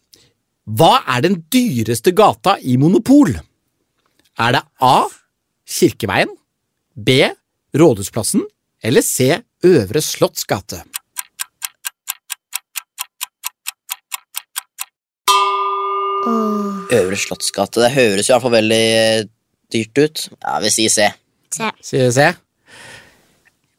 Hva 0.70 0.92
er 1.16 1.22
den 1.22 1.44
dyreste 1.54 2.12
gata 2.16 2.58
i 2.62 2.78
Monopol? 2.78 3.36
Er 4.40 4.52
det 4.58 4.64
A. 4.82 5.06
Kirkeveien, 5.70 6.30
B. 6.98 7.20
Rådhusplassen 7.78 8.42
eller 8.82 9.02
C. 9.06 9.44
Øvre 9.64 10.02
Slottsgate? 10.02 10.82
Åh, 16.28 16.59
Øvre 16.98 17.18
Slottsgate. 17.20 17.82
Det 17.84 17.92
høres 17.94 18.28
jo 18.28 18.34
i 18.34 18.36
hvert 18.36 18.46
fall 18.46 18.56
veldig 18.58 18.84
eh, 19.00 19.24
dyrt 19.74 20.02
ut. 20.04 20.28
Ja, 20.42 20.60
vi 20.64 20.72
sier 20.74 20.94
C. 20.94 21.10
se. 21.56 21.72
Sier 21.86 22.14
C. 22.16 22.30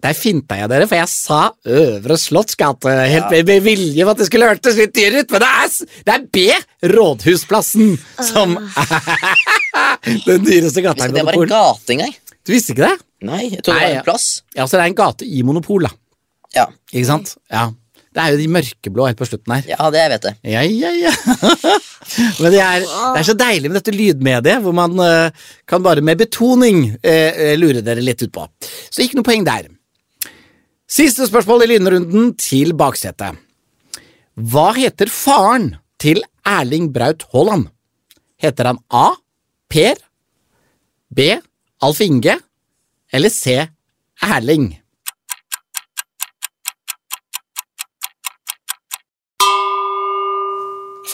Der 0.00 0.16
finta 0.16 0.56
jeg 0.56 0.70
dere, 0.72 0.86
for 0.88 0.96
jeg 0.96 1.10
sa 1.12 1.40
Øvre 1.68 2.16
Slottsgate 2.16 2.94
helt 3.10 3.26
med, 3.34 3.44
med 3.50 3.66
vilje 3.66 4.06
for 4.06 4.14
at 4.14 4.22
det 4.22 4.28
skulle 4.30 4.48
hørtes 4.48 4.78
litt 4.78 4.94
dyr 4.96 5.18
ut, 5.18 5.34
men 5.34 5.42
det 5.42 5.50
er, 5.50 5.74
det 6.06 6.14
er 6.14 6.24
B. 6.32 6.44
Rådhusplassen 6.94 7.92
som 8.30 8.54
er 8.56 10.16
den 10.30 10.46
dyreste 10.46 10.84
gata 10.86 11.10
i 11.10 11.12
Det 11.18 11.26
var 11.26 11.36
en 11.36 11.52
gate 11.52 11.96
engang. 11.96 12.14
Du 12.46 12.54
visste 12.54 12.72
ikke 12.72 12.86
det? 12.86 12.96
Nei, 13.28 13.42
jeg 13.50 13.60
trodde 13.60 13.76
det 13.76 13.90
var 13.90 13.98
en 13.98 14.06
plass. 14.06 14.28
Ja, 14.56 14.64
så 14.64 14.78
det 14.78 14.86
er 14.86 14.92
en 14.94 14.96
gate 15.02 15.28
i 15.28 15.42
Monopol, 15.44 15.84
da. 15.84 15.92
Ja, 16.56 16.64
Ikke 16.90 17.06
sant? 17.06 17.34
Ja. 17.52 17.68
Det 18.10 18.22
er 18.22 18.32
jo 18.34 18.38
de 18.40 18.46
mørkeblå 18.50 19.04
helt 19.06 19.18
på 19.20 19.26
slutten 19.28 19.52
her. 19.54 19.66
ja 19.70 19.90
det 19.94 20.06
vet 20.10 20.24
jeg. 20.26 20.38
Ja, 20.50 20.62
ja, 20.66 20.90
ja. 20.98 21.12
Men 22.42 22.50
det 22.50 22.62
er, 22.64 22.82
det 22.82 23.20
er 23.20 23.28
så 23.28 23.36
deilig 23.38 23.70
med 23.70 23.78
dette 23.78 23.94
lydmediet, 23.94 24.64
hvor 24.64 24.74
man 24.74 24.98
uh, 24.98 25.52
kan 25.70 25.84
bare 25.84 26.02
med 26.02 26.18
betoning 26.18 26.88
eh, 27.06 27.52
lure 27.60 27.84
dere 27.86 28.02
litt 28.02 28.24
ut 28.24 28.32
på. 28.34 28.48
Så 28.90 29.04
ikke 29.04 29.20
noe 29.20 29.28
poeng 29.28 29.46
der. 29.46 29.68
Siste 30.90 31.28
spørsmål 31.28 31.68
i 31.68 31.70
lynrunden 31.70 32.32
til 32.40 32.74
baksetet. 32.74 33.38
Hva 34.34 34.72
heter 34.74 35.10
faren 35.12 35.76
til 36.02 36.24
Erling 36.42 36.90
Braut 36.90 37.28
Haaland? 37.30 37.68
Heter 38.42 38.72
han 38.72 38.82
A. 38.90 39.12
Per, 39.70 40.02
B. 41.14 41.30
Alf 41.86 42.00
Inge 42.02 42.40
eller 43.14 43.30
C. 43.30 43.54
Erling? 44.26 44.79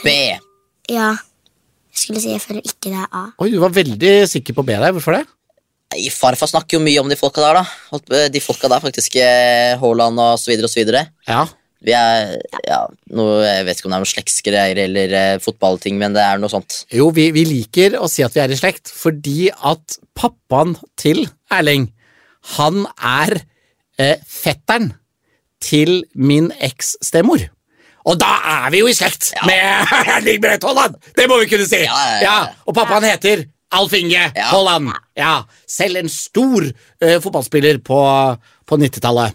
B. 0.06 0.14
Ja. 0.92 1.12
Jeg 1.96 2.02
skulle 2.02 2.20
si 2.22 2.30
jeg 2.34 2.42
føler 2.44 2.62
ikke 2.66 2.90
det 2.92 2.98
er 3.00 3.08
A. 3.16 3.24
Oi, 3.42 3.50
du 3.54 3.58
var 3.62 3.72
veldig 3.74 4.12
sikker 4.30 4.56
på 4.56 4.64
B 4.68 4.74
der. 4.76 4.92
Hvorfor 4.94 5.16
det? 5.16 5.24
Nei, 5.94 6.08
Farfar 6.12 6.50
snakker 6.50 6.76
jo 6.76 6.82
mye 6.84 6.98
om 7.02 7.08
de 7.10 7.16
folka 7.18 7.40
der, 7.44 7.60
da. 7.60 8.00
Eh, 8.18 8.26
De 8.34 8.42
folka 8.42 8.68
der, 8.68 8.82
faktisk. 8.84 9.16
eh, 9.22 9.76
Haaland 9.80 10.18
og 10.20 10.34
så 10.42 10.50
videre 10.52 10.68
og 10.68 10.72
så 10.72 10.80
videre. 10.82 11.06
Ja. 11.28 11.44
Vi 11.86 11.92
er 11.94 12.32
ja, 12.66 12.78
noe, 13.14 13.42
Jeg 13.44 13.64
vet 13.68 13.78
ikke 13.78 13.86
om 13.86 13.92
det 13.92 13.96
er 13.98 14.02
noen 14.02 14.10
slektsgreier 14.12 14.78
eller 14.86 15.12
eh, 15.14 15.38
fotballting, 15.44 15.98
men 16.00 16.14
det 16.16 16.22
er 16.24 16.40
noe 16.42 16.50
sånt. 16.50 16.80
Jo, 16.90 17.10
vi, 17.14 17.28
vi 17.36 17.44
liker 17.46 17.98
å 18.00 18.08
si 18.10 18.24
at 18.26 18.34
vi 18.34 18.42
er 18.42 18.50
i 18.54 18.58
slekt, 18.58 18.90
fordi 18.90 19.50
at 19.54 19.98
pappaen 20.18 20.74
til 20.98 21.26
Erling, 21.52 21.90
han 22.56 22.84
er 22.98 23.38
eh, 24.00 24.16
fetteren 24.26 24.92
til 25.62 26.00
min 26.14 26.50
eks-stemor. 26.62 27.46
Og 28.06 28.18
da 28.20 28.28
er 28.52 28.70
vi 28.70 28.80
jo 28.84 28.90
i 28.90 28.94
slekt 28.94 29.32
med 29.48 29.90
Erling 30.14 30.42
Braut 30.42 30.66
Haaland! 30.68 30.98
Det 31.16 31.26
må 31.30 31.40
vi 31.42 31.48
kunne 31.50 31.66
si! 31.66 31.82
Ja, 31.82 32.02
ja, 32.12 32.18
ja. 32.22 32.36
og 32.66 32.76
pappaen 32.76 33.06
heter 33.08 33.42
Alf 33.74 33.96
Inge 33.98 34.28
Ja. 34.28 34.44
Haaland. 34.52 34.92
Ja, 35.18 35.32
selv 35.66 35.98
en 35.98 36.10
stor 36.12 36.68
uh, 36.68 37.16
fotballspiller 37.24 37.80
på, 37.84 37.98
på 38.66 38.78
90-tallet 38.78 39.34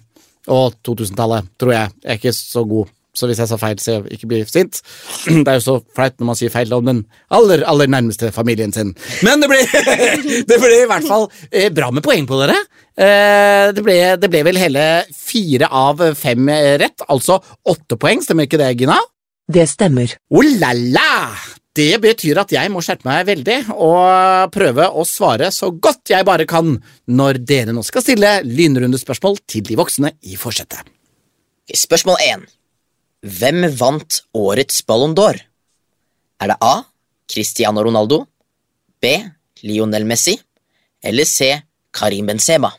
og 0.52 0.78
2000-tallet, 0.88 1.52
tror 1.60 1.74
jeg. 1.76 1.92
Jeg 2.02 2.10
er 2.16 2.20
ikke 2.22 2.34
så 2.38 2.64
god, 2.66 2.88
så 3.18 3.28
hvis 3.28 3.42
jeg 3.44 3.50
sa 3.52 3.58
feil, 3.60 3.80
så 3.82 3.98
jeg 3.98 4.18
ikke 4.18 4.30
bli 4.32 4.42
sint. 4.48 4.82
Det 5.44 5.48
er 5.48 5.60
jo 5.60 5.66
så 5.66 5.78
flaut 5.96 6.18
når 6.20 6.30
man 6.32 6.40
sier 6.40 6.54
feil 6.54 6.72
om 6.76 6.88
den 6.88 7.04
aller, 7.34 7.66
aller 7.68 7.92
nærmeste 7.92 8.32
familien 8.36 8.72
sin. 8.76 8.94
Men 9.28 9.44
det 9.44 9.52
ble, 9.52 9.62
det 10.50 10.60
ble 10.62 10.74
i 10.78 10.90
hvert 10.90 11.08
fall 11.08 11.28
eh, 11.50 11.70
bra 11.74 11.92
med 11.92 12.06
poeng 12.06 12.28
på 12.30 12.40
dere. 12.42 12.58
Eh, 12.96 13.72
det, 13.76 13.84
ble, 13.84 13.98
det 14.22 14.32
ble 14.32 14.46
vel 14.48 14.60
hele 14.62 14.86
fire 15.16 15.68
av 15.68 16.04
fem 16.20 16.52
rett, 16.82 17.08
altså 17.12 17.42
åtte 17.68 18.00
poeng. 18.00 18.24
Stemmer 18.24 18.48
ikke 18.48 18.62
det, 18.62 18.74
Gina? 18.80 19.00
Det 19.52 19.68
stemmer. 19.68 20.16
Oh 20.32 20.46
la 20.62 20.72
la! 20.76 21.12
Det 21.72 22.02
betyr 22.04 22.36
at 22.42 22.52
jeg 22.52 22.68
må 22.72 22.82
skjerpe 22.84 23.08
meg 23.08 23.28
veldig 23.30 23.58
og 23.78 24.52
prøve 24.52 24.90
å 24.92 25.06
svare 25.08 25.48
så 25.56 25.70
godt 25.72 26.12
jeg 26.12 26.28
bare 26.28 26.44
kan 26.48 26.74
når 27.08 27.40
dere 27.48 27.76
nå 27.76 27.84
skal 27.88 28.04
stille 28.04 28.32
lynrundespørsmål 28.44 29.40
til 29.48 29.64
de 29.70 29.80
voksne 29.80 30.12
i 30.28 30.36
forsetet. 30.40 30.84
Spørsmål 31.72 32.20
1. 32.28 32.44
Hvem 33.22 33.68
vant 33.78 34.16
årets 34.34 34.82
Ballon 34.82 35.12
d'Or? 35.14 35.38
Er 36.42 36.50
det 36.50 36.56
A. 36.66 36.82
Cristiano 37.30 37.84
Ronaldo, 37.86 38.24
B. 39.00 39.12
Lionel 39.62 40.08
Messi 40.10 40.34
eller 41.06 41.28
C. 41.30 41.52
Karim 41.94 42.26
Benzema? 42.26 42.72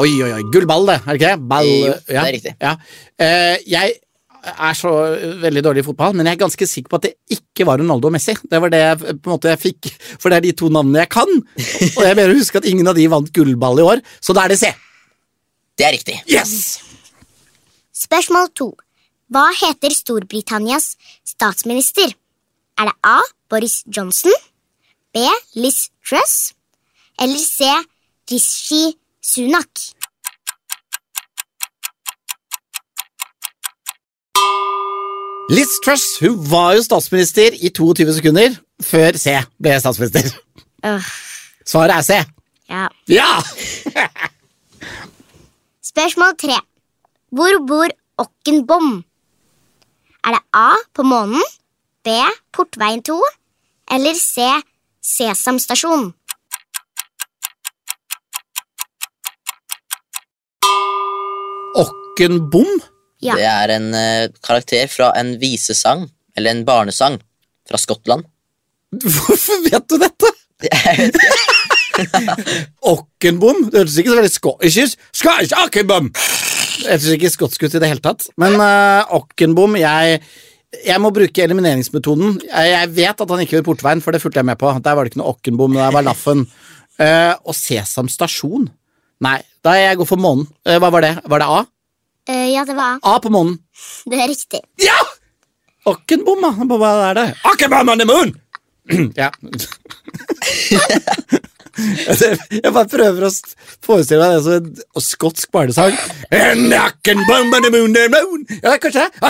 Oi, 0.00 0.12
oi, 0.22 0.30
oi. 0.30 0.44
Gullball, 0.54 0.86
det, 0.86 1.00
er 1.02 1.10
det 1.10 1.18
ikke 1.18 1.32
det? 1.32 1.48
Ball, 1.50 1.66
Jo, 1.66 1.96
det 2.06 2.14
ja, 2.14 2.22
er 2.22 2.32
riktig. 2.36 2.52
Ja. 2.62 2.76
Eh, 3.18 3.56
jeg 3.68 3.96
er 4.46 4.76
så 4.78 4.92
veldig 5.42 5.64
dårlig 5.66 5.82
i 5.82 5.88
fotball, 5.88 6.14
men 6.14 6.30
jeg 6.30 6.38
er 6.38 6.44
ganske 6.44 6.68
sikker 6.70 6.92
på 6.92 7.00
at 7.00 7.08
det 7.08 7.12
ikke 7.34 7.66
var 7.66 7.82
Ronaldo 7.82 8.08
og 8.08 8.14
Messi. 8.14 8.36
Det 8.46 8.62
var 8.62 8.70
det 8.72 8.80
jeg, 8.84 9.00
på 9.18 9.26
en 9.26 9.34
måte 9.34 9.50
jeg 9.50 9.62
fikk, 9.66 9.90
for 10.22 10.30
det 10.30 10.38
er 10.38 10.46
de 10.46 10.54
to 10.62 10.70
navnene 10.70 11.02
jeg 11.02 11.10
kan. 11.18 11.34
Og 11.34 12.06
jeg 12.06 12.14
mener 12.14 12.30
å 12.30 12.38
huske 12.38 12.62
at 12.62 12.70
ingen 12.70 12.86
av 12.86 12.94
de 12.96 13.10
vant 13.10 13.34
gullball 13.34 13.82
i 13.82 13.88
år, 13.90 14.04
så 14.22 14.38
da 14.38 14.46
er 14.46 14.54
det 14.54 14.60
C. 14.62 14.70
Det 15.80 15.86
er 15.86 15.94
riktig. 15.96 16.14
Yes! 16.28 16.82
Spørsmål 17.96 18.50
to. 18.52 18.66
Hva 19.32 19.46
heter 19.56 19.94
Storbritannias 19.96 20.90
statsminister? 21.24 22.10
Er 22.76 22.90
det 22.90 22.92
A. 23.00 23.20
Boris 23.48 23.78
Johnson, 23.96 24.34
B. 25.14 25.22
Liz 25.56 25.88
Truss 26.04 26.52
eller 27.16 27.40
C. 27.40 27.64
Rishi 28.30 28.92
Sunak? 29.24 29.80
Liz 35.50 35.72
Truss 35.84 36.04
hun 36.20 36.36
var 36.50 36.74
jo 36.76 36.82
statsminister 36.84 37.56
i 37.56 37.72
22 37.72 38.18
sekunder 38.18 38.60
før 38.84 39.16
C 39.16 39.38
ble 39.56 39.80
statsminister. 39.80 40.28
Uh. 40.84 41.08
Svaret 41.64 41.96
er 41.96 42.04
C. 42.10 42.20
ja. 42.68 42.84
Ja! 43.08 43.32
Spørsmål 45.90 46.36
tre. 46.38 46.56
Hvor 47.34 47.56
bor 47.66 47.90
Okkenbom? 48.22 48.90
Er 50.22 50.36
det 50.36 50.42
A 50.54 50.76
på 50.94 51.02
månen, 51.02 51.42
B 52.04 52.14
Portveien 52.54 53.02
2 53.02 53.16
eller 53.96 54.14
C 54.14 54.44
Sesam 55.02 55.58
stasjon? 55.58 56.12
Okkenbom? 61.82 62.70
Ja. 63.24 63.34
Det 63.34 63.48
er 63.50 63.74
en 63.74 63.90
eh, 63.94 64.28
karakter 64.46 64.86
fra 64.92 65.10
en 65.18 65.34
visesang, 65.42 66.06
eller 66.36 66.54
en 66.54 66.64
barnesang, 66.68 67.18
fra 67.68 67.80
Skottland. 67.80 68.28
Hvorfor 69.16 69.66
vet 69.66 69.90
du 69.90 69.98
dette? 69.98 70.36
Jeg 70.70 70.96
vet 71.02 71.18
ikke. 71.18 71.59
Okkenbom? 72.92 73.66
Det 73.70 73.82
hørtes 73.82 73.98
ikke 74.00 74.12
så 74.12 74.18
veldig 74.18 74.32
skotsk 74.32 74.64
ut. 74.64 74.94
Skotsk 75.20 75.56
Okkenbom! 75.64 76.10
Det 76.12 76.88
hørtes 76.88 77.10
ikke 77.16 77.32
skotsk 77.32 77.64
ut 77.66 77.74
i 77.74 77.82
det 77.82 77.90
hele 77.90 78.04
tatt. 78.04 78.28
Men 78.40 78.56
uh, 78.60 79.12
Okkenbom 79.20 79.76
jeg, 79.80 80.20
jeg 80.86 81.02
må 81.02 81.12
bruke 81.14 81.44
elimineringsmetoden. 81.44 82.40
Jeg, 82.48 82.72
jeg 82.74 82.92
vet 82.98 83.24
at 83.24 83.34
han 83.34 83.44
ikke 83.44 83.58
vil 83.58 83.66
Portveien, 83.70 84.02
for 84.04 84.16
det 84.16 84.22
fulgte 84.22 84.42
jeg 84.42 84.50
med 84.50 84.60
på. 84.60 84.72
Der 84.80 84.96
var 84.96 85.04
det 85.04 85.12
ikke 85.12 85.22
noe 85.22 85.34
Okkenbom, 85.34 85.78
der 85.78 85.94
var 85.96 86.06
Laffen. 86.06 86.46
Uh, 87.00 87.34
og 87.48 87.56
Sesam 87.56 88.10
stasjon? 88.12 88.68
Nei, 89.24 89.38
da 89.64 89.76
jeg 89.76 90.00
går 90.00 90.08
for 90.08 90.20
månen. 90.20 90.48
Uh, 90.68 90.76
hva 90.80 90.92
var 90.92 91.06
det? 91.06 91.14
Var 91.28 91.42
det 91.42 91.48
A? 91.48 91.62
Uh, 92.30 92.46
ja, 92.52 92.66
det 92.68 92.76
var 92.76 93.00
A. 93.00 93.16
A 93.16 93.18
på 93.24 93.32
månen. 93.32 93.58
Det 94.08 94.20
er 94.20 94.30
riktig. 94.30 94.62
Ja! 94.84 94.98
Okkenbom, 95.88 96.44
da. 96.44 96.76
Hva 96.76 96.92
er 97.08 97.16
det? 97.16 97.26
Okkenbom 97.48 97.92
on 97.94 98.00
the 98.00 98.08
moon! 98.08 98.36
ja. 99.16 99.30
Jeg 101.78 102.72
bare 102.74 102.88
prøver 102.90 103.26
å 103.26 103.30
forestille 103.84 104.20
meg 104.22 104.36
det 104.36 104.42
som 104.44 104.56
en 104.98 105.04
skotsk 105.04 105.50
barnesang. 105.54 105.94
Ja, 108.60 108.76
kanskje 108.82 109.06
det. 109.06 109.24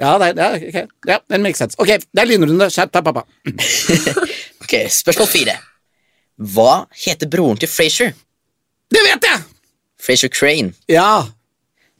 Ja, 0.00 0.16
det, 0.18 0.32
ja, 0.40 0.48
ok. 0.58 0.96
ja, 1.06 1.18
den 1.30 1.44
makes 1.46 1.60
sense. 1.62 1.78
Ok, 1.78 1.92
det 2.02 2.22
er 2.24 2.26
lynrunde. 2.30 2.66
Skjerp 2.74 2.94
deg, 2.94 3.06
pappa. 3.06 3.24
Ok, 4.64 4.78
Spørsmål 4.90 5.28
fire. 5.28 5.54
Hva 6.54 6.86
heter 7.04 7.28
broren 7.30 7.58
til 7.60 7.68
Frazier? 7.68 8.14
Det 8.90 9.02
vet 9.04 9.26
jeg! 9.28 9.42
Frazier 10.00 10.32
Crane. 10.32 10.72
Ja. 10.90 11.26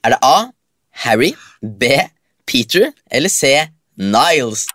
Er 0.04 0.14
det 0.14 0.18
A. 0.24 0.48
Harry, 1.04 1.32
B. 1.60 1.90
Peter 2.48 2.90
eller 3.10 3.32
C. 3.32 3.52
Niles? 4.00 4.66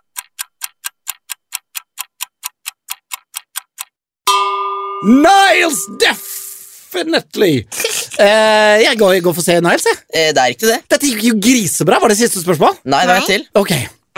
Niles, 5.02 5.86
definitely! 5.98 7.64
Eh, 8.20 8.82
jeg, 8.82 8.98
går, 9.00 9.14
jeg 9.14 9.22
går 9.24 9.32
for 9.32 9.40
å 9.40 9.44
se 9.46 9.54
Niles, 9.64 9.84
jeg. 9.86 9.98
Eh, 10.12 10.26
det 10.36 10.42
er 10.42 10.52
ikke 10.52 10.66
det. 10.68 10.74
Dette 10.92 11.08
gikk 11.08 11.22
jo 11.24 11.36
grisebra. 11.40 11.96
Var 12.02 12.12
det 12.12 12.16
siste 12.18 12.42
spørsmål? 12.42 12.74
Nei, 12.92 12.98
det 13.08 13.14
er 13.14 13.22
et 13.22 13.30
til. 13.30 13.44
Ok. 13.56 13.70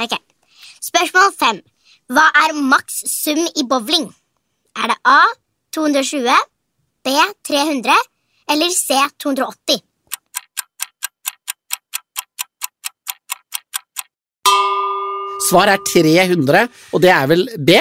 Ok. 0.03 0.17
Spørsmål 0.83 1.29
fem. 1.39 1.61
Hva 2.11 2.25
er 2.41 2.57
maks 2.59 2.97
sum 3.13 3.39
i 3.39 3.63
bowling? 3.71 4.09
Er 4.75 4.91
det 4.91 4.99
A 5.07 5.21
220, 5.77 6.35
B 7.07 7.15
300 7.47 7.95
eller 8.57 8.75
C 8.75 8.99
280? 9.23 9.79
Svaret 15.47 15.79
er 15.79 16.03
300, 16.27 16.67
og 16.91 17.07
det 17.07 17.15
er 17.15 17.31
vel 17.31 17.47
B? 17.55 17.79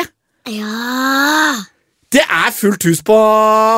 Ja 0.54 0.91
Det 2.12 2.20
er 2.28 2.51
fullt 2.51 2.84
hus 2.89 2.99
på 3.07 3.16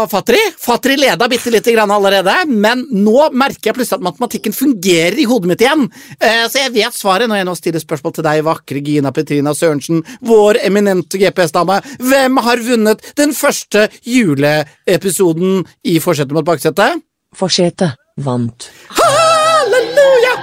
Fatri. 0.10 0.40
Fatri 0.58 0.96
leda 0.98 1.28
bitte 1.30 1.52
lite 1.54 1.70
grann 1.76 1.92
allerede, 1.94 2.34
men 2.50 2.82
nå 2.90 3.28
merker 3.38 3.70
jeg 3.70 3.76
plutselig 3.78 4.00
at 4.00 4.06
matematikken 4.08 4.56
fungerer 4.58 5.20
i 5.22 5.28
hodet 5.30 5.52
mitt 5.52 5.62
igjen. 5.62 5.84
Eh, 6.18 6.48
Så 6.50 6.64
jeg 6.64 6.74
vet 6.74 6.98
svaret 6.98 7.30
når 7.30 7.44
jeg 7.44 7.46
nå 7.46 7.54
stiller 7.60 7.84
spørsmål 7.84 8.16
til 8.18 8.26
deg, 8.26 8.42
vakre 8.48 8.82
Gina 8.82 9.12
Petrina 9.14 9.54
Sørensen, 9.54 10.02
vår 10.26 10.58
eminente 10.66 11.22
GPS-dame. 11.22 11.78
Hvem 12.02 12.42
har 12.48 12.58
vunnet 12.66 13.06
den 13.22 13.34
første 13.38 13.86
juleepisoden 14.02 15.62
i 15.86 16.00
Forsetet 16.02 16.34
mot 16.34 16.46
baksetet? 16.46 17.04
Forsetet 17.38 17.94
vant. 18.18 18.70
Halleluja! 18.98 20.34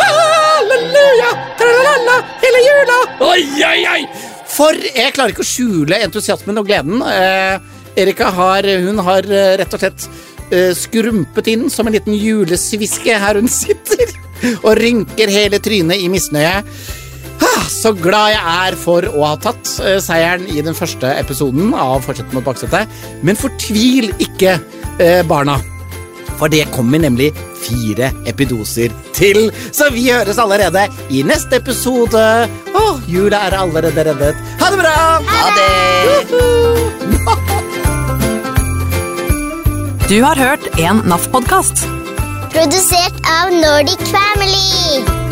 Halleluja! 0.00 1.30
Tralala, 1.60 2.16
hele 2.40 2.64
jula! 2.70 2.98
Oi, 3.28 3.42
oi, 3.68 3.80
oi! 3.98 4.33
For 4.54 4.76
jeg 4.78 5.14
klarer 5.16 5.34
ikke 5.34 5.42
å 5.44 5.48
skjule 5.48 5.98
entusiasmen 6.04 6.60
og 6.60 6.68
gleden. 6.68 7.02
Eh, 7.02 7.56
Erika 8.04 8.30
har, 8.34 8.66
hun 8.86 9.00
har 9.06 9.26
eh, 9.26 9.54
rett 9.60 9.74
og 9.74 9.82
slett 9.82 10.06
eh, 10.50 10.70
skrumpet 10.78 11.50
inn 11.50 11.66
som 11.72 11.88
en 11.90 11.96
liten 11.96 12.14
julesviske 12.14 13.18
her 13.22 13.40
hun 13.40 13.50
sitter, 13.50 14.14
og 14.66 14.76
rynker 14.78 15.32
hele 15.32 15.58
trynet 15.62 16.02
i 16.02 16.10
misnøye. 16.12 16.60
Ah, 17.44 17.66
Så 17.68 17.90
glad 17.98 18.30
jeg 18.30 18.42
er 18.54 18.76
for 18.78 19.06
å 19.10 19.26
ha 19.26 19.34
tatt 19.42 19.74
eh, 19.82 19.98
seieren 20.02 20.46
i 20.50 20.62
den 20.64 20.76
første 20.78 21.10
episoden 21.18 21.74
av 21.74 22.02
Fortsett 22.06 22.34
mot 22.34 22.46
baksetet. 22.46 22.90
Men 23.26 23.38
fortvil 23.38 24.12
ikke, 24.22 24.58
eh, 25.02 25.22
barna. 25.26 25.58
For 26.38 26.48
det 26.52 26.64
kommer 26.74 26.98
nemlig 27.02 27.32
fire 27.64 28.10
epidoser 28.28 28.92
til. 29.16 29.52
Så 29.72 29.90
vi 29.94 30.10
høres 30.10 30.38
allerede 30.42 30.88
i 31.10 31.22
neste 31.26 31.56
episode. 31.62 32.24
Å, 32.74 32.84
jula 33.08 33.46
er 33.48 33.58
allerede 33.62 34.04
reddet. 34.10 34.36
Ha 34.60 34.70
det 34.74 34.78
bra! 34.82 34.96
Ha 35.30 35.44
det! 35.58 35.74
Du 40.04 40.18
har 40.22 40.36
hørt 40.36 40.66
en 40.78 41.00
NAF-podkast. 41.08 41.86
Produsert 42.52 43.16
av 43.40 43.50
Nordic 43.56 44.04
Family. 44.12 45.23